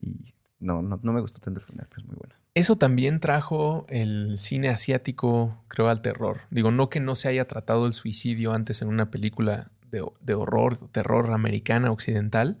Y 0.00 0.34
no, 0.58 0.82
no, 0.82 1.12
me 1.12 1.20
gustó 1.20 1.40
tanto 1.40 1.60
el 1.60 1.66
final, 1.66 1.86
pero 1.88 2.02
es 2.02 2.06
muy 2.06 2.16
bueno. 2.16 2.34
Eso 2.54 2.76
también 2.76 3.20
trajo 3.20 3.86
el 3.88 4.36
cine 4.36 4.68
asiático, 4.68 5.62
creo, 5.68 5.88
al 5.88 6.02
terror. 6.02 6.40
Digo, 6.50 6.70
no 6.70 6.90
que 6.90 7.00
no 7.00 7.14
se 7.14 7.28
haya 7.28 7.46
tratado 7.46 7.86
el 7.86 7.92
suicidio 7.92 8.52
antes 8.52 8.82
en 8.82 8.88
una 8.88 9.10
película 9.10 9.70
de, 9.90 10.04
de 10.20 10.34
horror, 10.34 10.76
terror 10.90 11.30
americana, 11.32 11.92
occidental, 11.92 12.58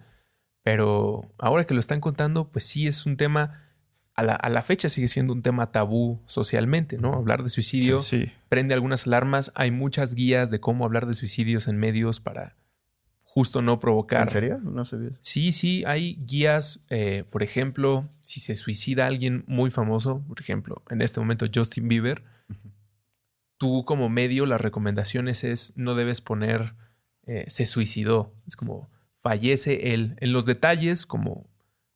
pero 0.68 1.32
ahora 1.38 1.64
que 1.64 1.72
lo 1.72 1.80
están 1.80 1.98
contando, 1.98 2.50
pues 2.50 2.62
sí 2.62 2.86
es 2.86 3.06
un 3.06 3.16
tema 3.16 3.64
a 4.14 4.22
la, 4.50 4.62
fecha 4.62 4.90
sigue 4.90 5.08
siendo 5.08 5.32
un 5.32 5.40
tema 5.40 5.72
tabú 5.72 6.20
socialmente, 6.26 6.98
¿no? 6.98 7.14
Hablar 7.14 7.42
de 7.42 7.48
suicidio 7.48 8.00
prende 8.50 8.74
algunas 8.74 9.06
alarmas. 9.06 9.50
Hay 9.54 9.70
muchas 9.70 10.14
guías 10.14 10.50
de 10.50 10.60
cómo 10.60 10.84
hablar 10.84 11.06
de 11.06 11.14
suicidios 11.14 11.68
en 11.68 11.78
medios 11.78 12.20
para 12.20 12.54
justo 13.22 13.62
no 13.62 13.80
provocar. 13.80 14.24
¿En 14.24 14.28
serio? 14.28 14.60
No 14.62 14.84
sabía. 14.84 15.12
Sí, 15.22 15.52
sí, 15.52 15.84
hay 15.86 16.16
guías, 16.26 16.84
eh, 16.90 17.24
por 17.30 17.42
ejemplo, 17.42 18.06
si 18.20 18.40
se 18.40 18.54
suicida 18.54 19.06
alguien 19.06 19.44
muy 19.46 19.70
famoso, 19.70 20.22
por 20.28 20.38
ejemplo, 20.38 20.82
en 20.90 21.00
este 21.00 21.18
momento 21.18 21.46
Justin 21.50 21.88
Bieber, 21.88 22.24
tú 23.56 23.86
como 23.86 24.10
medio 24.10 24.44
las 24.44 24.60
recomendaciones 24.60 25.44
es 25.44 25.72
no 25.76 25.94
debes 25.94 26.20
poner 26.20 26.74
eh, 27.26 27.46
se 27.46 27.64
suicidó, 27.64 28.34
es 28.46 28.54
como 28.54 28.90
fallece 29.28 29.92
él. 29.92 30.16
En 30.20 30.32
los 30.32 30.46
detalles, 30.46 31.04
como 31.04 31.50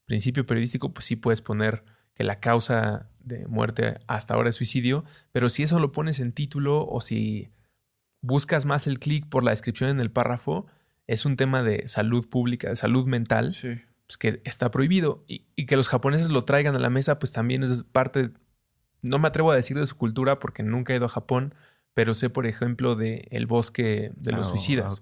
principio 0.04 0.44
periodístico, 0.44 0.92
pues 0.92 1.06
sí 1.06 1.16
puedes 1.16 1.40
poner 1.40 1.82
que 2.12 2.24
la 2.24 2.40
causa 2.40 3.08
de 3.20 3.46
muerte 3.46 4.00
hasta 4.06 4.34
ahora 4.34 4.50
es 4.50 4.56
suicidio, 4.56 5.06
pero 5.32 5.48
si 5.48 5.62
eso 5.62 5.78
lo 5.78 5.92
pones 5.92 6.20
en 6.20 6.32
título 6.32 6.86
o 6.86 7.00
si 7.00 7.48
buscas 8.20 8.66
más 8.66 8.86
el 8.86 8.98
clic 8.98 9.30
por 9.30 9.44
la 9.44 9.52
descripción 9.52 9.88
en 9.88 10.00
el 10.00 10.10
párrafo, 10.10 10.66
es 11.06 11.24
un 11.24 11.36
tema 11.36 11.62
de 11.62 11.88
salud 11.88 12.28
pública, 12.28 12.68
de 12.68 12.76
salud 12.76 13.06
mental, 13.06 13.56
pues 14.06 14.18
que 14.18 14.42
está 14.44 14.70
prohibido. 14.70 15.24
Y, 15.26 15.64
que 15.64 15.76
los 15.76 15.88
japoneses 15.88 16.28
lo 16.28 16.42
traigan 16.42 16.76
a 16.76 16.80
la 16.80 16.90
mesa, 16.90 17.18
pues 17.18 17.32
también 17.32 17.62
es 17.62 17.82
parte, 17.84 18.30
no 19.00 19.18
me 19.18 19.28
atrevo 19.28 19.52
a 19.52 19.56
decir 19.56 19.78
de 19.78 19.86
su 19.86 19.96
cultura 19.96 20.38
porque 20.38 20.62
nunca 20.62 20.92
he 20.92 20.96
ido 20.96 21.06
a 21.06 21.08
Japón, 21.08 21.54
pero 21.94 22.14
sé, 22.14 22.30
por 22.30 22.46
ejemplo, 22.46 22.94
de 22.94 23.28
el 23.30 23.46
bosque 23.46 24.12
de 24.16 24.32
los 24.32 24.46
ah, 24.46 24.50
suicidas. 24.50 25.00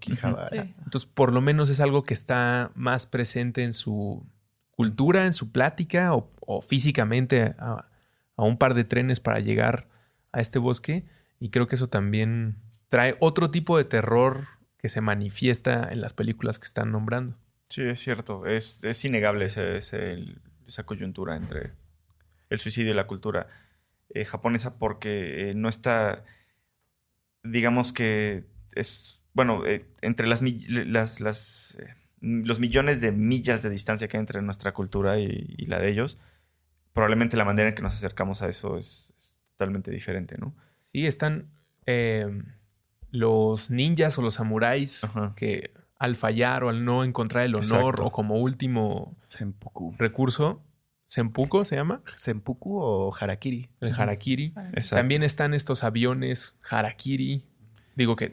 Entonces, 0.53 1.07
por 1.07 1.33
lo 1.33 1.41
menos 1.41 1.69
es 1.71 1.81
algo 1.81 2.03
que 2.03 2.15
está 2.15 2.73
más 2.75 3.07
presente 3.07 3.63
en 3.63 3.73
su 3.73 4.27
cultura, 4.73 5.27
en 5.27 5.33
su 5.33 5.53
plática 5.53 6.15
o, 6.15 6.61
físicamente 6.63 7.55
a, 7.59 7.89
a, 8.37 8.43
un 8.43 8.59
par 8.59 8.75
de 8.75 8.85
trenes 8.85 9.21
para 9.21 9.39
llegar 9.39 9.89
a 10.33 10.41
este 10.41 10.59
bosque. 10.59 11.05
Y 11.39 11.51
creo 11.51 11.69
que 11.69 11.77
eso 11.77 11.89
también 11.89 12.57
trae 12.89 13.17
otro 13.21 13.51
tipo 13.51 13.79
de 13.79 13.85
terror 13.85 14.47
que 14.79 14.89
se 14.89 15.01
manifiesta 15.01 15.89
en 15.91 16.01
las 16.01 16.13
películas 16.13 16.59
que 16.59 16.67
están 16.67 16.91
nombrando. 16.91 17.37
Sí, 17.69 17.83
es 17.83 18.01
cierto. 18.01 18.47
Es, 18.47 18.83
es 18.83 19.05
innegable 19.05 19.45
esa 19.47 20.83
coyuntura 20.85 21.37
entre 21.37 21.73
el 22.49 22.59
suicidio 22.59 22.91
y 22.91 22.95
la 22.95 23.07
cultura 23.07 23.47
eh, 24.09 24.25
japonesa 24.25 24.77
porque 24.77 25.51
eh, 25.51 25.55
no 25.55 25.69
está, 25.69 26.25
digamos 27.43 27.93
que 27.93 28.45
es, 28.73 29.21
bueno, 29.33 29.65
eh, 29.67 29.87
entre 30.01 30.27
las, 30.27 30.43
las, 30.43 31.21
las 31.21 31.79
los 32.21 32.61
millones 32.61 33.01
de 33.01 33.13
millas 33.13 33.63
de 33.63 33.71
distancia 33.71 34.09
que 34.09 34.17
hay 34.17 34.21
entre 34.21 34.43
nuestra 34.43 34.73
cultura 34.73 35.19
y, 35.19 35.67
la 35.67 35.79
de 35.79 35.91
ellos, 35.91 36.19
probablemente 36.93 37.37
la 37.37 37.45
manera 37.45 37.71
en 37.71 37.75
que 37.75 37.83
nos 37.83 37.95
acercamos 37.95 38.43
a 38.43 38.49
eso 38.49 38.77
es, 38.77 39.41
totalmente 39.57 39.91
diferente, 39.91 40.37
¿no? 40.39 40.55
Sí, 40.83 41.07
están 41.07 41.51
los 43.11 43.71
ninjas 43.71 44.17
o 44.19 44.23
los 44.23 44.35
samuráis 44.35 45.03
que 45.37 45.73
al 45.99 46.17
fallar 46.17 46.65
o 46.65 46.69
al 46.69 46.85
no 46.85 47.05
encontrar 47.05 47.45
el 47.45 47.55
honor 47.55 48.01
o 48.03 48.11
como 48.11 48.37
último 48.37 49.17
recurso, 49.99 50.63
¿Sempuku 51.11 51.65
se 51.65 51.75
llama? 51.75 52.03
¿Sempuku 52.15 52.79
o 52.81 53.13
Harakiri? 53.13 53.69
El 53.81 53.93
Harakiri. 53.93 54.55
También 54.91 55.25
están 55.25 55.55
estos 55.55 55.83
aviones 55.83 56.57
Harakiri. 56.63 57.43
Digo 57.97 58.15
que 58.15 58.33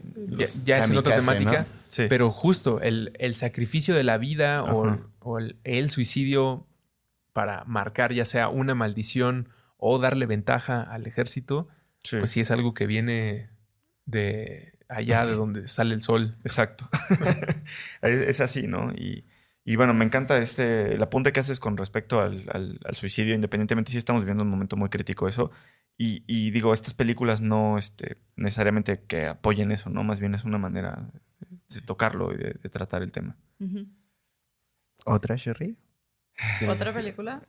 ya, 0.63 0.78
es 0.78 0.89
en 0.91 0.97
otra 0.97 1.17
temática. 1.17 1.65
Pero 2.07 2.32
justo 2.32 2.80
el, 2.80 3.34
sacrificio 3.34 3.95
de 3.95 4.03
la 4.03 4.19
vida 4.19 4.63
o, 4.63 5.39
el, 5.63 5.89
suicidio 5.89 6.67
para 7.34 7.63
marcar 7.65 8.13
ya 8.13 8.25
sea 8.25 8.47
una 8.47 8.75
maldición 8.75 9.49
o 9.78 9.97
darle 9.97 10.28
ventaja 10.28 10.84
al 10.84 11.07
ejército, 11.07 11.69
pues 12.11 12.30
sí 12.30 12.41
es 12.41 12.51
algo 12.51 12.75
que 12.75 12.86
viene 12.86 13.49
de 14.05 14.78
allá 14.88 15.25
de 15.25 15.34
donde 15.34 15.67
sale 15.67 15.95
el 15.95 16.01
sol. 16.01 16.38
Exacto. 16.43 16.88
es, 18.03 18.39
así, 18.39 18.67
¿no? 18.67 18.91
Y, 18.91 19.25
y, 19.70 19.76
bueno, 19.76 19.93
me 19.93 20.05
encanta 20.05 20.38
este, 20.38 20.93
el 20.93 21.03
apunte 21.03 21.34
que 21.34 21.41
haces 21.41 21.59
con 21.59 21.76
respecto 21.76 22.22
al, 22.22 22.45
al, 22.53 22.95
suicidio, 22.95 23.36
independientemente 23.36 23.91
si 23.91 23.97
estamos 23.97 24.22
viviendo 24.22 24.45
un 24.45 24.49
momento 24.49 24.78
muy 24.78 24.88
crítico 24.88 25.28
eso. 25.28 25.51
Y, 25.97 26.24
y, 26.26 26.51
digo, 26.51 26.74
estas 26.74 26.93
películas 26.93 27.41
no 27.41 27.78
este, 27.78 28.18
necesariamente 28.38 29.03
que 29.05 29.26
apoyen 29.26 29.74
eso, 29.74 29.89
¿no? 29.89 30.05
Más 30.05 30.22
bien 30.22 30.36
es 30.36 30.45
una 30.45 30.57
manera 30.57 31.11
de 31.74 31.82
tocarlo 31.82 32.34
y 32.34 32.38
de, 32.38 32.53
tratar 32.70 33.01
el 33.01 33.11
tema. 33.11 33.36
¿Otra, 35.03 35.36
Sherry? 35.36 35.76
¿Otra 36.70 36.93
película? 36.93 37.43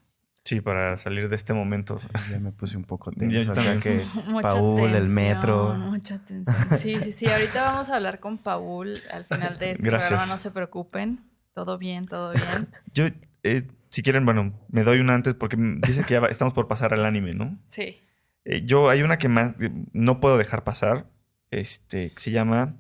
Sí, 0.45 0.61
para 0.61 0.97
salir 0.97 1.29
de 1.29 1.37
este 1.37 1.53
momento. 1.53 1.99
ya 2.31 2.41
me 2.41 2.53
puse 2.53 2.77
un 2.77 2.85
poco 2.85 3.13
tenso. 3.17 3.53
que 3.81 4.03
Paul, 4.43 4.95
el 4.95 5.07
metro. 5.07 5.75
Mucha 5.75 6.17
atención. 6.17 6.57
Sí, 6.79 6.99
sí, 7.01 7.13
sí. 7.13 7.27
Ahorita 7.27 7.63
vamos 7.63 7.91
a 7.91 7.97
hablar 7.97 8.19
con 8.19 8.39
Paul 8.39 9.01
al 9.13 9.25
final 9.25 9.59
de 9.59 9.73
este 9.73 9.89
programa. 9.89 10.27
No 10.27 10.39
se 10.39 10.51
preocupen. 10.51 11.29
Todo 11.59 11.77
bien, 11.77 12.07
todo 12.07 12.31
bien. 12.31 12.69
Yo, 12.95 13.07
eh, 13.43 13.67
si 13.89 14.05
quieren, 14.05 14.25
bueno, 14.25 14.57
me 14.69 14.85
doy 14.85 15.01
una 15.01 15.17
antes 15.17 15.35
porque 15.35 15.57
dice 15.59 16.05
que 16.05 16.15
ya 16.15 16.21
estamos 16.27 16.55
por 16.55 16.69
pasar 16.69 16.95
al 16.95 17.05
anime, 17.05 17.35
¿no? 17.35 17.59
Sí. 17.67 17.99
Eh, 18.45 18.63
yo, 18.65 18.89
hay 18.89 19.03
una 19.03 19.19
que 19.19 19.29
más 19.29 19.55
no 19.93 20.21
puedo 20.21 20.39
dejar 20.39 20.63
pasar. 20.63 21.11
Este, 21.51 22.13
que 22.13 22.21
se 22.21 22.31
llama. 22.31 22.77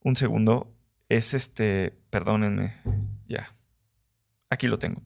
Un 0.00 0.16
segundo. 0.16 0.74
Es 1.10 1.34
este. 1.34 1.94
Perdónenme. 2.08 2.72
Ya. 3.28 3.54
Aquí 4.48 4.66
lo 4.66 4.78
tengo. 4.78 5.02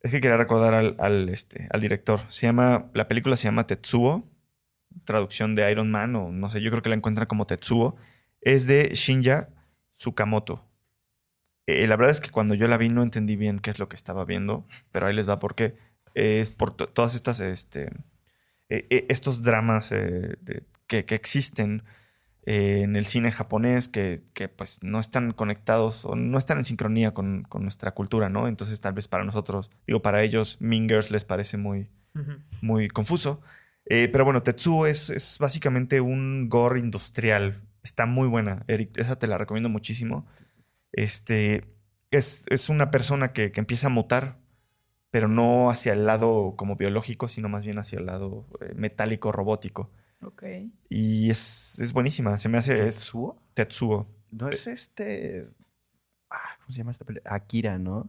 Es 0.00 0.10
que 0.10 0.20
quería 0.20 0.36
recordar 0.36 0.74
al, 0.74 1.28
este, 1.28 1.68
al 1.70 1.80
director. 1.80 2.22
Se 2.28 2.48
llama, 2.48 2.90
la 2.92 3.06
película 3.06 3.36
se 3.36 3.44
llama 3.44 3.68
Tetsuo, 3.68 4.28
traducción 5.04 5.54
de 5.54 5.70
Iron 5.70 5.92
Man, 5.92 6.16
o 6.16 6.32
no 6.32 6.48
sé, 6.48 6.60
yo 6.60 6.72
creo 6.72 6.82
que 6.82 6.88
la 6.88 6.96
encuentran 6.96 7.28
como 7.28 7.46
Tetsuo. 7.46 7.94
Es 8.40 8.66
de 8.66 8.90
Shinja 8.96 9.50
Tsukamoto. 9.96 10.71
Eh, 11.66 11.86
la 11.86 11.96
verdad 11.96 12.12
es 12.12 12.20
que 12.20 12.30
cuando 12.30 12.54
yo 12.54 12.68
la 12.68 12.76
vi 12.76 12.88
no 12.88 13.02
entendí 13.02 13.36
bien 13.36 13.60
qué 13.60 13.70
es 13.70 13.78
lo 13.78 13.88
que 13.88 13.96
estaba 13.96 14.24
viendo, 14.24 14.66
pero 14.90 15.06
ahí 15.06 15.14
les 15.14 15.28
va 15.28 15.38
porque 15.38 15.74
es 16.14 16.50
por 16.50 16.74
todas 16.74 17.14
estas, 17.14 17.40
este, 17.40 17.84
eh, 18.68 18.86
eh, 18.90 19.06
estos 19.08 19.42
dramas 19.42 19.90
que, 19.90 21.04
que, 21.04 21.14
existen 21.14 21.84
eh, 22.44 22.80
en 22.82 22.96
el 22.96 23.06
cine 23.06 23.30
japonés 23.30 23.88
que, 23.88 24.24
que, 24.34 24.48
pues 24.48 24.82
no 24.82 24.98
están 24.98 25.32
conectados 25.32 26.04
o 26.04 26.16
no 26.16 26.38
están 26.38 26.58
en 26.58 26.64
sincronía 26.64 27.14
con, 27.14 27.44
con, 27.44 27.62
nuestra 27.62 27.92
cultura, 27.92 28.28
¿no? 28.28 28.48
Entonces 28.48 28.80
tal 28.80 28.94
vez 28.94 29.06
para 29.06 29.24
nosotros, 29.24 29.70
digo, 29.86 30.02
para 30.02 30.22
ellos 30.22 30.56
Mingers 30.60 31.12
les 31.12 31.24
parece 31.24 31.56
muy, 31.56 31.88
muy 32.60 32.88
confuso. 32.88 33.40
Eh, 33.86 34.08
pero 34.10 34.24
bueno, 34.24 34.42
Tetsuo 34.42 34.86
es, 34.86 35.08
es, 35.10 35.38
básicamente 35.38 36.00
un 36.00 36.48
gore 36.48 36.80
industrial. 36.80 37.62
Está 37.84 38.06
muy 38.06 38.26
buena, 38.26 38.64
Eric. 38.66 38.98
Esa 38.98 39.16
te 39.16 39.28
la 39.28 39.38
recomiendo 39.38 39.68
muchísimo. 39.68 40.26
Este, 40.92 41.64
es, 42.10 42.44
es 42.48 42.68
una 42.68 42.90
persona 42.90 43.32
que, 43.32 43.52
que 43.52 43.60
empieza 43.60 43.88
a 43.88 43.90
mutar, 43.90 44.38
pero 45.10 45.28
no 45.28 45.70
hacia 45.70 45.92
el 45.92 46.06
lado 46.06 46.54
como 46.56 46.76
biológico, 46.76 47.28
sino 47.28 47.48
más 47.48 47.64
bien 47.64 47.78
hacia 47.78 47.98
el 47.98 48.06
lado 48.06 48.46
eh, 48.60 48.72
metálico 48.74 49.32
robótico. 49.32 49.90
Ok. 50.22 50.44
Y 50.88 51.30
es, 51.30 51.78
es 51.80 51.92
buenísima. 51.92 52.38
Se 52.38 52.48
me 52.48 52.58
hace. 52.58 52.76
¿Tetsuo? 52.76 53.36
Tetsuo. 53.54 54.06
No 54.30 54.48
es 54.48 54.66
este. 54.66 55.48
Ah, 56.30 56.56
¿Cómo 56.60 56.72
se 56.72 56.78
llama 56.78 56.92
esta 56.92 57.04
película? 57.04 57.34
Akira, 57.34 57.78
¿no? 57.78 58.08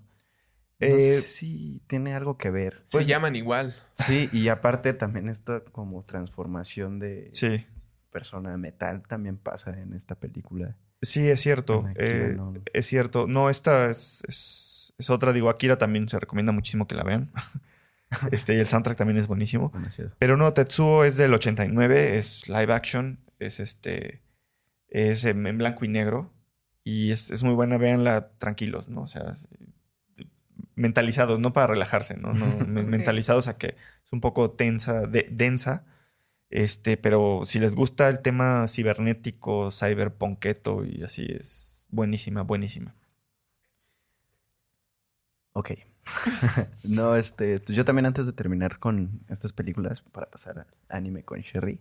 Eh, 0.80 1.22
sí, 1.22 1.82
tiene 1.88 2.14
algo 2.14 2.38
que 2.38 2.50
ver. 2.50 2.82
Se 2.86 2.98
pues, 2.98 3.08
llaman 3.08 3.36
igual. 3.36 3.76
Sí, 3.96 4.30
y 4.34 4.50
aparte 4.50 4.94
también 4.94 5.30
esta 5.30 5.62
como 5.62 6.04
transformación 6.04 7.00
de 7.00 7.30
sí. 7.32 7.66
persona 8.12 8.58
metal 8.58 9.04
también 9.08 9.38
pasa 9.38 9.80
en 9.80 9.94
esta 9.94 10.16
película. 10.16 10.76
Sí, 11.04 11.30
es 11.30 11.42
cierto. 11.42 11.86
Eh, 11.96 12.38
es 12.74 12.88
cierto. 12.88 13.28
No, 13.28 13.50
esta 13.50 13.90
es, 13.90 14.24
es, 14.28 14.94
es, 14.98 15.10
otra. 15.10 15.34
Digo, 15.34 15.50
Akira 15.50 15.78
también 15.78 16.10
se 16.10 16.20
recomienda 16.20 16.52
muchísimo 16.52 16.88
que 16.88 16.96
la 16.96 17.04
vean. 17.04 17.32
Este, 18.32 18.54
y 18.54 18.60
el 18.60 18.68
soundtrack 18.68 18.96
también 18.96 19.18
es 19.18 19.26
buenísimo. 19.26 19.72
Pero 20.20 20.38
no, 20.38 20.54
Tetsuo 20.54 21.04
es 21.04 21.18
del 21.18 21.34
89, 21.34 22.20
es 22.20 22.48
live 22.48 22.72
action, 22.72 23.20
es 23.40 23.60
este. 23.60 24.22
Es 24.88 25.26
en 25.26 25.58
blanco 25.58 25.84
y 25.84 25.88
negro. 25.88 26.32
Y 26.84 27.10
es, 27.12 27.42
muy 27.44 27.56
buena, 27.56 27.78
véanla 27.78 28.30
tranquilos, 28.38 28.88
¿no? 28.88 29.02
O 29.02 29.08
sea, 29.08 29.34
mentalizados, 30.76 31.40
no 31.40 31.54
para 31.54 31.66
relajarse, 31.66 32.16
¿no? 32.16 32.34
Mentalizados 32.68 33.48
a 33.48 33.58
que 33.58 33.68
es 34.06 34.12
un 34.12 34.22
poco 34.22 34.52
tensa, 34.52 35.08
densa. 35.08 35.86
Este, 36.54 36.98
pero 36.98 37.42
si 37.46 37.58
les 37.58 37.74
gusta 37.74 38.08
el 38.10 38.20
tema 38.20 38.68
cibernético, 38.68 39.72
cyberpunketo 39.72 40.86
y 40.86 41.02
así, 41.02 41.26
es 41.28 41.88
buenísima, 41.90 42.44
buenísima. 42.44 42.94
Ok. 45.54 45.72
no, 46.84 47.16
este, 47.16 47.60
pues 47.60 47.76
yo 47.76 47.86
también 47.86 48.06
antes 48.06 48.28
de 48.28 48.34
terminar 48.34 48.78
con 48.78 49.22
estas 49.30 49.52
películas, 49.52 50.04
para 50.04 50.30
pasar 50.30 50.60
al 50.60 50.68
anime 50.90 51.24
con 51.24 51.42
Sherry, 51.42 51.80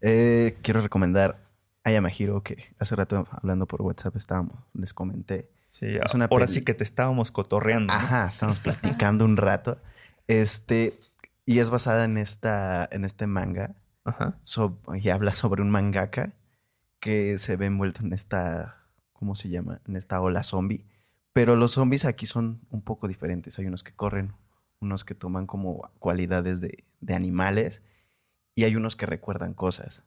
eh, 0.00 0.58
quiero 0.62 0.80
recomendar 0.80 1.38
a 1.84 1.92
Yamahiro, 1.92 2.42
que 2.42 2.74
hace 2.80 2.96
rato 2.96 3.28
hablando 3.30 3.66
por 3.66 3.82
WhatsApp 3.82 4.16
estábamos, 4.16 4.64
les 4.74 4.92
comenté. 4.92 5.48
Sí, 5.62 5.86
es 5.86 6.12
una 6.12 6.24
ahora 6.24 6.48
sí 6.48 6.64
que 6.64 6.74
te 6.74 6.82
estábamos 6.82 7.30
cotorreando. 7.30 7.92
Ajá, 7.92 8.26
estábamos 8.26 8.58
platicando 8.58 9.24
un 9.24 9.36
rato. 9.36 9.78
Este, 10.26 10.98
y 11.46 11.60
es 11.60 11.70
basada 11.70 12.04
en 12.04 12.18
esta, 12.18 12.88
en 12.90 13.04
este 13.04 13.28
manga. 13.28 13.76
Ajá. 14.04 14.38
y 14.94 15.08
habla 15.10 15.32
sobre 15.32 15.62
un 15.62 15.70
mangaka 15.70 16.32
que 17.00 17.38
se 17.38 17.56
ve 17.56 17.66
envuelto 17.66 18.02
en 18.02 18.12
esta, 18.12 18.84
¿cómo 19.12 19.34
se 19.34 19.48
llama? 19.48 19.80
En 19.86 19.96
esta 19.96 20.20
ola 20.20 20.42
zombie. 20.42 20.84
Pero 21.32 21.56
los 21.56 21.72
zombies 21.72 22.04
aquí 22.04 22.26
son 22.26 22.60
un 22.70 22.82
poco 22.82 23.08
diferentes. 23.08 23.58
Hay 23.58 23.66
unos 23.66 23.82
que 23.82 23.92
corren, 23.92 24.32
unos 24.80 25.04
que 25.04 25.14
toman 25.14 25.46
como 25.46 25.90
cualidades 25.98 26.60
de, 26.60 26.84
de 27.00 27.14
animales 27.14 27.82
y 28.54 28.64
hay 28.64 28.76
unos 28.76 28.96
que 28.96 29.06
recuerdan 29.06 29.54
cosas. 29.54 30.04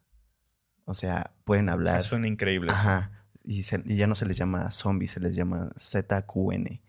O 0.85 0.93
sea, 0.93 1.31
pueden 1.43 1.69
hablar. 1.69 2.01
Suena 2.03 2.27
increíble. 2.27 2.71
Ajá. 2.71 3.11
Y, 3.43 3.63
ya 3.63 4.07
no 4.07 4.15
se 4.15 4.25
les 4.25 4.37
llama 4.37 4.71
zombies, 4.71 5.11
se 5.11 5.19
les 5.19 5.35
llama 5.35 5.71
ZQN. 5.79 6.81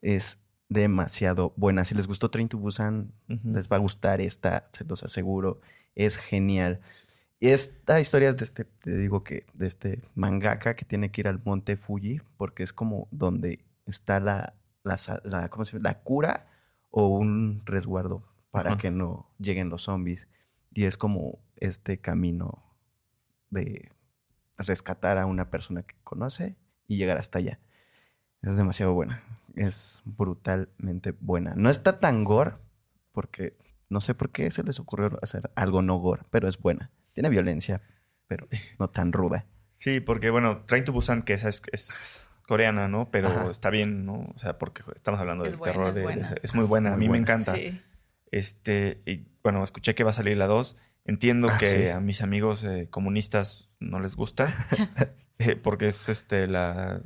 Es 0.00 0.38
demasiado 0.68 1.52
buena. 1.56 1.84
Si 1.84 1.94
les 1.94 2.06
gustó 2.06 2.30
Train 2.30 2.48
to 2.48 2.58
Busan, 2.58 3.12
les 3.28 3.68
va 3.68 3.76
a 3.76 3.80
gustar 3.80 4.20
esta, 4.20 4.68
se 4.72 4.84
los 4.84 5.02
aseguro. 5.04 5.60
Es 5.94 6.16
genial. 6.16 6.80
Y 7.40 7.48
esta 7.48 8.00
historia 8.00 8.28
es 8.28 8.36
de 8.36 8.44
este, 8.44 8.64
te 8.64 8.96
digo 8.96 9.24
que, 9.24 9.46
de 9.52 9.66
este 9.66 10.02
mangaka 10.14 10.76
que 10.76 10.84
tiene 10.84 11.10
que 11.10 11.22
ir 11.22 11.28
al 11.28 11.42
monte 11.44 11.76
Fuji, 11.76 12.20
porque 12.36 12.62
es 12.62 12.72
como 12.72 13.08
donde 13.10 13.64
está 13.84 14.20
la, 14.20 14.54
la, 14.84 15.48
¿cómo 15.50 15.64
se 15.64 15.72
llama? 15.72 15.88
la 15.88 16.02
cura 16.02 16.46
o 16.90 17.08
un 17.08 17.62
resguardo 17.64 18.22
para 18.50 18.76
que 18.76 18.90
no 18.90 19.28
lleguen 19.38 19.70
los 19.70 19.82
zombies. 19.82 20.28
Y 20.72 20.84
es 20.84 20.96
como 20.96 21.40
este 21.56 21.98
camino 21.98 22.62
de 23.50 23.90
rescatar 24.56 25.18
a 25.18 25.26
una 25.26 25.50
persona 25.50 25.82
que 25.82 25.96
conoce 26.04 26.56
y 26.86 26.96
llegar 26.96 27.18
hasta 27.18 27.38
allá. 27.38 27.58
Es 28.42 28.56
demasiado 28.56 28.94
buena. 28.94 29.22
Es 29.54 30.02
brutalmente 30.04 31.12
buena. 31.12 31.54
No 31.56 31.70
está 31.70 32.00
tan 32.00 32.24
gore, 32.24 32.52
porque 33.12 33.56
no 33.92 34.00
sé 34.00 34.14
por 34.14 34.30
qué 34.30 34.50
se 34.50 34.62
les 34.62 34.80
ocurrió 34.80 35.18
hacer 35.22 35.50
algo 35.54 35.82
no 35.82 35.96
gore, 35.96 36.22
pero 36.30 36.48
es 36.48 36.58
buena. 36.58 36.90
Tiene 37.12 37.28
violencia, 37.28 37.82
pero 38.26 38.48
no 38.78 38.90
tan 38.90 39.12
ruda. 39.12 39.46
Sí, 39.74 40.00
porque 40.00 40.30
bueno, 40.30 40.64
Train 40.66 40.84
to 40.84 40.92
Busan, 40.92 41.22
que 41.22 41.34
esa 41.34 41.48
es, 41.48 42.28
coreana, 42.46 42.88
¿no? 42.88 43.10
Pero 43.10 43.50
está 43.50 43.70
bien, 43.70 44.04
¿no? 44.04 44.32
O 44.34 44.38
sea, 44.38 44.58
porque 44.58 44.82
estamos 44.94 45.20
hablando 45.20 45.44
del 45.44 45.56
terror. 45.56 45.92
de, 45.94 46.38
es 46.42 46.54
muy 46.54 46.66
buena, 46.66 46.94
a 46.94 46.96
mí 46.96 47.08
me 47.08 47.18
encanta. 47.18 47.54
Este, 48.30 49.02
y 49.06 49.26
bueno, 49.42 49.62
escuché 49.62 49.94
que 49.94 50.04
va 50.04 50.10
a 50.10 50.14
salir 50.14 50.36
la 50.36 50.46
2. 50.46 50.76
Entiendo 51.04 51.48
ah, 51.50 51.58
que 51.58 51.90
a 51.90 52.00
mis 52.00 52.22
amigos 52.22 52.64
eh, 52.64 52.88
comunistas 52.88 53.70
no 53.80 54.00
les 54.00 54.16
gusta, 54.16 54.54
eh, 55.38 55.56
porque 55.56 55.88
es 55.88 56.08
este 56.08 56.46
la 56.46 57.02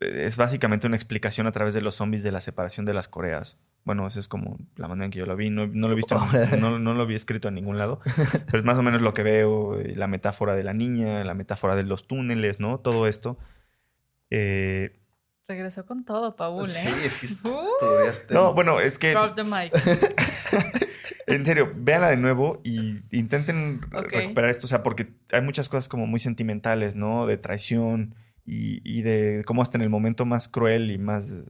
es 0.00 0.36
básicamente 0.36 0.86
una 0.86 0.96
explicación 0.96 1.46
a 1.46 1.52
través 1.52 1.74
de 1.74 1.80
los 1.80 1.94
zombies 1.94 2.22
de 2.22 2.32
la 2.32 2.40
separación 2.40 2.86
de 2.86 2.94
las 2.94 3.08
Coreas. 3.08 3.58
Bueno, 3.84 4.06
esa 4.06 4.20
es 4.20 4.28
como 4.28 4.58
la 4.76 4.88
manera 4.88 5.06
en 5.06 5.10
que 5.10 5.18
yo 5.18 5.26
lo 5.26 5.36
vi. 5.36 5.50
No, 5.50 5.66
lo 5.66 5.92
he 5.92 5.94
visto, 5.94 6.20
no, 6.58 6.78
no, 6.78 6.94
lo 6.94 7.06
vi 7.06 7.14
escrito 7.14 7.48
en 7.48 7.54
ningún 7.54 7.78
lado. 7.78 8.00
Pero 8.46 8.58
es 8.58 8.64
más 8.64 8.78
o 8.78 8.82
menos 8.82 9.00
lo 9.00 9.12
que 9.12 9.22
veo, 9.22 9.78
eh, 9.78 9.94
la 9.96 10.06
metáfora 10.06 10.54
de 10.54 10.64
la 10.64 10.72
niña, 10.72 11.24
la 11.24 11.34
metáfora 11.34 11.74
de 11.74 11.82
los 11.82 12.06
túneles, 12.06 12.60
¿no? 12.60 12.78
Todo 12.78 13.06
esto. 13.06 13.38
Regresó 15.48 15.84
con 15.84 16.04
todo, 16.04 16.36
Paul, 16.36 16.70
¿eh? 16.70 16.72
Sí, 16.72 16.88
es 17.04 17.18
que 17.18 17.48
uh. 17.48 18.34
No, 18.34 18.54
bueno, 18.54 18.80
es 18.80 18.98
que... 18.98 19.12
Drop 19.12 19.34
the 19.34 19.44
mic. 19.44 19.72
En 21.26 21.46
serio, 21.46 21.72
véanla 21.74 22.10
de 22.10 22.16
nuevo 22.16 22.60
y 22.64 23.00
intenten 23.10 23.80
recuperar 23.90 24.50
esto. 24.50 24.66
O 24.66 24.68
sea, 24.68 24.82
porque 24.82 25.14
hay 25.30 25.40
muchas 25.40 25.68
cosas 25.68 25.88
como 25.88 26.06
muy 26.06 26.18
sentimentales, 26.18 26.96
¿no? 26.96 27.26
De 27.26 27.36
traición 27.36 28.14
y, 28.44 29.02
de 29.02 29.42
cómo 29.46 29.62
hasta 29.62 29.78
en 29.78 29.82
el 29.82 29.88
momento 29.88 30.26
más 30.26 30.48
cruel 30.48 30.90
y 30.90 30.98
más 30.98 31.44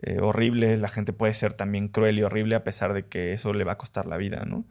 eh, 0.00 0.18
horrible, 0.20 0.76
la 0.76 0.88
gente 0.88 1.12
puede 1.12 1.34
ser 1.34 1.54
también 1.54 1.88
cruel 1.88 2.18
y 2.18 2.22
horrible 2.22 2.54
a 2.54 2.64
pesar 2.64 2.92
de 2.92 3.06
que 3.06 3.32
eso 3.32 3.52
le 3.52 3.64
va 3.64 3.72
a 3.72 3.78
costar 3.78 4.06
la 4.06 4.16
vida, 4.16 4.44
¿no? 4.44 4.64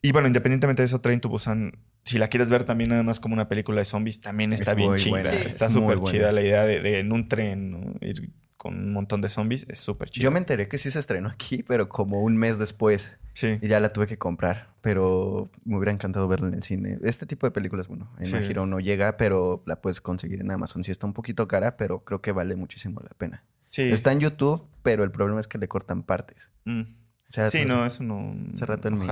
Y 0.00 0.12
bueno, 0.12 0.28
independientemente 0.28 0.82
de 0.82 0.86
eso, 0.86 1.00
Train 1.00 1.20
to 1.20 1.28
Busan, 1.28 1.72
si 2.04 2.18
la 2.18 2.28
quieres 2.28 2.50
ver 2.50 2.64
también 2.64 2.90
nada 2.90 3.02
más 3.02 3.20
como 3.20 3.34
una 3.34 3.48
película 3.48 3.80
de 3.80 3.86
zombies, 3.86 4.20
también 4.20 4.52
está 4.52 4.74
bien 4.74 4.94
chida. 4.96 5.18
Está 5.18 5.70
súper 5.70 6.00
chida 6.02 6.32
la 6.32 6.42
idea 6.42 6.64
de, 6.64 7.00
en 7.00 7.12
un 7.12 7.28
tren, 7.28 7.70
¿no? 7.70 7.94
Ir 8.00 8.30
con 8.56 8.78
un 8.78 8.92
montón 8.92 9.20
de 9.20 9.28
zombies, 9.28 9.66
es 9.68 9.78
súper 9.78 10.08
chido. 10.08 10.24
Yo 10.24 10.30
me 10.30 10.38
enteré 10.38 10.68
que 10.68 10.78
sí 10.78 10.90
se 10.90 10.98
estrenó 10.98 11.28
aquí, 11.28 11.62
pero 11.62 11.88
como 11.90 12.22
un 12.22 12.36
mes 12.36 12.58
después. 12.58 13.18
Sí. 13.34 13.58
Y 13.60 13.68
ya 13.68 13.80
la 13.80 13.92
tuve 13.92 14.06
que 14.06 14.16
comprar, 14.16 14.70
pero 14.80 15.50
me 15.64 15.76
hubiera 15.76 15.92
encantado 15.92 16.28
verla 16.28 16.48
en 16.48 16.54
el 16.54 16.62
cine. 16.62 16.98
Este 17.02 17.26
tipo 17.26 17.46
de 17.46 17.50
películas, 17.50 17.88
bueno, 17.88 18.10
en 18.18 18.24
sí. 18.24 18.54
no 18.54 18.80
llega, 18.80 19.18
pero 19.18 19.62
la 19.66 19.82
puedes 19.82 20.00
conseguir 20.00 20.40
en 20.40 20.50
Amazon. 20.50 20.84
Sí 20.84 20.90
está 20.90 21.06
un 21.06 21.12
poquito 21.12 21.46
cara, 21.48 21.76
pero 21.76 22.04
creo 22.04 22.22
que 22.22 22.32
vale 22.32 22.56
muchísimo 22.56 23.00
la 23.00 23.10
pena. 23.16 23.44
Sí. 23.74 23.82
Está 23.90 24.12
en 24.12 24.20
YouTube, 24.20 24.64
pero 24.82 25.02
el 25.04 25.10
problema 25.10 25.40
es 25.40 25.48
que 25.48 25.58
le 25.58 25.66
cortan 25.68 26.02
partes. 26.02 26.52
Mm. 26.64 26.82
O 26.82 27.32
sea, 27.34 27.50
sí, 27.50 27.64
no, 27.64 27.84
eso 27.84 28.04
no... 28.04 28.36
Hace 28.52 28.66
rato 28.66 28.88
en 28.88 28.98
mi 28.98 29.06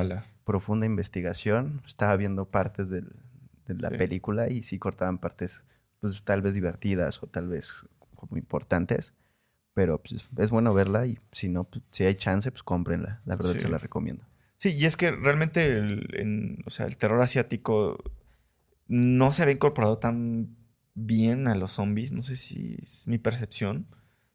profunda 0.45 0.87
investigación 0.87 1.83
estaba 1.87 2.17
viendo 2.17 2.45
partes 2.45 2.89
de 2.89 3.05
la 3.67 3.91
película 3.91 4.51
y 4.51 4.63
sí 4.63 4.79
cortaban 4.79 5.19
partes, 5.19 5.65
pues 6.01 6.23
tal 6.23 6.43
vez 6.43 6.55
divertidas 6.55 7.23
o 7.23 7.27
tal 7.27 7.49
vez 7.49 7.85
como 8.15 8.37
importantes 8.37 9.15
pero 9.75 10.03
pues, 10.03 10.25
es 10.37 10.51
bueno 10.51 10.75
verla 10.75 11.07
y 11.07 11.19
si 11.33 11.49
no, 11.49 11.65
pues, 11.65 11.83
si 11.91 12.05
hay 12.05 12.15
chance, 12.15 12.51
pues 12.51 12.63
cómprenla. 12.63 13.23
La 13.25 13.37
verdad 13.37 13.57
que 13.57 13.69
la 13.69 13.79
recomiendo. 13.79 14.25
Sí, 14.57 14.75
y 14.75 14.85
es 14.85 14.97
que 14.97 15.11
realmente 15.11 15.79
el, 15.79 16.63
o 16.67 16.71
sea, 16.71 16.87
el 16.87 16.97
terror 16.97 17.21
asiático 17.21 17.99
no 18.87 19.33
se 19.33 19.43
había 19.43 19.55
incorporado 19.55 19.99
tan 19.99 20.57
bien 20.95 21.49
a 21.49 21.55
los 21.55 21.73
zombies. 21.73 22.13
No 22.13 22.23
sé 22.23 22.37
si 22.37 22.77
es 22.81 23.09
mi 23.09 23.19
percepción. 23.19 23.87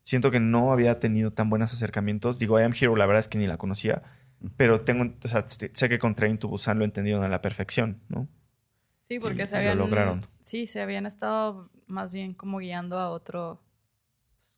Siento 0.07 0.31
que 0.31 0.39
no 0.39 0.71
había 0.71 0.99
tenido 0.99 1.33
tan 1.33 1.49
buenos 1.49 1.73
acercamientos. 1.73 2.39
Digo, 2.39 2.57
I 2.57 2.63
Am 2.63 2.73
Hero, 2.79 2.95
la 2.95 3.05
verdad 3.05 3.19
es 3.19 3.27
que 3.27 3.37
ni 3.37 3.45
la 3.45 3.57
conocía. 3.57 4.03
Pero 4.55 4.79
tengo, 4.79 5.13
o 5.21 5.27
sea, 5.27 5.45
sé 5.45 5.89
que 5.89 5.99
con 5.99 6.15
Train 6.15 6.37
to 6.37 6.47
Busan 6.47 6.79
lo 6.79 6.85
entendieron 6.85 7.25
a 7.25 7.27
la 7.27 7.41
perfección, 7.41 7.99
¿no? 8.07 8.29
Sí, 9.01 9.19
porque 9.19 9.45
se 9.47 9.57
habían. 9.57 9.77
Lo 9.77 9.83
lograron. 9.83 10.25
Sí, 10.39 10.65
se 10.65 10.79
habían 10.79 11.05
estado 11.05 11.69
más 11.87 12.13
bien 12.13 12.33
como 12.35 12.59
guiando 12.59 12.97
a 12.97 13.09
otro 13.09 13.61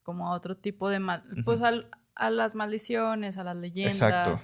como 0.03 0.27
a 0.27 0.33
otro 0.33 0.55
tipo 0.55 0.87
de 0.87 0.99
mal, 0.99 1.23
pues 1.43 1.61
a 1.63 2.29
las 2.29 2.53
maldiciones, 2.53 3.39
a 3.39 3.43
las 3.43 3.57
leyendas. 3.57 3.95
Exacto. 3.95 4.37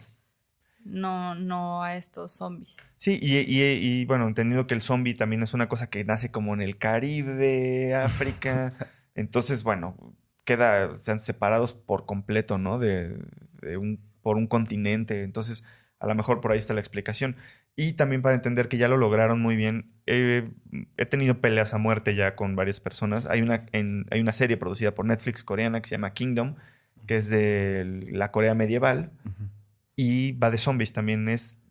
No, 0.85 1.35
no 1.35 1.83
a 1.83 1.97
estos 1.97 2.31
zombies. 2.31 2.77
Sí, 2.95 3.19
y, 3.21 3.37
y, 3.37 4.05
bueno, 4.05 4.27
entendido 4.27 4.65
que 4.65 4.73
el 4.73 4.81
zombie 4.81 5.13
también 5.13 5.43
es 5.43 5.53
una 5.53 5.69
cosa 5.69 5.87
que 5.87 6.03
nace 6.03 6.31
como 6.31 6.55
en 6.55 6.63
el 6.63 6.79
Caribe, 6.79 7.93
África. 7.93 8.73
Entonces, 9.13 9.61
bueno, 9.61 10.15
queda, 10.45 10.95
sean 10.95 11.19
separados 11.19 11.73
por 11.73 12.05
completo, 12.05 12.57
¿no? 12.57 12.79
De, 12.79 13.17
de 13.61 13.77
un, 13.77 13.99
por 14.21 14.37
un 14.37 14.47
continente. 14.47 15.23
Entonces, 15.23 15.63
a 15.99 16.07
lo 16.07 16.15
mejor 16.15 16.41
por 16.41 16.51
ahí 16.51 16.59
está 16.59 16.73
la 16.73 16.79
explicación. 16.79 17.35
Y 17.75 17.93
también 17.93 18.21
para 18.21 18.35
entender 18.35 18.69
que 18.69 18.77
ya 18.77 18.87
lo 18.87 18.97
lograron 18.97 19.41
muy 19.41 19.55
bien. 19.55 19.91
he 20.05 21.05
tenido 21.09 21.41
peleas 21.41 21.73
a 21.73 21.77
muerte 21.77 22.15
ya 22.15 22.35
con 22.35 22.55
varias 22.55 22.79
personas. 22.79 23.25
Hay 23.25 23.41
una, 23.41 23.65
hay 23.73 24.21
una 24.21 24.31
serie 24.31 24.55
producida 24.55 24.95
por 24.95 25.05
Netflix 25.05 25.43
coreana 25.43 25.81
que 25.81 25.89
se 25.89 25.95
llama 25.95 26.13
Kingdom, 26.13 26.55
que 27.05 27.17
es 27.17 27.29
de 27.29 28.07
la 28.11 28.31
Corea 28.31 28.53
medieval. 28.53 29.11
Y 29.97 30.33
va 30.33 30.51
de 30.51 30.57
zombies 30.57 30.93
también. 30.93 31.27
Es, 31.27 31.61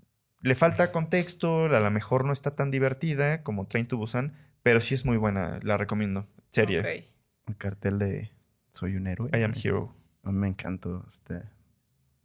le 0.43 0.55
falta 0.55 0.93
contexto, 0.93 1.65
a 1.65 1.81
lo 1.81 1.91
mejor 1.91 2.27
no 2.27 2.33
está 2.33 2.55
tan 2.55 2.71
divertida 2.71 3.43
como 3.43 3.67
Train 3.67 3.87
to 3.87 3.97
Busan, 3.97 4.35
pero 4.63 4.81
sí 4.81 4.95
es 4.95 5.07
muy 5.07 5.17
buena, 5.17 5.59
la 5.63 5.79
recomiendo. 5.79 6.27
Serie. 6.51 7.09
El 7.47 7.57
cartel 7.57 7.99
de 7.99 8.31
Soy 8.75 8.97
un 8.97 9.07
héroe. 9.07 9.31
I 9.33 9.43
am 9.43 9.55
hero. 9.55 9.95
Me 10.23 10.49
encantó 10.49 11.07
este 11.09 11.43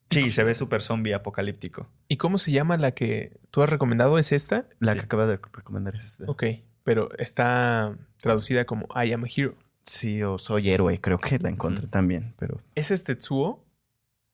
Sí, 0.10 0.32
se 0.32 0.44
ve 0.44 0.56
súper 0.56 0.82
zombie 0.82 1.14
apocalíptico. 1.14 1.88
¿Y 2.08 2.18
cómo 2.18 2.40
se 2.40 2.52
llama 2.52 2.78
la 2.78 2.92
que 2.92 3.40
tú 3.52 3.62
has 3.62 3.70
recomendado? 3.70 4.18
¿Es 4.18 4.32
esta? 4.32 4.66
La 4.80 4.96
que 4.96 5.02
acaba 5.02 5.28
de 5.28 5.40
recomendar 5.54 5.96
es 5.96 6.06
esta. 6.06 6.24
Ok, 6.26 6.44
pero 6.84 7.16
está 7.18 7.96
traducida 8.18 8.66
como 8.66 8.88
I 8.96 9.14
am 9.14 9.24
a 9.24 9.28
hero. 9.28 9.56
Sí, 9.84 10.24
o 10.24 10.40
soy 10.40 10.72
héroe, 10.72 11.00
creo 11.00 11.20
que 11.20 11.38
la 11.38 11.50
encontré 11.50 11.88
también, 11.88 12.34
pero... 12.38 12.60
¿Ese 12.76 12.96
es 12.96 13.04
Tetsuo? 13.04 13.64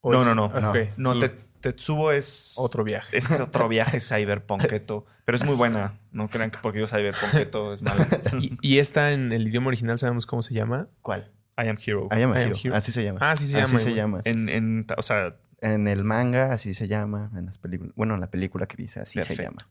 No, 0.02 0.24
no, 0.24 0.34
no, 0.34 0.48
no, 0.48 0.72
no. 0.96 1.28
Tetsuo 1.60 2.12
es... 2.12 2.54
Otro 2.56 2.84
viaje. 2.84 3.16
Es 3.16 3.40
otro 3.40 3.68
viaje 3.68 4.00
cyberpunketo. 4.00 5.04
pero 5.24 5.36
es 5.36 5.44
muy 5.44 5.56
buena. 5.56 5.98
No 6.12 6.28
crean 6.28 6.50
que 6.50 6.58
porque 6.62 6.78
yo 6.78 6.86
cyberpunketo 6.86 7.72
es 7.72 7.82
malo. 7.82 8.04
¿Y, 8.40 8.56
¿Y 8.60 8.78
esta 8.78 9.12
en 9.12 9.32
el 9.32 9.48
idioma 9.48 9.68
original 9.68 9.98
sabemos 9.98 10.26
cómo 10.26 10.42
se 10.42 10.54
llama? 10.54 10.88
¿Cuál? 11.02 11.32
I 11.58 11.68
am 11.68 11.78
Hero. 11.84 12.08
I 12.10 12.22
am, 12.22 12.32
a 12.32 12.40
hero. 12.40 12.56
Así 12.72 12.92
se 12.92 13.02
llama. 13.02 13.18
Ah, 13.22 13.32
así 13.32 13.46
se 13.46 13.54
llama. 13.54 13.64
Así 13.64 13.78
se 13.78 13.94
llama. 13.94 14.20
En, 14.24 14.48
en, 14.48 14.86
o 14.96 15.02
sea, 15.02 15.36
en 15.60 15.88
el 15.88 16.04
manga 16.04 16.52
así 16.52 16.74
se 16.74 16.88
llama, 16.88 17.30
en 17.36 17.46
las 17.46 17.58
películas, 17.58 17.94
bueno, 17.96 18.14
en 18.14 18.20
la 18.20 18.30
película 18.30 18.66
que 18.66 18.76
dice 18.76 19.00
así 19.00 19.22
se 19.22 19.36
llama. 19.36 19.68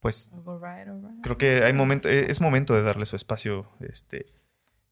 Pues 0.00 0.30
creo 1.22 1.38
que 1.38 1.64
hay 1.64 1.72
momento, 1.72 2.08
e, 2.08 2.30
es 2.30 2.40
momento 2.40 2.74
de 2.74 2.82
darle 2.82 3.06
su 3.06 3.16
espacio, 3.16 3.68
este, 3.80 4.26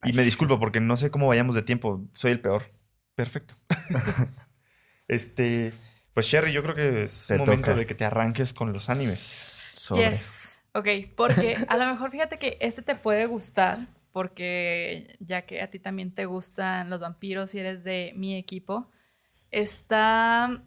y 0.05 0.13
me 0.15 0.23
disculpo 0.23 0.59
porque 0.59 0.81
no 0.81 0.97
sé 0.97 1.11
cómo 1.11 1.29
vayamos 1.29 1.55
de 1.55 1.63
tiempo, 1.63 2.03
soy 2.15 2.33
el 2.33 2.41
peor. 2.41 2.73
Perfecto. 3.15 3.55
este, 5.09 5.75
pues 6.15 6.27
Sherry, 6.27 6.53
yo 6.53 6.63
creo 6.63 6.75
que 6.75 7.03
es 7.03 7.31
momento 7.39 7.77
de 7.77 7.87
que 7.87 7.95
te 7.95 8.05
arranques 8.05 8.53
con 8.55 8.73
los 8.73 8.89
animes. 8.89 9.75
Yes. 9.95 10.63
Ok, 10.75 10.89
porque 11.15 11.63
a 11.69 11.77
lo 11.77 11.87
mejor 11.87 12.11
fíjate 12.11 12.39
que 12.39 12.57
este 12.61 12.81
te 12.81 12.95
puede 12.95 13.27
gustar, 13.27 13.89
porque 14.13 15.17
ya 15.21 15.43
que 15.43 15.63
a 15.63 15.71
ti 15.71 15.79
también 15.79 16.15
te 16.15 16.27
gustan 16.27 16.91
los 16.91 17.01
vampiros 17.01 17.55
y 17.55 17.59
eres 17.59 17.83
de 17.85 18.13
mi 18.17 18.37
equipo, 18.37 18.91
está 19.51 20.63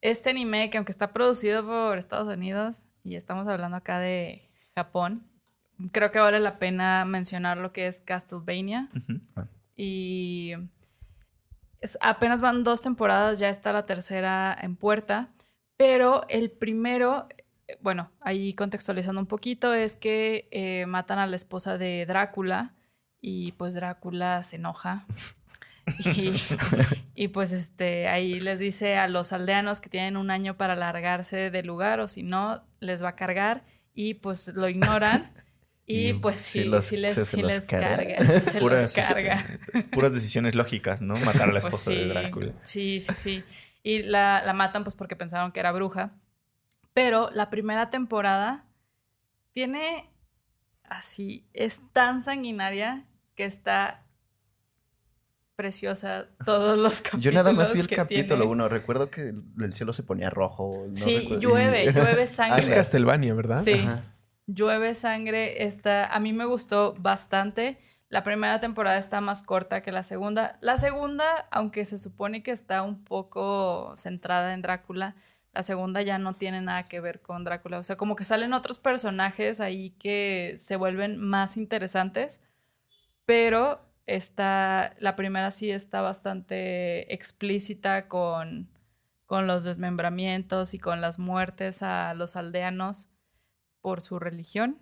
este 0.00 0.30
anime 0.30 0.70
que 0.70 0.78
aunque 0.78 0.92
está 0.92 1.12
producido 1.12 1.64
por 1.64 1.98
Estados 1.98 2.28
Unidos 2.34 2.82
y 3.04 3.16
estamos 3.16 3.46
hablando 3.46 3.76
acá 3.76 3.98
de 3.98 4.50
Japón, 4.74 5.26
creo 5.92 6.10
que 6.10 6.18
vale 6.18 6.40
la 6.40 6.58
pena 6.58 7.04
mencionar 7.04 7.58
lo 7.58 7.72
que 7.72 7.86
es 7.86 8.00
Castlevania. 8.00 8.88
Ah. 9.36 9.46
Y 9.74 10.52
apenas 12.00 12.40
van 12.40 12.64
dos 12.64 12.82
temporadas, 12.82 13.38
ya 13.38 13.48
está 13.48 13.72
la 13.72 13.86
tercera 13.86 14.56
en 14.60 14.76
puerta, 14.76 15.30
pero 15.76 16.24
el 16.28 16.50
primero, 16.50 17.26
bueno, 17.80 18.10
ahí 18.20 18.54
contextualizando 18.54 19.20
un 19.20 19.26
poquito, 19.26 19.74
es 19.74 19.96
que 19.96 20.48
eh, 20.50 20.86
matan 20.86 21.18
a 21.18 21.26
la 21.26 21.36
esposa 21.36 21.78
de 21.78 22.04
Drácula 22.06 22.74
y 23.20 23.52
pues 23.52 23.74
Drácula 23.74 24.42
se 24.42 24.56
enoja. 24.56 25.06
Y, 27.14 27.28
pues 27.28 27.50
este 27.50 28.06
ahí 28.06 28.38
les 28.38 28.60
dice 28.60 28.96
a 28.96 29.08
los 29.08 29.32
aldeanos 29.32 29.80
que 29.80 29.90
tienen 29.90 30.16
un 30.16 30.30
año 30.30 30.56
para 30.56 30.76
largarse 30.76 31.50
del 31.50 31.66
lugar 31.66 31.98
o 31.98 32.06
si 32.06 32.22
no 32.22 32.62
les 32.78 33.02
va 33.02 33.10
a 33.10 33.16
cargar 33.16 33.64
y 33.92 34.14
pues 34.14 34.54
lo 34.54 34.68
ignoran 34.68 35.32
y, 35.84 36.12
pues 36.14 36.38
sí, 36.38 36.70
sí, 36.82 36.96
les, 36.96 37.66
carga. 37.66 38.24
se 38.24 38.60
puras, 38.60 38.94
carga. 38.94 39.44
puras 39.90 40.14
decisiones 40.14 40.54
lógicas, 40.54 41.02
¿no? 41.02 41.16
Matar 41.16 41.48
a 41.48 41.52
la 41.52 41.60
pues 41.60 41.64
esposa 41.64 41.90
de 41.90 42.06
Drácula. 42.06 42.52
Sí, 42.62 43.00
sí, 43.00 43.14
sí. 43.14 43.44
Y 43.82 44.02
la, 44.02 44.42
la 44.44 44.52
matan 44.52 44.84
pues 44.84 44.94
porque 44.94 45.16
pensaron 45.16 45.50
que 45.50 45.60
era 45.60 45.72
bruja. 45.72 46.12
Pero 46.92 47.30
la 47.30 47.50
primera 47.50 47.90
temporada 47.90 48.64
tiene 49.52 50.10
así, 50.84 51.46
es 51.52 51.80
tan 51.92 52.20
sanguinaria 52.20 53.04
que 53.34 53.44
está 53.44 54.02
preciosa 55.56 56.26
todos 56.44 56.78
los 56.78 57.00
capítulos. 57.00 57.24
Yo 57.24 57.32
nada 57.32 57.52
más 57.52 57.72
vi 57.72 57.80
el 57.80 57.88
capítulo 57.88 58.48
uno. 58.48 58.68
Recuerdo 58.68 59.10
que 59.10 59.32
el 59.60 59.72
cielo 59.74 59.92
se 59.92 60.02
ponía 60.02 60.30
rojo. 60.30 60.86
sí, 60.94 61.28
llueve, 61.38 61.92
llueve 61.92 62.26
sangre. 62.26 62.58
Es 62.58 62.70
Castlevania, 62.70 63.34
¿verdad? 63.34 63.62
Sí. 63.62 63.86
Llueve 64.46 64.94
sangre. 64.94 65.64
Está, 65.64 66.06
a 66.06 66.20
mí 66.20 66.32
me 66.32 66.44
gustó 66.44 66.94
bastante. 66.98 67.78
La 68.08 68.24
primera 68.24 68.60
temporada 68.60 68.98
está 68.98 69.20
más 69.20 69.42
corta 69.42 69.82
que 69.82 69.92
la 69.92 70.02
segunda. 70.02 70.58
La 70.60 70.76
segunda, 70.76 71.46
aunque 71.50 71.84
se 71.84 71.96
supone 71.96 72.42
que 72.42 72.50
está 72.50 72.82
un 72.82 73.04
poco 73.04 73.94
centrada 73.96 74.52
en 74.52 74.60
Drácula, 74.60 75.14
la 75.52 75.62
segunda 75.62 76.02
ya 76.02 76.18
no 76.18 76.36
tiene 76.36 76.60
nada 76.60 76.88
que 76.88 77.00
ver 77.00 77.20
con 77.20 77.44
Drácula. 77.44 77.78
O 77.78 77.82
sea, 77.82 77.96
como 77.96 78.16
que 78.16 78.24
salen 78.24 78.52
otros 78.52 78.78
personajes 78.78 79.60
ahí 79.60 79.90
que 79.90 80.54
se 80.56 80.76
vuelven 80.76 81.18
más 81.18 81.56
interesantes, 81.56 82.40
pero 83.26 83.80
está, 84.06 84.94
la 84.98 85.14
primera 85.14 85.50
sí 85.50 85.70
está 85.70 86.00
bastante 86.00 87.12
explícita 87.12 88.08
con, 88.08 88.70
con 89.26 89.46
los 89.46 89.64
desmembramientos 89.64 90.74
y 90.74 90.78
con 90.78 91.00
las 91.00 91.18
muertes 91.18 91.82
a 91.82 92.14
los 92.14 92.36
aldeanos 92.36 93.08
por 93.80 94.00
su 94.00 94.18
religión 94.18 94.78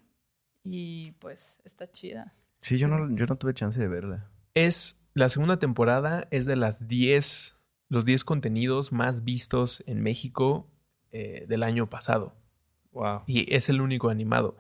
y 0.65 1.13
pues 1.13 1.59
está 1.65 1.91
chida. 1.91 2.35
Sí, 2.61 2.79
yo 2.79 2.89
no, 2.89 3.15
yo 3.15 3.27
no 3.27 3.37
tuve 3.37 3.55
chance 3.55 3.79
de 3.79 3.89
verla. 3.89 4.31
Es, 4.55 5.01
la 5.15 5.29
segunda 5.29 5.59
temporada 5.59 6.29
es 6.31 6.47
de 6.47 6.57
las 6.57 6.87
10, 6.87 7.57
los 7.91 8.07
10 8.07 8.25
contenidos 8.25 8.93
más 8.93 9.25
vistos 9.25 9.83
en 9.87 10.01
México 10.01 10.71
eh, 11.11 11.45
del 11.49 11.63
año 11.63 11.91
pasado. 11.91 12.35
Wow. 12.93 13.25
Y 13.27 13.53
es 13.55 13.69
el 13.69 13.81
único 13.83 14.09
animado. 14.09 14.57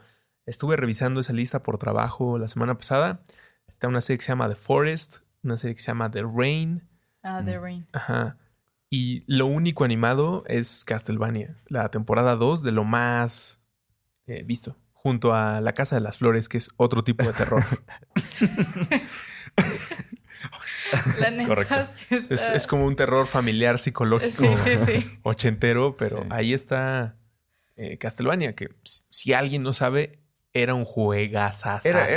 Estuve 0.46 0.76
revisando 0.76 1.20
esa 1.20 1.32
lista 1.32 1.62
por 1.62 1.78
trabajo 1.78 2.38
la 2.38 2.48
semana 2.48 2.74
pasada. 2.74 3.22
Está 3.68 3.88
una 3.88 4.00
serie 4.00 4.18
que 4.18 4.24
se 4.24 4.32
llama 4.32 4.48
The 4.48 4.56
Forest, 4.56 5.18
una 5.44 5.56
serie 5.56 5.76
que 5.76 5.80
se 5.80 5.86
llama 5.86 6.10
The 6.10 6.22
Rain. 6.22 6.88
Ah, 7.22 7.40
The 7.44 7.58
mm. 7.58 7.62
Rain. 7.62 7.86
Ajá. 7.92 8.36
Y 8.90 9.22
lo 9.32 9.46
único 9.46 9.84
animado 9.84 10.42
es 10.48 10.84
Castlevania, 10.84 11.56
la 11.68 11.88
temporada 11.92 12.34
2 12.34 12.62
de 12.62 12.72
lo 12.72 12.82
más 12.82 13.62
eh, 14.26 14.42
visto, 14.42 14.76
junto 14.92 15.32
a 15.32 15.60
La 15.60 15.74
Casa 15.74 15.94
de 15.94 16.00
las 16.00 16.18
Flores, 16.18 16.48
que 16.48 16.58
es 16.58 16.70
otro 16.76 17.04
tipo 17.04 17.24
de 17.24 17.32
terror. 17.32 17.62
La 21.20 21.30
neta, 21.30 21.88
es, 22.30 22.66
como 22.66 22.86
un 22.86 22.96
terror 22.96 23.26
familiar 23.26 23.78
psicológico 23.78 24.44
ochentero, 25.22 25.96
pero 25.96 26.26
ahí 26.30 26.52
está 26.52 27.16
eh, 27.76 27.98
Castlevania, 27.98 28.54
que 28.54 28.70
si 28.82 29.32
alguien 29.32 29.62
no 29.62 29.72
sabe, 29.72 30.20
era 30.52 30.74
un 30.74 30.84
juegazazo. 30.84 31.88
Era, 31.88 32.08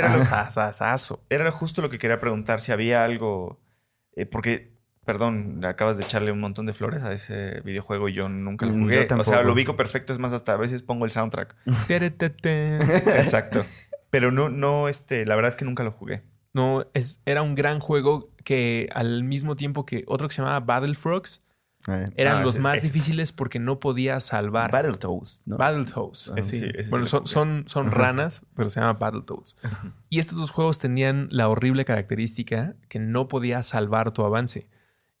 era, 1.28 1.50
justo 1.50 1.82
lo 1.82 1.90
que 1.90 1.98
quería 1.98 2.20
preguntar, 2.20 2.60
si 2.60 2.72
había 2.72 3.04
algo... 3.04 3.60
Eh, 4.16 4.26
porque 4.26 4.74
Perdón, 5.04 5.62
acabas 5.64 5.98
de 5.98 6.04
echarle 6.04 6.32
un 6.32 6.40
montón 6.40 6.64
de 6.64 6.72
flores 6.72 7.02
a 7.02 7.12
ese 7.12 7.60
videojuego 7.62 8.08
y 8.08 8.14
yo 8.14 8.28
nunca 8.28 8.64
lo 8.64 8.72
mm, 8.72 8.82
jugué. 8.82 9.08
O 9.18 9.24
sea, 9.24 9.42
lo 9.42 9.52
ubico 9.52 9.76
perfecto, 9.76 10.14
es 10.14 10.18
más, 10.18 10.32
hasta 10.32 10.54
a 10.54 10.56
veces 10.56 10.82
pongo 10.82 11.04
el 11.04 11.10
soundtrack. 11.10 11.54
Exacto. 13.06 13.66
Pero 14.08 14.30
no, 14.30 14.48
no, 14.48 14.88
este, 14.88 15.26
la 15.26 15.36
verdad 15.36 15.50
es 15.50 15.56
que 15.56 15.66
nunca 15.66 15.82
lo 15.82 15.92
jugué. 15.92 16.22
No, 16.54 16.86
es, 16.94 17.20
era 17.26 17.42
un 17.42 17.54
gran 17.54 17.80
juego 17.80 18.30
que 18.44 18.88
al 18.94 19.24
mismo 19.24 19.56
tiempo 19.56 19.84
que 19.84 20.04
otro 20.06 20.28
que 20.28 20.34
se 20.34 20.42
llamaba 20.42 20.60
Battle 20.60 20.94
Frogs, 20.94 21.44
eh, 21.86 22.06
eran 22.16 22.38
ah, 22.38 22.42
los 22.42 22.58
más 22.58 22.82
difíciles 22.82 23.32
porque 23.32 23.58
no 23.58 23.78
podía 23.78 24.18
salvar. 24.20 24.70
Battletoads, 24.70 25.42
¿no? 25.44 25.58
Battletoads. 25.58 26.32
Ah, 26.36 26.42
sí. 26.42 26.70
bueno, 26.88 27.04
son, 27.04 27.64
son, 27.66 27.90
ranas, 27.90 28.42
pero 28.54 28.70
se 28.70 28.80
llama 28.80 28.94
Battletoads. 28.94 29.56
y 30.08 30.18
estos 30.18 30.38
dos 30.38 30.50
juegos 30.50 30.78
tenían 30.78 31.28
la 31.30 31.48
horrible 31.48 31.84
característica 31.84 32.74
que 32.88 32.98
no 32.98 33.28
podía 33.28 33.62
salvar 33.62 34.12
tu 34.12 34.24
avance 34.24 34.68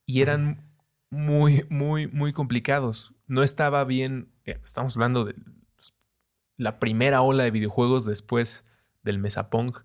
y 0.06 0.22
eran 0.22 0.70
muy, 1.10 1.66
muy, 1.68 2.06
muy 2.06 2.32
complicados. 2.32 3.12
No 3.26 3.42
estaba 3.42 3.84
bien, 3.84 4.28
eh, 4.44 4.58
estamos 4.64 4.96
hablando 4.96 5.24
de 5.24 5.34
la 6.56 6.78
primera 6.78 7.20
ola 7.22 7.44
de 7.44 7.50
videojuegos 7.50 8.04
después 8.04 8.66
del 9.02 9.18
Mesapunk. 9.18 9.80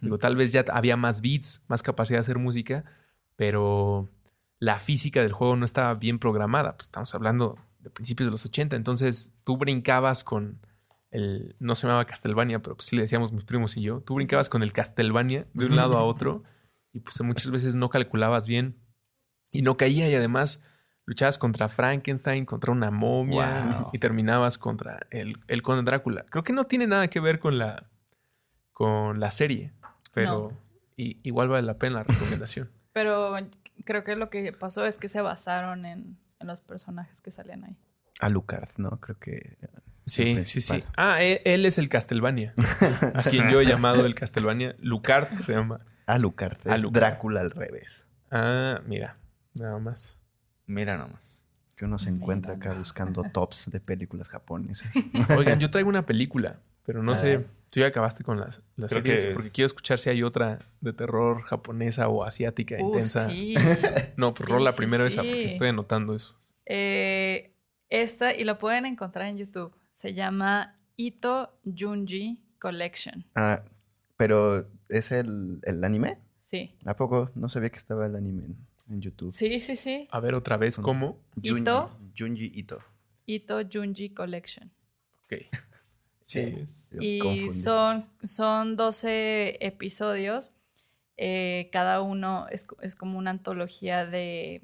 Digo, 0.00 0.18
tal 0.18 0.36
vez 0.36 0.52
ya 0.52 0.64
había 0.72 0.96
más 0.96 1.20
beats, 1.20 1.62
más 1.68 1.82
capacidad 1.82 2.18
de 2.18 2.22
hacer 2.22 2.38
música, 2.38 2.84
pero 3.36 4.08
la 4.58 4.78
física 4.78 5.22
del 5.22 5.32
juego 5.32 5.56
no 5.56 5.64
estaba 5.64 5.94
bien 5.94 6.18
programada. 6.18 6.76
Pues 6.76 6.88
estamos 6.88 7.14
hablando 7.14 7.58
de 7.80 7.90
principios 7.90 8.26
de 8.26 8.32
los 8.32 8.44
80, 8.44 8.76
entonces 8.76 9.34
tú 9.44 9.56
brincabas 9.56 10.24
con 10.24 10.60
el, 11.10 11.56
no 11.58 11.74
se 11.74 11.86
llamaba 11.86 12.04
Castlevania, 12.04 12.60
pero 12.60 12.76
pues 12.76 12.86
sí 12.86 12.96
le 12.96 13.02
decíamos 13.02 13.32
mis 13.32 13.44
primos 13.44 13.76
y 13.76 13.82
yo, 13.82 14.00
tú 14.00 14.14
brincabas 14.14 14.48
con 14.48 14.62
el 14.62 14.72
Castlevania 14.72 15.46
de 15.54 15.66
un 15.66 15.76
lado 15.76 15.96
a 15.96 16.02
otro 16.02 16.42
y 16.92 17.00
pues 17.00 17.20
muchas 17.22 17.50
veces 17.50 17.74
no 17.74 17.88
calculabas 17.88 18.46
bien 18.46 18.76
y 19.50 19.62
no 19.62 19.76
caía. 19.76 20.08
Y 20.08 20.14
además 20.14 20.62
luchabas 21.04 21.38
contra 21.38 21.68
Frankenstein, 21.68 22.44
contra 22.44 22.72
una 22.72 22.90
momia 22.90 23.86
y 23.92 23.98
terminabas 23.98 24.58
contra 24.58 25.00
el, 25.10 25.38
el 25.46 25.62
conde 25.62 25.82
Drácula. 25.82 26.26
Creo 26.28 26.44
que 26.44 26.52
no 26.52 26.64
tiene 26.64 26.86
nada 26.86 27.08
que 27.08 27.20
ver 27.20 27.38
con 27.38 27.56
la, 27.56 27.88
con 28.78 29.18
la 29.18 29.32
serie, 29.32 29.72
pero 30.14 30.56
igual 30.94 31.48
vale 31.48 31.66
la 31.66 31.78
pena 31.78 31.96
la 31.96 32.02
recomendación. 32.04 32.70
pero 32.92 33.34
creo 33.84 34.04
que 34.04 34.14
lo 34.14 34.30
que 34.30 34.52
pasó 34.52 34.86
es 34.86 34.98
que 34.98 35.08
se 35.08 35.20
basaron 35.20 35.84
en, 35.84 36.16
los 36.38 36.60
personajes 36.60 37.20
que 37.20 37.32
salían 37.32 37.64
ahí. 37.64 37.76
Alucard, 38.20 38.68
¿no? 38.76 39.00
Creo 39.00 39.18
que... 39.18 39.58
Sí, 40.06 40.44
sí, 40.44 40.60
sí. 40.60 40.84
Ah, 40.96 41.20
e, 41.20 41.42
él, 41.44 41.66
es 41.66 41.76
el 41.78 41.88
Castlevania. 41.88 42.54
a 43.14 43.22
quien 43.24 43.50
yo 43.50 43.60
he 43.60 43.66
llamado 43.66 44.06
el 44.06 44.14
Castlevania. 44.14 44.76
Lucard 44.78 45.32
se 45.32 45.54
llama. 45.54 45.80
Alucard. 46.06 46.58
Es 46.64 46.82
Drácula 46.92 47.40
al 47.40 47.50
revés. 47.50 48.06
Ah, 48.30 48.80
mira. 48.86 49.18
Nada 49.54 49.80
más. 49.80 50.20
Mira 50.66 50.96
nomás. 50.96 51.48
Que 51.74 51.84
uno 51.84 51.98
se 51.98 52.10
encuentra 52.10 52.54
acá 52.54 52.74
buscando 52.74 53.24
tops 53.24 53.68
de 53.70 53.80
películas 53.80 54.28
japonesas. 54.28 54.88
Oigan, 55.36 55.58
yo 55.58 55.70
traigo 55.70 55.88
una 55.88 56.06
película, 56.06 56.60
pero 56.88 57.02
no 57.02 57.14
sé. 57.14 57.44
Tú 57.68 57.80
ya 57.80 57.88
acabaste 57.88 58.24
con 58.24 58.40
las, 58.40 58.62
las 58.76 58.90
series 58.90 59.26
porque 59.34 59.50
quiero 59.50 59.66
escuchar 59.66 59.98
si 59.98 60.08
hay 60.08 60.22
otra 60.22 60.58
de 60.80 60.94
terror 60.94 61.42
japonesa 61.42 62.08
o 62.08 62.24
asiática 62.24 62.76
uh, 62.80 62.86
intensa. 62.86 63.28
Sí. 63.28 63.54
No, 64.16 64.32
pues 64.32 64.48
rola 64.48 64.72
primero 64.72 65.04
esa 65.04 65.20
porque 65.20 65.52
estoy 65.52 65.68
anotando 65.68 66.14
eso. 66.14 66.34
Eh, 66.64 67.52
esta, 67.90 68.34
y 68.34 68.44
lo 68.44 68.56
pueden 68.56 68.86
encontrar 68.86 69.28
en 69.28 69.36
YouTube. 69.36 69.74
Se 69.92 70.14
llama 70.14 70.78
Ito 70.96 71.60
Junji 71.62 72.42
Collection. 72.58 73.26
Ah, 73.34 73.62
pero 74.16 74.66
¿es 74.88 75.12
el, 75.12 75.60
el 75.64 75.84
anime? 75.84 76.16
Sí. 76.38 76.74
¿A 76.86 76.96
poco 76.96 77.30
no 77.34 77.50
sabía 77.50 77.68
que 77.68 77.76
estaba 77.76 78.06
el 78.06 78.16
anime? 78.16 78.46
en 78.88 79.02
YouTube. 79.02 79.30
Sí, 79.30 79.60
sí, 79.60 79.76
sí. 79.76 80.08
A 80.10 80.20
ver 80.20 80.34
otra 80.34 80.56
vez, 80.56 80.78
¿cómo? 80.78 81.20
Ito. 81.42 81.90
Junji 82.16 82.50
Ito. 82.54 82.78
Ito 83.26 83.60
Junji 83.70 84.14
Collection. 84.14 84.70
Ok. 85.24 85.34
Sí. 86.28 86.66
y 87.00 87.48
son, 87.50 88.02
son 88.22 88.76
12 88.76 89.64
episodios. 89.66 90.52
Eh, 91.16 91.70
cada 91.72 92.02
uno 92.02 92.46
es, 92.50 92.66
como 92.96 93.18
una 93.18 93.30
antología 93.30 94.04
de, 94.04 94.60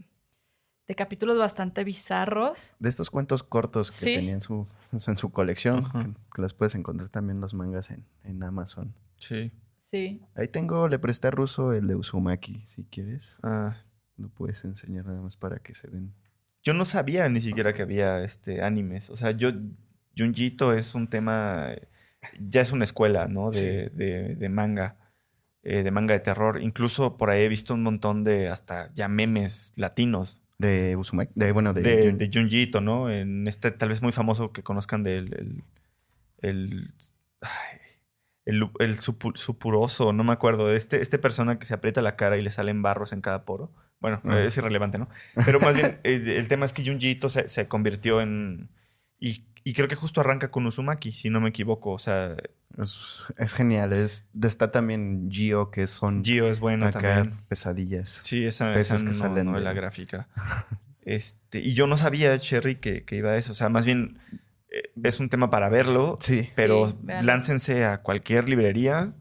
de, 0.87 0.95
capítulos 0.95 1.39
bastante 1.39 1.83
bizarros. 1.83 2.77
De 2.81 2.91
estos 2.91 3.09
cuentos 3.09 3.43
cortos 3.43 3.91
que 3.91 4.17
tenían 4.17 4.43
su, 4.43 4.69
en 4.93 5.17
su 5.17 5.33
colección, 5.33 6.19
que, 6.35 6.43
las 6.43 6.53
puedes 6.53 6.75
encontrar 6.75 7.09
también 7.09 7.41
los 7.41 7.55
mangas 7.55 7.91
en, 7.91 8.05
en 8.25 8.43
Amazon. 8.43 8.95
Sí. 9.17 9.51
Sí. 9.81 10.21
Ahí 10.35 10.49
tengo, 10.49 10.87
le 10.89 10.99
presté 10.99 11.29
a 11.29 11.31
Ruso 11.31 11.73
el 11.73 11.87
de 11.87 11.95
Uzumaki, 11.95 12.63
si 12.67 12.85
quieres. 12.85 13.39
Ah, 13.43 13.79
lo 14.19 14.29
puedes 14.29 14.67
enseñar 14.67 15.07
nada 15.07 15.23
más 15.23 15.39
para 15.39 15.61
que 15.61 15.73
se 15.73 15.89
den. 15.89 16.13
Yo 16.63 16.75
no 16.75 16.85
sabía 16.85 17.27
ni 17.31 17.41
siquiera 17.41 17.73
que 17.73 17.83
había 17.83 18.23
este 18.23 18.63
animes. 18.63 19.09
O 19.09 19.17
sea, 19.17 19.31
yo 19.31 19.51
Junjito 20.17 20.73
es 20.73 20.95
un 20.95 21.09
tema, 21.09 21.69
ya 22.41 22.61
es 22.61 22.73
una 22.73 22.85
escuela, 22.85 23.29
¿no? 23.29 23.51
De, 23.51 23.91
de, 23.91 24.49
manga, 24.49 24.97
eh, 25.63 25.83
de 25.83 25.91
manga 25.91 26.15
de 26.15 26.21
terror. 26.21 26.61
Incluso 26.61 27.17
por 27.17 27.31
ahí 27.31 27.43
he 27.43 27.49
visto 27.49 27.75
un 27.75 27.83
montón 27.83 28.25
de 28.25 28.49
hasta 28.49 28.93
ya 28.95 29.09
memes 29.09 29.73
latinos. 29.77 30.41
De 30.57 30.95
Uzumaki, 30.95 31.33
de, 31.35 31.51
bueno, 31.51 31.73
de, 31.73 32.13
de, 32.13 32.31
Junjito, 32.33 32.81
¿no? 32.81 33.11
En 33.11 33.49
este 33.49 33.73
tal 33.73 33.89
vez 33.89 34.03
muy 34.03 34.13
famoso 34.13 34.53
que 34.53 34.63
conozcan 34.63 35.03
del 35.03 35.35
el, 35.35 35.65
el, 36.49 36.95
el, 38.45 38.71
el 38.79 38.99
supuroso, 38.99 40.13
no 40.13 40.23
me 40.23 40.33
acuerdo, 40.33 40.69
de 40.69 40.77
este, 40.77 41.01
este 41.01 41.19
persona 41.19 41.59
que 41.59 41.67
se 41.67 41.75
aprieta 41.75 42.03
la 42.03 42.17
cara 42.17 42.37
y 42.37 42.43
le 42.43 42.51
salen 42.51 42.83
barros 42.83 43.13
en 43.13 43.21
cada 43.21 43.45
poro. 43.45 43.73
Bueno, 44.01 44.21
es 44.37 44.57
irrelevante, 44.59 44.99
¿no? 44.99 45.09
Pero 45.47 45.61
más 45.61 45.75
bien, 45.75 45.99
eh, 46.05 46.37
el, 46.37 46.47
tema 46.47 46.67
es 46.67 46.75
que 46.75 46.85
Junjito 46.85 47.31
se, 47.31 47.49
se 47.49 47.69
convirtió 47.69 48.21
en... 48.21 48.69
Y, 49.19 49.47
y, 49.65 49.73
creo 49.73 49.89
que 49.89 49.95
justo 49.95 50.21
arranca 50.21 50.51
con 50.51 50.67
Uzumaki, 50.67 51.13
si 51.13 51.31
no 51.31 51.41
me 51.41 51.49
equivoco. 51.49 51.93
O 51.93 51.99
sea... 51.99 52.37
Es, 52.77 53.53
genial. 53.55 53.93
Es, 53.93 54.27
está 54.43 54.71
también 54.71 55.29
Gio, 55.31 55.71
que 55.71 55.87
son... 55.87 56.25
Gio 56.25 56.49
es 56.49 56.61
bueno 56.61 56.91
también. 56.91 57.41
pesadillas. 57.49 58.21
Sí, 58.25 58.45
esa, 58.45 58.75
esa 58.75 58.97
que 58.97 59.13
salen 59.13 59.53
de 59.53 59.61
la 59.61 59.73
gráfica. 59.73 60.29
este, 61.03 61.61
y 61.61 61.75
yo 61.75 61.87
no 61.87 61.97
sabía, 61.97 62.39
Cherry, 62.39 62.77
que, 62.77 63.05
que 63.05 63.17
iba 63.17 63.31
a 63.31 63.37
eso. 63.37 63.53
O 63.53 63.55
sea, 63.55 63.69
más 63.69 63.85
bien 63.85 64.19
eh, 64.75 64.91
es 65.03 65.21
un 65.21 65.29
tema 65.29 65.51
para 65.51 65.69
verlo. 65.69 66.19
Sí. 66.21 66.49
Pero 66.57 66.97
láncense 67.07 67.85
a 67.85 68.03
cualquier 68.03 68.49
librería 68.49 69.15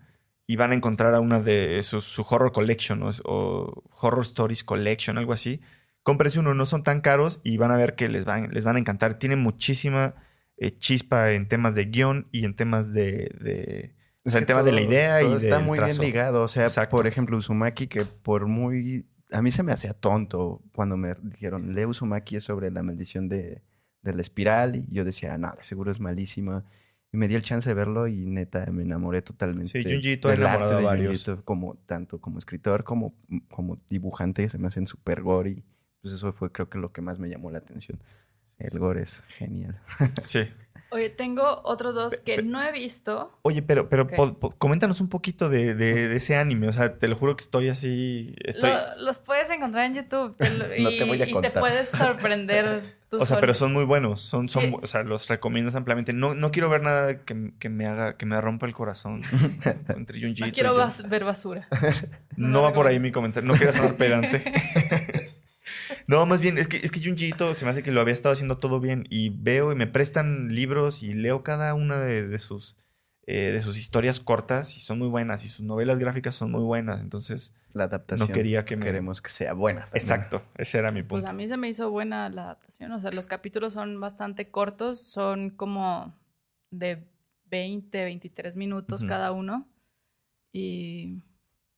y 0.47 0.55
van 0.55 0.71
a 0.71 0.75
encontrar 0.75 1.13
a 1.13 1.19
una 1.19 1.39
de 1.39 1.81
sus, 1.83 2.03
su 2.03 2.25
horror 2.29 2.51
collection 2.51 3.01
o, 3.03 3.83
horror 3.91 4.23
stories 4.23 4.63
collection, 4.63 5.17
algo 5.17 5.33
así. 5.33 5.61
Cómprense 6.03 6.39
uno, 6.39 6.53
no 6.53 6.65
son 6.65 6.83
tan 6.83 7.01
caros 7.01 7.39
y 7.43 7.57
van 7.57 7.71
a 7.71 7.77
ver 7.77 7.95
que 7.95 8.09
les 8.09 8.25
van, 8.25 8.49
les 8.51 8.65
van 8.65 8.75
a 8.75 8.79
encantar. 8.79 9.19
Tienen 9.19 9.39
muchísima 9.39 10.15
eh, 10.63 10.77
chispa 10.77 11.31
en 11.31 11.47
temas 11.47 11.75
de 11.75 11.85
guion 11.85 12.27
y 12.31 12.45
en 12.45 12.55
temas 12.55 12.93
de... 12.93 13.93
o 14.23 14.29
sea, 14.29 14.39
en 14.39 14.45
temas 14.45 14.65
de 14.65 14.71
la 14.71 14.81
idea 14.81 15.23
y 15.23 15.33
está 15.33 15.59
muy 15.59 15.79
bien 15.79 15.97
ligado. 15.97 16.43
O 16.43 16.47
sea, 16.47 16.89
por 16.89 17.07
ejemplo, 17.07 17.37
Uzumaki, 17.37 17.87
que 17.87 18.05
por 18.05 18.47
muy... 18.47 19.05
A 19.31 19.41
mí 19.41 19.51
se 19.51 19.63
me 19.63 19.71
hacía 19.71 19.93
tonto 19.93 20.61
cuando 20.73 20.95
me 20.95 21.15
dijeron, 21.21 21.73
lee 21.73 21.85
Uzumaki 21.85 22.39
sobre 22.39 22.69
la 22.69 22.83
maldición 22.83 23.29
de, 23.29 23.63
de 24.03 24.13
la 24.13 24.21
espiral. 24.21 24.75
Y 24.75 24.85
yo 24.93 25.05
decía, 25.05 25.37
nada, 25.37 25.57
seguro 25.61 25.91
es 25.91 25.99
malísima. 25.99 26.63
Y 27.11 27.17
me 27.17 27.27
di 27.27 27.35
el 27.35 27.43
chance 27.43 27.69
de 27.69 27.75
verlo 27.75 28.07
y 28.07 28.25
neta 28.25 28.65
me 28.71 28.81
enamoré 28.81 29.21
totalmente. 29.21 29.67
Sí, 29.67 29.83
Junjito 29.83 30.29
ha 30.29 30.33
enamorado 30.33 30.77
de 30.77 30.83
varios. 30.83 31.29
como, 31.45 31.75
tanto 31.85 32.19
como 32.19 32.39
escritor 32.39 32.83
como, 32.83 33.15
como 33.49 33.77
dibujante, 33.87 34.49
se 34.49 34.57
me 34.57 34.67
hacen 34.67 34.87
súper 34.87 35.21
gore 35.21 35.51
y 35.51 35.63
pues 36.01 36.15
eso 36.15 36.33
fue 36.33 36.51
creo 36.51 36.69
que 36.69 36.79
lo 36.79 36.91
que 36.91 37.01
más 37.01 37.19
me 37.19 37.29
llamó 37.29 37.51
la 37.51 37.59
atención. 37.59 37.99
El 38.63 38.79
gore 38.79 39.03
es 39.03 39.23
genial. 39.27 39.79
Sí. 40.23 40.47
Oye, 40.93 41.09
tengo 41.09 41.61
otros 41.63 41.95
dos 41.95 42.17
que 42.23 42.43
no 42.43 42.61
he 42.61 42.71
visto. 42.71 43.35
Oye, 43.41 43.63
pero, 43.63 43.89
pero 43.89 44.05
coméntanos 44.59 45.01
un 45.01 45.09
poquito 45.09 45.49
de, 45.49 46.15
ese 46.15 46.35
anime. 46.35 46.67
O 46.67 46.71
sea, 46.71 46.99
te 46.99 47.07
lo 47.07 47.15
juro 47.15 47.35
que 47.35 47.43
estoy 47.43 47.69
así. 47.69 48.35
los 48.97 49.17
puedes 49.17 49.49
encontrar 49.49 49.85
en 49.85 49.95
YouTube. 49.95 50.35
y, 50.77 50.83
no 50.83 50.89
te 50.89 51.03
voy 51.05 51.19
a 51.19 51.31
contar. 51.31 51.51
Y 51.51 51.53
te 51.53 51.59
puedes 51.59 51.89
sorprender. 51.89 52.83
o 53.09 53.25
sea, 53.25 53.39
pero 53.39 53.55
son 53.55 53.73
muy 53.73 53.85
buenos. 53.85 54.21
Son, 54.21 54.47
son, 54.47 54.75
O 54.83 54.85
sea, 54.85 55.01
los 55.01 55.27
recomiendas 55.27 55.73
ampliamente. 55.73 56.13
No, 56.13 56.35
no 56.35 56.51
quiero 56.51 56.69
ver 56.69 56.83
nada 56.83 57.25
que, 57.25 57.33
me 57.69 57.87
haga, 57.87 58.15
que 58.15 58.27
me 58.27 58.39
rompa 58.39 58.67
el 58.67 58.75
corazón. 58.75 59.23
entre 59.89 60.21
No 60.29 60.51
quiero 60.51 60.75
ver 61.09 61.23
basura. 61.23 61.67
no, 62.37 62.61
va 62.61 62.71
por 62.71 62.85
ahí 62.85 62.99
mi 62.99 63.11
comentario. 63.11 63.51
No 63.51 63.57
quiero 63.57 63.73
sonar 63.73 63.95
pedante. 63.95 64.43
No, 66.07 66.25
más 66.25 66.41
bien, 66.41 66.57
es 66.57 66.67
que, 66.67 66.77
es 66.77 66.91
que 66.91 67.03
Junjiito 67.03 67.53
se 67.55 67.65
me 67.65 67.71
hace 67.71 67.83
que 67.83 67.91
lo 67.91 68.01
había 68.01 68.13
estado 68.13 68.33
haciendo 68.33 68.57
todo 68.57 68.79
bien. 68.79 69.05
Y 69.09 69.29
veo 69.29 69.71
y 69.71 69.75
me 69.75 69.87
prestan 69.87 70.53
libros 70.53 71.03
y 71.03 71.13
leo 71.13 71.43
cada 71.43 71.73
una 71.73 71.99
de, 71.99 72.39
sus, 72.39 72.77
eh, 73.25 73.51
de 73.51 73.61
sus 73.61 73.77
historias 73.77 74.19
cortas 74.19 74.75
y 74.77 74.79
son 74.79 74.99
muy 74.99 75.07
buenas. 75.07 75.45
Y 75.45 75.49
sus 75.49 75.65
novelas 75.65 75.99
gráficas 75.99 76.35
son 76.35 76.51
muy 76.51 76.63
buenas. 76.63 77.01
Entonces, 77.01 77.53
la 77.73 77.85
adaptación. 77.85 78.27
No 78.27 78.33
quería 78.33 78.65
que 78.65 78.79
queremos 78.79 79.21
que 79.21 79.29
sea 79.29 79.53
buena. 79.53 79.87
Exacto, 79.93 80.43
ese 80.57 80.77
era 80.77 80.91
mi 80.91 81.01
punto. 81.01 81.21
Pues 81.21 81.25
a 81.25 81.33
mí 81.33 81.47
se 81.47 81.57
me 81.57 81.69
hizo 81.69 81.89
buena 81.89 82.29
la 82.29 82.43
adaptación. 82.43 82.91
O 82.91 83.01
sea, 83.01 83.11
los 83.11 83.27
capítulos 83.27 83.73
son 83.73 83.99
bastante 83.99 84.49
cortos, 84.49 85.01
son 85.01 85.49
como 85.49 86.17
de 86.69 87.07
20, 87.45 88.03
23 88.03 88.55
minutos 88.55 89.03
cada 89.03 89.31
uno. 89.31 89.67
Y, 90.51 91.23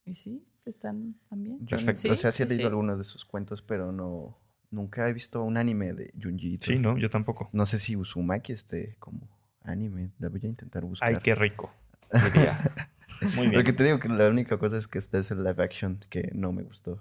y 0.06 0.16
sí, 0.16 0.46
están 0.70 1.16
también. 1.30 1.66
Perfecto. 1.66 2.12
o 2.12 2.16
sea, 2.16 2.32
sí 2.32 2.44
he 2.44 2.46
leído 2.46 2.68
algunos 2.68 2.98
de 2.98 3.04
sus 3.04 3.26
cuentos, 3.26 3.62
pero 3.62 3.92
no. 3.92 4.38
Nunca 4.72 5.08
he 5.08 5.14
visto 5.14 5.42
un 5.44 5.58
anime 5.58 5.94
de 5.94 6.12
Junji 6.22 6.58
Sí, 6.60 6.80
no, 6.80 6.98
yo 6.98 7.10
tampoco. 7.10 7.50
No 7.54 7.66
sé 7.66 7.80
si 7.80 7.96
Uzumaki 7.96 8.52
esté 8.52 8.96
como 9.00 9.30
anime. 9.64 10.12
La 10.20 10.28
voy 10.30 10.42
a 10.44 10.48
intentar 10.48 10.84
buscar. 10.84 11.08
Ay, 11.08 11.18
qué 11.24 11.36
rico. 11.36 11.72
Muy 13.36 13.48
bien. 13.48 13.54
Porque 13.54 13.74
te 13.74 13.84
digo 13.84 14.00
que 14.00 14.10
la 14.10 14.28
única 14.28 14.58
cosa 14.58 14.78
es 14.78 14.88
que 14.88 14.98
este 14.98 15.20
es 15.20 15.32
el 15.32 15.44
live 15.44 15.64
action 15.64 16.04
que 16.10 16.32
no 16.34 16.52
me 16.52 16.64
gustó. 16.64 17.00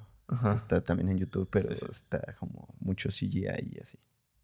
Está 0.55 0.83
también 0.83 1.09
en 1.11 1.19
YouTube, 1.19 1.49
pero 1.51 1.71
está 1.71 2.35
como 2.39 2.75
mucho 2.81 3.09
CGI 3.09 3.73
y 3.73 3.81
así. 3.81 3.99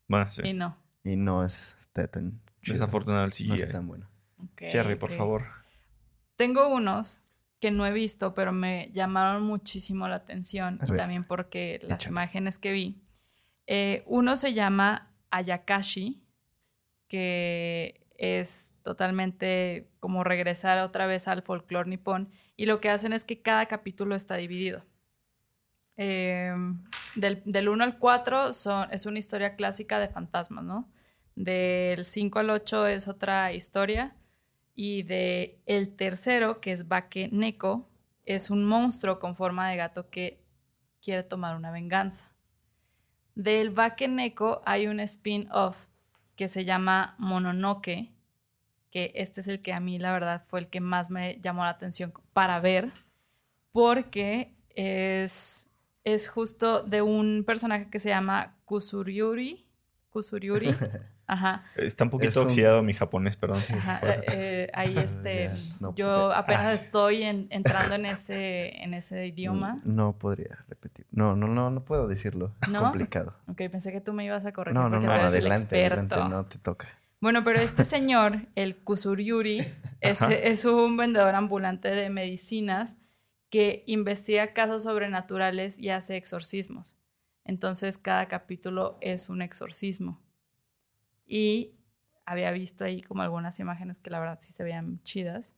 Bueno, 0.08 0.28
sí. 0.28 0.42
Y 0.44 0.52
no. 0.52 0.76
Y 1.04 1.16
no 1.16 1.44
es 1.44 1.76
tan 1.92 2.40
Desafortunado 2.62 3.24
el 3.24 3.30
CGI. 3.30 3.48
No 3.48 3.54
es 3.54 3.68
tan 3.70 3.86
bueno. 3.86 4.08
Cherry, 4.56 4.96
por 4.96 5.10
favor. 5.10 5.44
Tengo 6.36 6.74
unos 6.74 7.22
que 7.60 7.70
no 7.70 7.86
he 7.86 7.92
visto, 7.92 8.34
pero 8.34 8.52
me 8.52 8.90
llamaron 8.92 9.44
muchísimo 9.44 10.08
la 10.08 10.16
atención 10.16 10.80
y 10.82 10.96
también 10.96 11.24
porque 11.24 11.78
las 11.82 12.06
imágenes 12.06 12.58
que 12.58 12.72
vi. 12.72 13.02
Eh, 13.66 14.02
uno 14.06 14.36
se 14.36 14.54
llama 14.54 15.12
Ayakashi, 15.30 16.24
que 17.06 18.06
es 18.16 18.74
totalmente 18.82 19.90
como 20.00 20.24
regresar 20.24 20.78
otra 20.78 21.06
vez 21.06 21.28
al 21.28 21.42
folclore 21.42 21.88
nipón 21.88 22.30
y 22.56 22.66
lo 22.66 22.80
que 22.80 22.90
hacen 22.90 23.12
es 23.12 23.24
que 23.24 23.42
cada 23.42 23.66
capítulo 23.66 24.14
está 24.14 24.36
dividido. 24.36 24.84
Em, 25.96 26.82
del, 27.14 27.42
del 27.44 27.68
1 27.68 27.84
al 27.84 27.98
4 27.98 28.54
son, 28.54 28.90
es 28.90 29.04
una 29.04 29.18
historia 29.18 29.54
clásica 29.54 29.98
de 29.98 30.08
fantasmas, 30.08 30.64
¿no? 30.64 30.90
Del 31.36 32.04
5 32.04 32.38
al 32.38 32.50
8 32.50 32.86
es 32.86 33.06
otra 33.06 33.52
historia 33.52 34.16
y 34.82 35.02
de 35.02 35.60
el 35.66 35.94
tercero, 35.94 36.62
que 36.62 36.72
es 36.72 36.88
Bake 36.88 37.28
Neko, 37.32 37.86
es 38.24 38.48
un 38.48 38.64
monstruo 38.64 39.18
con 39.18 39.36
forma 39.36 39.68
de 39.68 39.76
gato 39.76 40.08
que 40.08 40.42
quiere 41.02 41.22
tomar 41.22 41.54
una 41.54 41.70
venganza. 41.70 42.32
Del 43.34 43.68
Bake 43.68 44.08
Neko 44.08 44.62
hay 44.64 44.86
un 44.86 44.98
spin-off 45.00 45.76
que 46.34 46.48
se 46.48 46.64
llama 46.64 47.14
Mononoke, 47.18 48.10
que 48.90 49.12
este 49.16 49.42
es 49.42 49.48
el 49.48 49.60
que 49.60 49.74
a 49.74 49.80
mí 49.80 49.98
la 49.98 50.14
verdad 50.14 50.44
fue 50.46 50.60
el 50.60 50.70
que 50.70 50.80
más 50.80 51.10
me 51.10 51.38
llamó 51.42 51.64
la 51.64 51.68
atención 51.68 52.14
para 52.32 52.58
ver, 52.58 52.90
porque 53.72 54.54
es, 54.70 55.68
es 56.04 56.30
justo 56.30 56.84
de 56.84 57.02
un 57.02 57.44
personaje 57.46 57.90
que 57.90 58.00
se 58.00 58.08
llama 58.08 58.56
Kusuryuri. 58.64 59.66
Kusuryuri. 60.08 60.74
Ajá. 61.30 61.62
Está 61.76 62.02
un 62.02 62.10
poquito 62.10 62.42
oxidado 62.42 62.82
mi 62.82 62.92
japonés, 62.92 63.36
perdón. 63.36 63.62
Ajá. 63.72 64.00
Eh, 64.02 64.24
eh, 64.32 64.70
ahí 64.74 64.98
este, 64.98 65.48
yo 65.94 66.32
apenas 66.32 66.74
estoy 66.74 67.22
entrando 67.22 67.94
en 67.94 68.06
ese, 68.06 68.82
en 68.82 68.94
ese 68.94 69.28
idioma. 69.28 69.80
No, 69.84 70.18
podría 70.18 70.64
repetir. 70.68 71.06
No, 71.12 71.36
no, 71.36 71.46
no, 71.46 71.70
no 71.70 71.84
puedo 71.84 72.08
decirlo. 72.08 72.56
Es 72.60 72.70
complicado. 72.70 73.36
Ok, 73.46 73.58
pensé 73.70 73.92
que 73.92 74.00
tú 74.00 74.12
me 74.12 74.24
ibas 74.24 74.44
a 74.44 74.50
corregir 74.50 74.80
porque 74.80 75.06
tú 75.06 75.12
eres 75.12 75.34
el 75.34 75.46
experto. 75.46 76.28
no 76.28 76.46
te 76.46 76.58
toca. 76.58 76.88
Bueno, 77.20 77.44
pero 77.44 77.60
este 77.60 77.84
señor, 77.84 78.48
el 78.56 78.78
Kusuryuri, 78.78 79.64
es, 80.00 80.20
es 80.22 80.64
un 80.64 80.96
vendedor 80.96 81.36
ambulante 81.36 81.90
de 81.90 82.10
medicinas 82.10 82.96
que 83.50 83.84
investiga 83.86 84.52
casos 84.52 84.82
sobrenaturales 84.82 85.78
y 85.78 85.90
hace 85.90 86.16
exorcismos. 86.16 86.96
Entonces, 87.44 87.98
cada 87.98 88.26
capítulo 88.26 88.98
es 89.00 89.28
un 89.28 89.42
exorcismo. 89.42 90.20
Y 91.30 91.76
había 92.26 92.50
visto 92.50 92.84
ahí 92.84 93.02
como 93.02 93.22
algunas 93.22 93.60
imágenes 93.60 94.00
que 94.00 94.10
la 94.10 94.18
verdad 94.18 94.38
sí 94.40 94.52
se 94.52 94.64
veían 94.64 95.00
chidas. 95.04 95.54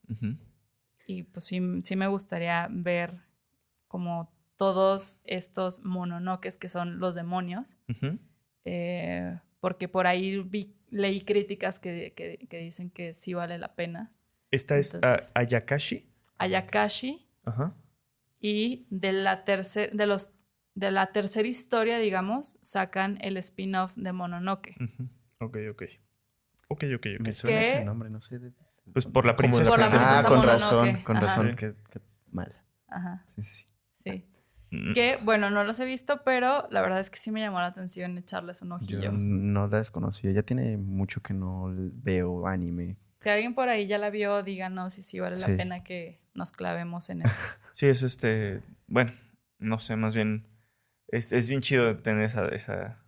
Y 1.06 1.22
pues 1.22 1.46
sí, 1.46 1.60
me 1.60 2.06
gustaría 2.08 2.68
ver 2.70 3.22
como 3.88 4.30
todos 4.56 5.18
estos 5.24 5.80
mononoques 5.80 6.58
que 6.58 6.68
son 6.68 6.98
los 6.98 7.14
demonios. 7.14 7.78
Eh, 8.66 9.38
porque 9.60 9.88
por 9.88 10.06
ahí 10.06 10.42
vi, 10.42 10.76
leí 10.90 11.22
críticas 11.22 11.80
que, 11.80 12.12
que, 12.14 12.58
dicen 12.58 12.90
que 12.90 13.14
sí 13.14 13.32
vale 13.32 13.56
la 13.56 13.74
pena. 13.74 14.12
¿Esta 14.50 14.76
es 14.76 14.98
Ayakashi? 15.34 16.06
Ayakashi. 16.36 17.26
Ajá. 17.44 17.74
Y 18.40 18.86
de 18.90 19.12
la, 19.12 19.44
tercer, 19.44 19.92
de, 19.92 20.04
los, 20.04 20.32
de 20.74 20.90
la 20.90 21.06
tercera 21.06 21.48
historia, 21.48 21.96
digamos, 21.96 22.58
sacan 22.60 23.16
el 23.22 23.38
spin-off 23.38 23.94
de 23.96 24.12
Mononoke. 24.12 24.76
Ok, 25.43 25.57
ok. 25.70 25.82
Ok, 26.68 26.84
ok, 26.95 27.07
ok. 27.18 27.20
Me 27.20 27.32
suena 27.32 27.61
ese 27.61 27.84
nombre, 27.84 28.11
no 28.11 28.22
sé. 28.22 28.40
Pues 28.93 29.07
por 29.07 29.26
la 29.26 29.36
princesa. 29.36 30.18
ah, 30.18 30.24
con 30.26 30.43
razón, 30.43 31.03
con 31.03 31.16
razón. 31.16 31.57
Qué, 31.57 31.74
mal. 32.30 32.55
Ajá. 32.88 33.24
Sí, 33.36 33.43
sí. 33.43 33.66
Sí. 33.99 34.24
Mm. 34.70 34.95
Que, 34.95 35.18
bueno, 35.22 35.51
no 35.51 35.64
los 35.64 35.78
he 35.80 35.84
visto, 35.84 36.22
pero 36.24 36.66
la 36.70 36.80
verdad 36.80 36.99
es 36.99 37.11
que 37.11 37.18
sí 37.18 37.30
me 37.30 37.40
llamó 37.40 37.61
la 37.61 37.66
atención 37.66 38.16
echarles 38.16 38.62
un 38.62 38.72
ojillo. 38.72 39.03
Yo 39.03 39.12
no 39.12 39.66
la 39.66 39.78
desconocía. 39.78 40.30
Ya 40.32 40.43
tiene 40.43 40.78
mucho 40.78 41.20
que 41.20 41.34
no 41.34 41.70
veo 41.76 42.47
anime. 42.47 42.97
Si 43.18 43.28
alguien 43.28 43.55
por 43.55 43.68
ahí 43.68 43.86
ya 43.86 43.99
la 43.99 44.11
vio, 44.11 44.43
díganos 44.43 44.95
si 44.95 45.03
sí 45.03 45.20
vale 45.20 45.38
la 45.38 45.47
pena 45.47 45.84
que 45.84 46.20
nos 46.34 46.53
clavemos 46.53 47.11
en 47.11 47.22
esto. 47.22 47.38
sí, 47.74 47.86
es 47.86 48.03
este. 48.03 48.62
Bueno, 48.86 49.12
no 49.59 49.78
sé, 49.78 49.97
más 49.97 50.14
bien. 50.14 50.47
Es, 51.09 51.32
es 51.32 51.49
bien 51.49 51.61
chido 51.61 51.99
tener 51.99 52.24
esa. 52.24 52.49
esa 52.49 53.01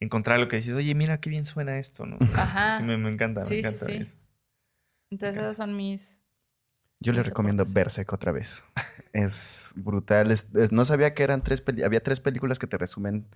encontrar 0.00 0.40
lo 0.40 0.48
que 0.48 0.56
dices, 0.56 0.74
oye, 0.74 0.94
mira 0.94 1.20
qué 1.20 1.30
bien 1.30 1.44
suena 1.44 1.78
esto, 1.78 2.06
¿no? 2.06 2.18
Ajá. 2.34 2.78
Sí, 2.78 2.82
me, 2.82 2.94
encanta, 2.94 3.44
me 3.48 3.58
encanta. 3.58 3.86
Sí, 3.86 4.04
sí. 4.04 4.14
Entonces, 5.10 5.38
esas 5.38 5.56
son 5.56 5.76
mis 5.76 6.20
yo 7.00 7.14
les 7.14 7.26
recomiendo 7.26 7.64
Berserk 7.66 8.12
otra 8.12 8.30
vez. 8.30 8.62
es 9.12 9.72
brutal. 9.74 10.34
no 10.70 10.84
sabía 10.84 11.14
que 11.14 11.22
eran 11.22 11.42
tres 11.42 11.62
películas. 11.62 11.86
Había 11.86 12.02
tres 12.02 12.20
películas 12.20 12.58
que 12.58 12.66
te 12.66 12.76
resumen 12.76 13.26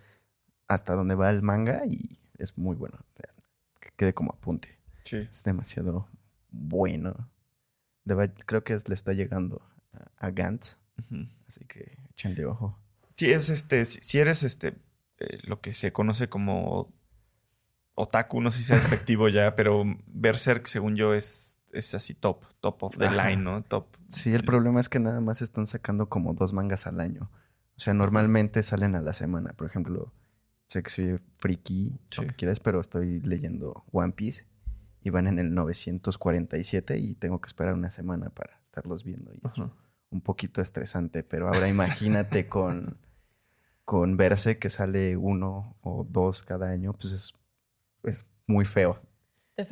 hasta 0.68 0.94
dónde 0.94 1.14
va 1.14 1.30
el 1.30 1.42
manga 1.42 1.84
y 1.86 2.18
es 2.38 2.56
muy 2.58 2.76
bueno. 2.76 2.98
Que 3.80 3.90
quede 3.96 4.12
como 4.12 4.32
apunte. 4.32 4.78
Sí. 5.02 5.16
Es 5.30 5.42
demasiado 5.42 6.08
bueno. 6.50 7.30
creo 8.46 8.64
que 8.64 8.76
le 8.86 8.94
está 8.94 9.14
llegando 9.14 9.62
a, 10.18 10.30
Gantz. 10.30 10.76
Así 11.48 11.64
que 11.64 11.96
échenle 12.10 12.44
ojo. 12.44 12.78
Sí, 13.14 13.32
es 13.32 13.48
este. 13.48 13.86
Si, 13.86 14.18
eres 14.18 14.42
este. 14.42 14.74
Eh, 15.18 15.38
lo 15.44 15.60
que 15.60 15.72
se 15.72 15.92
conoce 15.92 16.28
como 16.28 16.92
otaku, 17.94 18.40
no 18.40 18.50
sé 18.50 18.58
si 18.58 18.64
sea 18.64 18.76
despectivo 18.76 19.28
ya, 19.28 19.54
pero 19.54 19.84
Berserk, 20.06 20.66
según 20.66 20.96
yo, 20.96 21.14
es 21.14 21.54
es 21.74 21.94
así 21.94 22.14
top, 22.14 22.44
top 22.60 22.82
of 22.84 22.96
the 22.96 23.10
line, 23.10 23.36
¿no? 23.36 23.62
Top. 23.62 23.86
Sí, 24.08 24.32
el 24.32 24.44
problema 24.44 24.80
es 24.80 24.88
que 24.88 25.00
nada 25.00 25.20
más 25.20 25.42
están 25.42 25.66
sacando 25.66 26.08
como 26.08 26.32
dos 26.34 26.52
mangas 26.52 26.86
al 26.86 27.00
año. 27.00 27.30
O 27.76 27.80
sea, 27.80 27.92
normalmente 27.92 28.62
salen 28.62 28.94
a 28.94 29.00
la 29.00 29.12
semana. 29.12 29.52
Por 29.54 29.66
ejemplo, 29.66 30.12
sé 30.68 30.82
que 30.82 30.90
soy 30.90 31.20
friki, 31.38 31.98
lo 32.16 32.26
que 32.28 32.34
quieras, 32.34 32.60
pero 32.60 32.80
estoy 32.80 33.20
leyendo 33.20 33.84
One 33.92 34.12
Piece 34.12 34.46
y 35.02 35.10
van 35.10 35.26
en 35.26 35.38
el 35.38 35.54
947 35.54 36.98
y 36.98 37.14
tengo 37.16 37.40
que 37.40 37.46
esperar 37.46 37.74
una 37.74 37.90
semana 37.90 38.30
para 38.30 38.60
estarlos 38.62 39.04
viendo. 39.04 39.32
Y 39.34 39.40
es 39.44 39.58
un 40.10 40.20
poquito 40.20 40.62
estresante, 40.62 41.24
pero 41.24 41.48
ahora 41.48 41.68
imagínate 41.68 42.48
con, 42.48 42.98
con 43.84 44.16
verse 44.16 44.58
que 44.58 44.70
sale 44.70 45.16
uno 45.16 45.76
o 45.82 46.06
dos 46.08 46.42
cada 46.42 46.70
año, 46.70 46.94
pues 46.94 47.12
es, 47.12 47.34
es 48.02 48.26
muy 48.46 48.64
feo. 48.64 49.00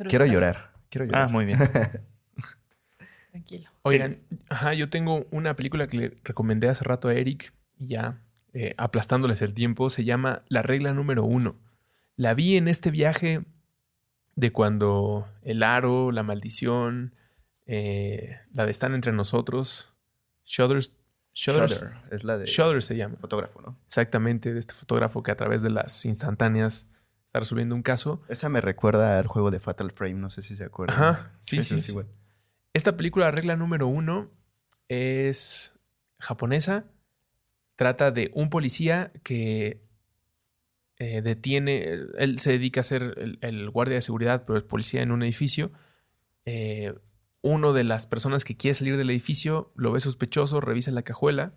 Quiero 0.09 0.25
llorar. 0.25 0.73
Ah, 1.11 1.27
muy 1.29 1.45
bien. 1.45 1.57
Tranquilo. 3.31 3.69
Oigan, 3.81 4.19
ajá, 4.49 4.73
yo 4.73 4.89
tengo 4.89 5.25
una 5.31 5.55
película 5.55 5.87
que 5.87 5.97
le 5.97 6.17
recomendé 6.23 6.69
hace 6.69 6.83
rato 6.83 7.07
a 7.07 7.15
Eric 7.15 7.53
y 7.77 7.87
ya 7.87 8.21
eh, 8.53 8.75
aplastándoles 8.77 9.41
el 9.41 9.55
tiempo. 9.55 9.89
Se 9.89 10.03
llama 10.03 10.43
La 10.47 10.61
regla 10.61 10.93
número 10.93 11.23
uno. 11.25 11.55
La 12.15 12.35
vi 12.35 12.57
en 12.57 12.67
este 12.67 12.91
viaje 12.91 13.43
de 14.35 14.51
cuando 14.51 15.27
el 15.41 15.63
aro, 15.63 16.11
la 16.11 16.21
maldición, 16.21 17.15
eh, 17.65 18.39
la 18.51 18.65
de 18.65 18.71
Están 18.71 18.93
entre 18.93 19.11
nosotros, 19.11 19.93
Shudders. 20.45 20.93
Shudders 21.33 21.85
es 22.11 22.23
la 22.23 22.37
de. 22.37 22.45
Shudder 22.45 22.81
se 22.81 22.95
llama. 22.95 23.17
Fotógrafo, 23.19 23.61
¿no? 23.61 23.79
Exactamente, 23.85 24.53
de 24.53 24.59
este 24.59 24.73
fotógrafo 24.73 25.23
que 25.23 25.31
a 25.31 25.35
través 25.35 25.61
de 25.61 25.69
las 25.69 26.05
instantáneas 26.05 26.87
está 27.25 27.39
resolviendo 27.39 27.75
un 27.75 27.81
caso. 27.81 28.21
Esa 28.27 28.49
me 28.49 28.61
recuerda 28.61 29.17
al 29.17 29.27
juego 29.27 29.49
de 29.49 29.59
Fatal 29.59 29.91
Frame, 29.91 30.15
no 30.15 30.29
sé 30.29 30.41
si 30.41 30.55
se 30.55 30.63
acuerdan. 30.63 30.95
Ajá, 30.95 31.31
sí, 31.41 31.63
sí. 31.63 31.81
sí, 31.81 31.97
Esta 32.73 32.95
película, 32.95 33.31
regla 33.31 33.55
número 33.55 33.87
uno, 33.87 34.31
es 34.87 35.73
japonesa. 36.19 36.85
Trata 37.75 38.11
de 38.11 38.29
un 38.35 38.51
policía 38.51 39.11
que 39.23 39.83
eh, 40.97 41.23
detiene, 41.23 41.83
él 42.17 42.37
se 42.37 42.51
dedica 42.51 42.81
a 42.81 42.83
ser 42.83 43.37
el, 43.41 43.69
guardia 43.71 43.95
de 43.95 44.01
seguridad, 44.01 44.43
pero 44.45 44.59
es 44.59 44.63
policía 44.63 45.01
en 45.01 45.11
un 45.11 45.23
edificio. 45.23 45.71
Eh, 46.45 46.93
uno 47.43 47.73
de 47.73 47.83
las 47.83 48.07
personas 48.07 48.43
que 48.43 48.57
quiere 48.57 48.73
salir 48.73 48.97
del 48.97 49.11
edificio 49.11 49.71
lo 49.75 49.91
ve 49.91 49.99
sospechoso, 49.99 50.61
revisa 50.61 50.89
la 50.91 51.03
cajuela 51.03 51.53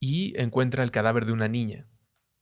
y 0.00 0.38
encuentra 0.40 0.82
el 0.82 0.90
cadáver 0.90 1.26
de 1.26 1.32
una 1.32 1.46
niña. 1.46 1.86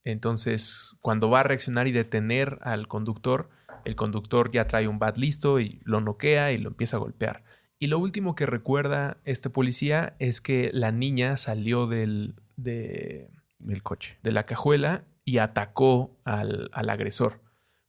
Entonces, 0.04 0.96
cuando 1.00 1.28
va 1.28 1.40
a 1.40 1.44
reaccionar 1.44 1.86
y 1.86 1.92
detener 1.92 2.58
al 2.62 2.88
conductor, 2.88 3.50
el 3.84 3.96
conductor 3.96 4.50
ya 4.50 4.66
trae 4.66 4.88
un 4.88 4.98
bat 4.98 5.16
listo 5.18 5.60
y 5.60 5.80
lo 5.84 6.00
noquea 6.00 6.52
y 6.52 6.58
lo 6.58 6.70
empieza 6.70 6.96
a 6.96 7.00
golpear. 7.00 7.44
Y 7.78 7.88
lo 7.88 7.98
último 7.98 8.34
que 8.34 8.46
recuerda 8.46 9.18
este 9.24 9.50
policía 9.50 10.14
es 10.18 10.40
que 10.40 10.70
la 10.72 10.92
niña 10.92 11.36
salió 11.36 11.86
del, 11.88 12.36
del 12.56 13.82
coche, 13.82 14.18
de 14.22 14.30
la 14.30 14.46
cajuela 14.46 15.04
y 15.24 15.38
atacó 15.38 16.16
al, 16.24 16.70
agresor. 16.72 17.40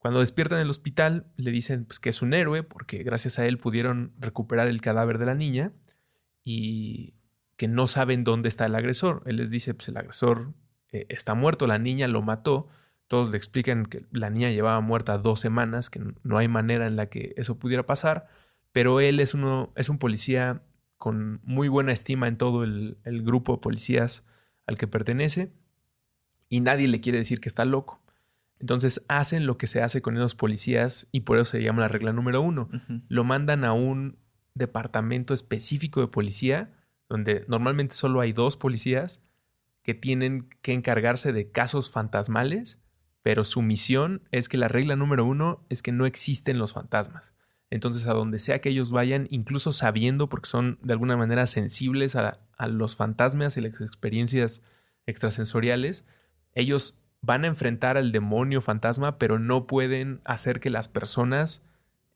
Cuando 0.04 0.20
despiertan 0.20 0.58
en 0.58 0.64
el 0.64 0.70
hospital, 0.70 1.28
le 1.38 1.50
dicen 1.50 1.86
pues, 1.86 2.02
que 2.02 2.10
es 2.10 2.22
un 2.22 2.34
héroe 2.34 2.62
porque 2.62 3.04
gracias 3.04 3.40
a 3.40 3.46
él 3.46 3.58
pudieron 3.58 4.12
recuperar 4.20 4.68
el 4.68 4.82
cadáver 4.82 5.18
de 5.18 5.26
la 5.26 5.34
niña 5.34 5.72
y 6.44 7.14
que 7.56 7.70
no 7.70 7.88
saben 7.88 8.26
dónde 8.26 8.50
está 8.50 8.66
el 8.66 8.76
agresor. 8.76 9.24
Él 9.26 9.38
les 9.38 9.50
dice, 9.50 9.74
pues 9.74 9.88
el 9.88 9.96
agresor 9.96 10.56
eh, 10.92 11.06
está 11.08 11.36
muerto, 11.36 11.68
la 11.68 11.80
niña 11.80 12.10
lo 12.10 12.22
mató. 12.22 12.68
Todos 13.08 13.32
le 13.32 13.38
explican 13.38 13.86
que 13.86 14.06
la 14.12 14.30
niña 14.30 14.50
llevaba 14.50 14.82
muerta 14.82 15.18
dos 15.20 15.40
semanas, 15.40 15.90
que 15.90 16.02
no 16.22 16.38
hay 16.38 16.50
manera 16.50 16.86
en 16.86 16.98
la 16.98 17.06
que 17.06 17.34
eso 17.38 17.58
pudiera 17.58 17.86
pasar, 17.86 18.28
pero 18.74 19.00
él 19.00 19.22
es, 19.22 19.34
uno, 19.34 19.72
es 19.78 19.88
un 19.88 20.00
policía 20.00 20.64
con 20.98 21.40
muy 21.46 21.70
buena 21.70 21.94
estima 21.94 22.28
en 22.28 22.36
todo 22.36 22.66
el, 22.66 22.98
grupo 23.06 23.54
de 23.54 23.60
policías 23.60 24.26
al 24.68 24.78
que 24.78 24.88
pertenece 24.88 25.54
y 26.50 26.60
nadie 26.60 26.90
le 26.90 27.00
quiere 27.00 27.20
decir 27.20 27.40
que 27.40 27.48
está 27.48 27.64
loco. 27.64 28.03
Entonces 28.60 29.06
hacen 29.10 29.46
lo 29.46 29.58
que 29.58 29.68
se 29.68 29.82
hace 29.82 30.02
con 30.02 30.16
esos 30.16 30.36
policías 30.36 31.08
y 31.12 31.22
por 31.22 31.38
eso 31.38 31.52
se 31.52 31.64
llama 31.64 31.82
la 31.82 31.88
regla 31.88 32.14
número 32.14 32.42
uno. 32.42 32.70
Lo 33.10 33.24
mandan 33.24 33.66
a 33.66 33.74
un 33.74 34.18
departamento 34.54 35.34
específico 35.34 36.02
de 36.02 36.08
policía 36.08 36.74
donde 37.10 37.46
normalmente 37.48 37.96
solo 37.96 38.22
hay 38.22 38.34
dos 38.34 38.58
policías 38.58 39.22
que 39.84 39.94
tienen 39.94 40.50
que 40.62 40.74
encargarse 40.74 41.34
de 41.34 41.52
casos 41.52 41.92
fantasmales, 41.92 42.82
pero 43.22 43.44
su 43.44 43.62
misión 43.62 44.28
es 44.32 44.50
que 44.50 44.58
la 44.58 44.68
regla 44.68 44.96
número 44.96 45.26
uno 45.26 45.66
es 45.70 45.82
que 45.84 45.92
no 45.92 46.06
existen 46.06 46.58
los 46.58 46.74
fantasmas. 46.74 47.34
Entonces, 47.70 48.06
a 48.08 48.14
donde 48.14 48.40
sea 48.40 48.62
que 48.62 48.70
ellos 48.70 48.92
vayan, 48.92 49.28
incluso 49.32 49.72
sabiendo, 49.72 50.30
porque 50.30 50.48
son 50.48 50.78
de 50.84 50.94
alguna 50.94 51.18
manera 51.18 51.48
sensibles 51.48 52.16
a, 52.16 52.40
los 52.68 52.96
fantasmas 52.96 53.58
y 53.58 53.62
las 53.62 53.82
experiencias 53.82 54.62
extrasensoriales, 55.06 56.06
ellos 56.54 57.03
van 57.24 57.46
a 57.46 57.48
enfrentar 57.48 57.98
al 57.98 58.12
demonio 58.12 58.62
fantasma, 58.62 59.18
pero 59.18 59.40
no 59.40 59.66
pueden 59.66 60.20
hacer 60.26 60.60
que 60.60 60.70
las 60.70 60.90
personas 60.90 61.64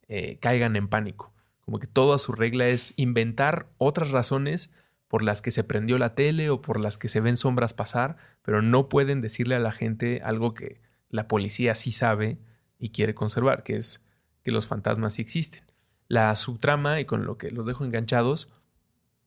eh, 0.06 0.38
caigan 0.40 0.76
en 0.76 0.86
pánico. 0.86 1.32
Como 1.60 1.78
que 1.78 1.86
toda 1.86 2.18
su 2.18 2.32
regla 2.32 2.68
es 2.68 2.92
inventar 2.96 3.68
otras 3.78 4.10
razones 4.10 4.70
por 5.08 5.22
las 5.22 5.40
que 5.40 5.50
se 5.50 5.64
prendió 5.64 5.96
la 5.96 6.14
tele 6.14 6.50
o 6.50 6.60
por 6.60 6.78
las 6.78 6.98
que 6.98 7.08
se 7.08 7.20
ven 7.20 7.38
sombras 7.38 7.72
pasar, 7.72 8.18
pero 8.42 8.60
no 8.60 8.90
pueden 8.90 9.22
decirle 9.22 9.54
a 9.54 9.60
la 9.60 9.72
gente 9.72 10.20
algo 10.22 10.52
que 10.52 10.82
la 11.08 11.26
policía 11.26 11.74
sí 11.74 11.90
sabe 11.90 12.38
y 12.78 12.90
quiere 12.90 13.14
conservar, 13.14 13.62
que 13.62 13.76
es 13.76 14.04
que 14.42 14.52
los 14.52 14.66
fantasmas 14.66 15.14
sí 15.14 15.22
existen. 15.22 15.64
La 16.06 16.36
subtrama, 16.36 17.00
y 17.00 17.06
con 17.06 17.24
lo 17.24 17.38
que 17.38 17.50
los 17.50 17.64
dejo 17.64 17.82
enganchados, 17.82 18.52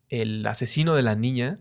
el 0.10 0.46
asesino 0.46 0.94
de 0.94 1.02
la 1.02 1.16
niña, 1.16 1.58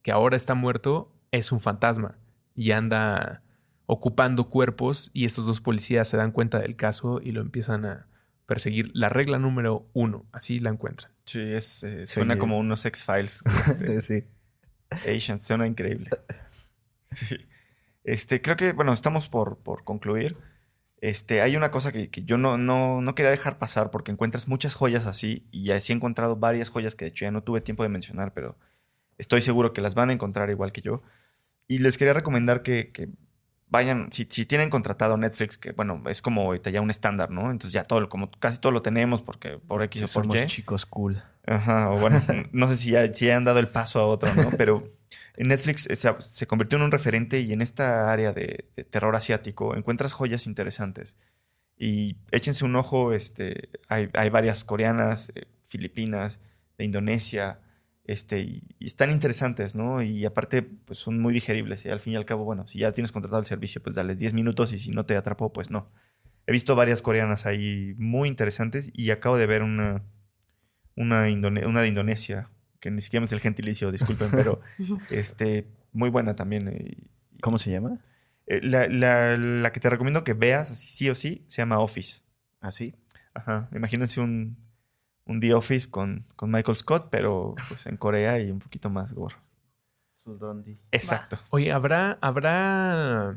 que 0.00 0.12
ahora 0.12 0.38
está 0.38 0.54
muerto, 0.54 1.12
es 1.30 1.52
un 1.52 1.60
fantasma 1.60 2.16
y 2.54 2.72
anda 2.72 3.42
ocupando 3.86 4.48
cuerpos 4.48 5.10
y 5.12 5.24
estos 5.24 5.46
dos 5.46 5.60
policías 5.60 6.08
se 6.08 6.16
dan 6.16 6.32
cuenta 6.32 6.58
del 6.58 6.76
caso 6.76 7.20
y 7.22 7.32
lo 7.32 7.40
empiezan 7.40 7.84
a 7.84 8.06
perseguir. 8.46 8.90
La 8.94 9.08
regla 9.08 9.38
número 9.38 9.88
uno, 9.92 10.26
así 10.32 10.58
la 10.58 10.70
encuentran. 10.70 11.12
Sí, 11.24 11.40
es, 11.40 11.82
eh, 11.84 12.06
suena 12.06 12.38
como 12.38 12.58
unos 12.58 12.84
X-Files. 12.84 13.42
Este, 13.80 14.00
sí. 14.02 14.24
Asian, 14.90 15.40
suena 15.40 15.66
increíble. 15.66 16.10
Sí. 17.10 17.36
Este, 18.04 18.42
creo 18.42 18.56
que, 18.56 18.72
bueno, 18.72 18.92
estamos 18.92 19.28
por, 19.28 19.58
por 19.58 19.84
concluir. 19.84 20.36
Este, 21.00 21.40
hay 21.42 21.56
una 21.56 21.70
cosa 21.70 21.92
que, 21.92 22.08
yo 22.24 22.38
no, 22.38 22.56
no, 22.56 23.00
no, 23.00 23.14
quería 23.14 23.30
dejar 23.30 23.58
pasar 23.58 23.90
porque 23.90 24.10
encuentras 24.12 24.48
muchas 24.48 24.74
joyas 24.74 25.06
así 25.06 25.46
y 25.50 25.70
así 25.70 25.92
he 25.92 25.96
encontrado 25.96 26.36
varias 26.36 26.70
joyas 26.70 26.94
que 26.94 27.04
de 27.04 27.10
hecho 27.10 27.24
ya 27.26 27.30
no 27.30 27.42
tuve 27.42 27.60
tiempo 27.60 27.82
de 27.82 27.90
mencionar, 27.90 28.32
pero 28.32 28.56
estoy 29.18 29.42
seguro 29.42 29.72
que 29.72 29.82
las 29.82 29.94
van 29.94 30.10
a 30.10 30.12
encontrar 30.14 30.50
igual 30.50 30.72
que 30.72 30.80
yo. 30.80 31.02
Y 31.66 31.78
les 31.78 31.96
quería 31.96 32.12
recomendar 32.12 32.62
que, 32.62 32.92
que 32.92 33.08
vayan, 33.68 34.12
si, 34.12 34.26
si, 34.30 34.46
tienen 34.46 34.70
contratado 34.70 35.16
Netflix, 35.16 35.58
que 35.58 35.72
bueno, 35.72 36.02
es 36.08 36.22
como 36.22 36.42
ahorita 36.42 36.70
ya 36.70 36.80
un 36.80 36.90
estándar, 36.90 37.30
¿no? 37.30 37.50
Entonces 37.50 37.72
ya 37.72 37.84
todo, 37.84 38.08
como 38.08 38.30
casi 38.30 38.60
todo 38.60 38.72
lo 38.72 38.82
tenemos 38.82 39.22
porque 39.22 39.58
por 39.58 39.82
X 39.82 40.02
o 40.02 40.06
por 40.06 40.24
Somos 40.24 40.46
chicos 40.46 40.86
cool. 40.86 41.22
Ajá, 41.46 41.90
o 41.90 41.98
bueno, 41.98 42.22
no 42.52 42.68
sé 42.68 42.76
si 42.76 42.90
ya, 42.92 43.12
si 43.12 43.30
han 43.30 43.44
dado 43.44 43.58
el 43.58 43.68
paso 43.68 43.98
a 43.98 44.06
otro, 44.06 44.32
¿no? 44.34 44.50
Pero 44.56 44.92
Netflix 45.36 45.86
eh, 45.86 45.96
se, 45.96 46.46
convirtió 46.46 46.78
en 46.78 46.84
un 46.84 46.90
referente 46.90 47.40
y 47.40 47.52
en 47.52 47.62
esta 47.62 48.12
área 48.12 48.32
de, 48.32 48.70
terror 48.90 49.16
asiático 49.16 49.74
encuentras 49.74 50.12
joyas 50.12 50.46
interesantes. 50.46 51.16
Y 51.76 52.16
échense 52.30 52.64
un 52.64 52.76
ojo, 52.76 53.12
este, 53.12 53.70
hay, 53.88 54.08
hay 54.14 54.30
varias 54.30 54.62
coreanas, 54.62 55.32
eh, 55.34 55.46
filipinas, 55.64 56.38
de 56.78 56.84
Indonesia, 56.84 57.58
Este, 58.04 58.40
y, 58.40 58.62
están 58.80 59.10
interesantes, 59.10 59.74
¿no? 59.74 60.02
Y 60.02 60.24
aparte, 60.26 60.62
pues 60.62 60.98
son 60.98 61.20
muy 61.20 61.32
digeribles. 61.32 61.84
Y 61.86 61.88
al 61.88 62.00
fin 62.00 62.12
y 62.12 62.16
al 62.16 62.26
cabo, 62.26 62.44
bueno, 62.44 62.66
si 62.68 62.80
ya 62.80 62.92
tienes 62.92 63.12
contratado 63.12 63.40
el 63.40 63.46
servicio, 63.46 63.82
pues 63.82 63.94
dale 63.96 64.14
10 64.14 64.34
minutos 64.34 64.72
y 64.72 64.78
si 64.78 64.90
no 64.90 65.06
te 65.06 65.16
atrapó, 65.16 65.52
pues 65.52 65.70
no. 65.70 65.90
He 66.46 66.52
visto 66.52 66.76
varias 66.76 67.00
coreanas 67.00 67.46
ahí 67.46 67.94
muy 67.96 68.28
interesantes 68.28 68.90
y 68.92 69.10
acabo 69.10 69.38
de 69.38 69.46
ver 69.46 69.62
una, 69.62 70.02
una, 70.94 71.26
una 71.66 71.82
de 71.82 71.88
Indonesia, 71.88 72.50
que 72.80 72.90
ni 72.90 73.00
siquiera 73.00 73.24
es 73.24 73.32
el 73.32 73.40
gentilicio, 73.40 73.90
disculpen, 73.90 74.30
pero 74.30 74.60
este, 75.10 75.66
muy 75.92 76.10
buena 76.10 76.36
también. 76.36 76.68
Eh, 76.68 76.98
¿Cómo 77.40 77.56
se 77.56 77.70
llama? 77.70 77.98
Eh, 78.46 78.60
la, 78.62 78.86
la, 78.88 79.38
la, 79.38 79.72
que 79.72 79.80
te 79.80 79.88
recomiendo 79.88 80.24
que 80.24 80.34
veas, 80.34 80.70
así 80.70 80.88
sí 80.88 81.08
o 81.08 81.14
sí, 81.14 81.44
se 81.48 81.62
llama 81.62 81.78
Office. 81.78 82.22
¿Ah, 82.60 82.70
sí? 82.70 82.94
Ajá. 83.32 83.70
Imagínense 83.74 84.20
un, 84.20 84.58
un 85.26 85.40
The 85.40 85.54
Office 85.54 85.90
con, 85.90 86.26
con 86.36 86.50
Michael 86.50 86.76
Scott, 86.76 87.08
pero 87.10 87.54
pues 87.68 87.86
en 87.86 87.96
Corea 87.96 88.38
y 88.40 88.50
un 88.50 88.58
poquito 88.58 88.90
más 88.90 89.12
gore. 89.12 89.36
Exacto. 90.90 91.38
Oye, 91.50 91.72
¿habrá, 91.72 92.18
habrá... 92.20 93.36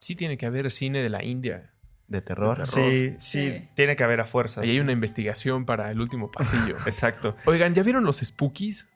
Sí 0.00 0.14
tiene 0.14 0.36
que 0.36 0.46
haber 0.46 0.70
cine 0.70 1.02
de 1.02 1.08
la 1.08 1.24
India. 1.24 1.72
¿De 2.06 2.20
terror? 2.20 2.64
Sí, 2.64 3.16
sí, 3.18 3.68
tiene 3.74 3.96
que 3.96 4.04
haber 4.04 4.20
a 4.20 4.24
fuerzas. 4.24 4.62
Ahí 4.62 4.70
hay 4.70 4.80
una 4.80 4.92
investigación 4.92 5.64
para 5.64 5.90
el 5.90 6.00
último 6.00 6.30
pasillo. 6.30 6.76
Exacto. 6.86 7.36
Oigan, 7.46 7.74
¿ya 7.74 7.82
vieron 7.82 8.04
los 8.04 8.18
spookies? 8.18 8.88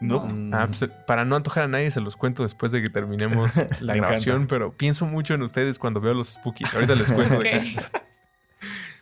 No. 0.00 0.26
Ah, 0.52 0.66
pues, 0.68 0.88
para 1.06 1.24
no 1.24 1.36
antojar 1.36 1.64
a 1.64 1.68
nadie 1.68 1.90
se 1.90 2.00
los 2.00 2.16
cuento 2.16 2.42
después 2.42 2.70
de 2.70 2.82
que 2.82 2.90
terminemos 2.90 3.54
la 3.80 3.96
grabación, 3.96 4.46
pero 4.46 4.76
pienso 4.76 5.06
mucho 5.06 5.34
en 5.34 5.42
ustedes 5.42 5.78
cuando 5.78 6.00
veo 6.00 6.14
los 6.14 6.28
spookies. 6.28 6.74
Ahorita 6.74 6.94
les 6.94 7.10
cuento 7.10 7.38
de 7.40 7.50
qué 7.50 7.60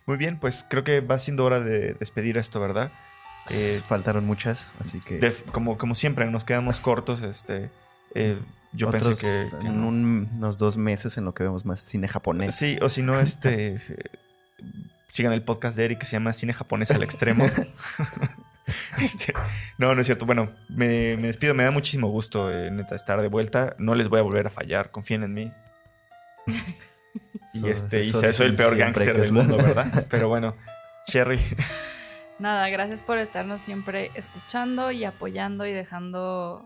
Muy 0.05 0.17
bien, 0.17 0.39
pues 0.39 0.65
creo 0.67 0.83
que 0.83 1.01
va 1.01 1.19
siendo 1.19 1.45
hora 1.45 1.59
de 1.59 1.93
despedir 1.93 2.37
esto, 2.37 2.59
¿verdad? 2.59 2.91
Eh, 3.51 3.81
Faltaron 3.87 4.25
muchas, 4.25 4.73
así 4.79 4.99
que... 4.99 5.19
como, 5.51 5.77
como 5.77 5.95
siempre, 5.95 6.25
nos 6.29 6.45
quedamos 6.45 6.79
cortos. 6.79 7.23
Este, 7.23 7.71
eh, 8.15 8.37
yo 8.71 8.89
pensé 8.91 9.15
que... 9.15 9.65
en 9.65 9.83
unos 9.83 10.57
dos 10.57 10.77
meses 10.77 11.17
en 11.17 11.25
lo 11.25 11.33
que 11.33 11.43
vemos 11.43 11.65
más 11.65 11.81
cine 11.81 12.07
japonés. 12.07 12.55
Sí, 12.55 12.77
o 12.81 12.89
si 12.89 13.01
no, 13.01 13.19
este... 13.19 13.79
sigan 15.13 15.31
el 15.31 15.43
podcast 15.43 15.77
de 15.77 15.85
Eric 15.85 15.99
que 15.99 16.05
se 16.07 16.13
llama 16.13 16.33
Cine 16.33 16.53
Japonés 16.53 16.89
al 16.89 17.03
Extremo. 17.03 17.45
este, 18.99 19.31
no, 19.77 19.93
no 19.93 20.01
es 20.01 20.07
cierto. 20.07 20.25
Bueno, 20.25 20.51
me, 20.69 21.15
despido. 21.17 21.53
Me 21.53 21.63
da 21.63 21.69
muchísimo 21.69 22.07
gusto, 22.07 22.51
eh, 22.51 22.71
neta, 22.71 22.95
estar 22.95 23.21
de 23.21 23.27
vuelta. 23.27 23.75
No 23.77 23.93
les 23.93 24.09
voy 24.09 24.17
a 24.17 24.23
volver 24.23 24.47
a 24.47 24.49
fallar. 24.49 24.89
Confíen 24.89 25.21
en 25.21 25.33
mí. 25.35 25.53
Y 27.53 27.67
este, 27.69 27.99
y 27.99 28.03
soy 28.11 28.47
el 28.47 28.55
peor 28.55 28.75
gángster 28.75 29.19
del 29.19 29.31
mundo, 29.31 29.57
¿verdad? 29.57 30.05
Pero 30.09 30.27
bueno, 30.27 30.55
Sherry. 31.07 31.39
Nada, 32.39 32.67
gracias 32.69 33.03
por 33.03 33.19
estarnos 33.19 33.61
siempre 33.61 34.09
escuchando 34.15 34.91
y 34.91 35.03
apoyando 35.03 35.65
y 35.67 35.71
dejando 35.71 36.65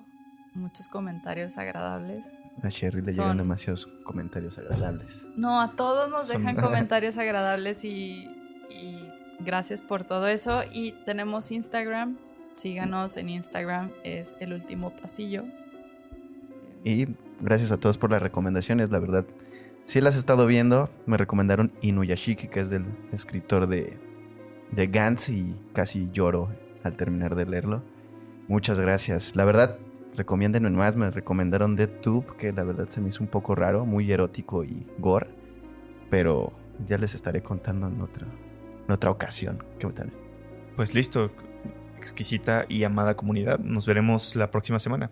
muchos 0.53 0.87
comentarios 0.87 1.57
agradables. 1.57 2.25
A 2.63 2.69
Sherry 2.69 3.01
le 3.01 3.11
llegan 3.11 3.37
demasiados 3.37 3.87
comentarios 4.03 4.57
agradables. 4.57 5.27
No, 5.35 5.61
a 5.61 5.73
todos 5.75 6.09
nos 6.09 6.27
dejan 6.29 6.55
comentarios 6.61 7.17
agradables 7.17 7.83
y, 7.83 8.25
y, 8.69 9.07
gracias 9.39 9.81
por 9.81 10.05
todo 10.05 10.27
eso. 10.27 10.63
Y 10.71 10.93
tenemos 11.05 11.51
Instagram, 11.51 12.17
síganos 12.53 13.17
en 13.17 13.29
Instagram, 13.29 13.91
es 14.03 14.33
el 14.39 14.53
último 14.53 14.95
pasillo. 14.95 15.43
Y 16.83 17.07
gracias 17.41 17.71
a 17.71 17.77
todos 17.77 17.97
por 17.97 18.09
las 18.09 18.21
recomendaciones, 18.21 18.89
la 18.89 18.99
verdad 18.99 19.25
si 19.87 20.01
las 20.01 20.15
he 20.15 20.19
estado 20.19 20.45
viendo. 20.45 20.89
Me 21.07 21.17
recomendaron 21.17 21.71
Inuyashiki, 21.81 22.49
que 22.49 22.59
es 22.59 22.69
del 22.69 22.85
escritor 23.11 23.67
de, 23.67 23.97
de 24.71 24.87
Gantz, 24.87 25.29
y 25.29 25.55
casi 25.73 26.09
lloro 26.11 26.49
al 26.83 26.95
terminar 26.95 27.35
de 27.35 27.45
leerlo. 27.45 27.81
Muchas 28.47 28.79
gracias. 28.79 29.35
La 29.35 29.45
verdad, 29.45 29.77
recomiéndenme 30.15 30.69
más. 30.69 30.95
Me 30.95 31.09
recomendaron 31.09 31.75
Dead 31.75 31.89
Tube, 32.01 32.35
que 32.37 32.51
la 32.51 32.63
verdad 32.63 32.89
se 32.89 33.01
me 33.01 33.09
hizo 33.09 33.23
un 33.23 33.29
poco 33.29 33.55
raro, 33.55 33.85
muy 33.85 34.11
erótico 34.11 34.63
y 34.63 34.85
gore. 34.99 35.29
Pero 36.09 36.53
ya 36.85 36.97
les 36.97 37.15
estaré 37.15 37.41
contando 37.41 37.87
en 37.87 38.01
otra, 38.01 38.27
en 38.85 38.91
otra 38.91 39.09
ocasión. 39.09 39.63
¿Qué 39.79 39.87
tal? 39.87 40.11
Pues 40.75 40.93
listo, 40.93 41.31
exquisita 41.97 42.65
y 42.67 42.83
amada 42.83 43.15
comunidad. 43.15 43.59
Nos 43.59 43.87
veremos 43.87 44.35
la 44.35 44.51
próxima 44.51 44.79
semana. 44.79 45.11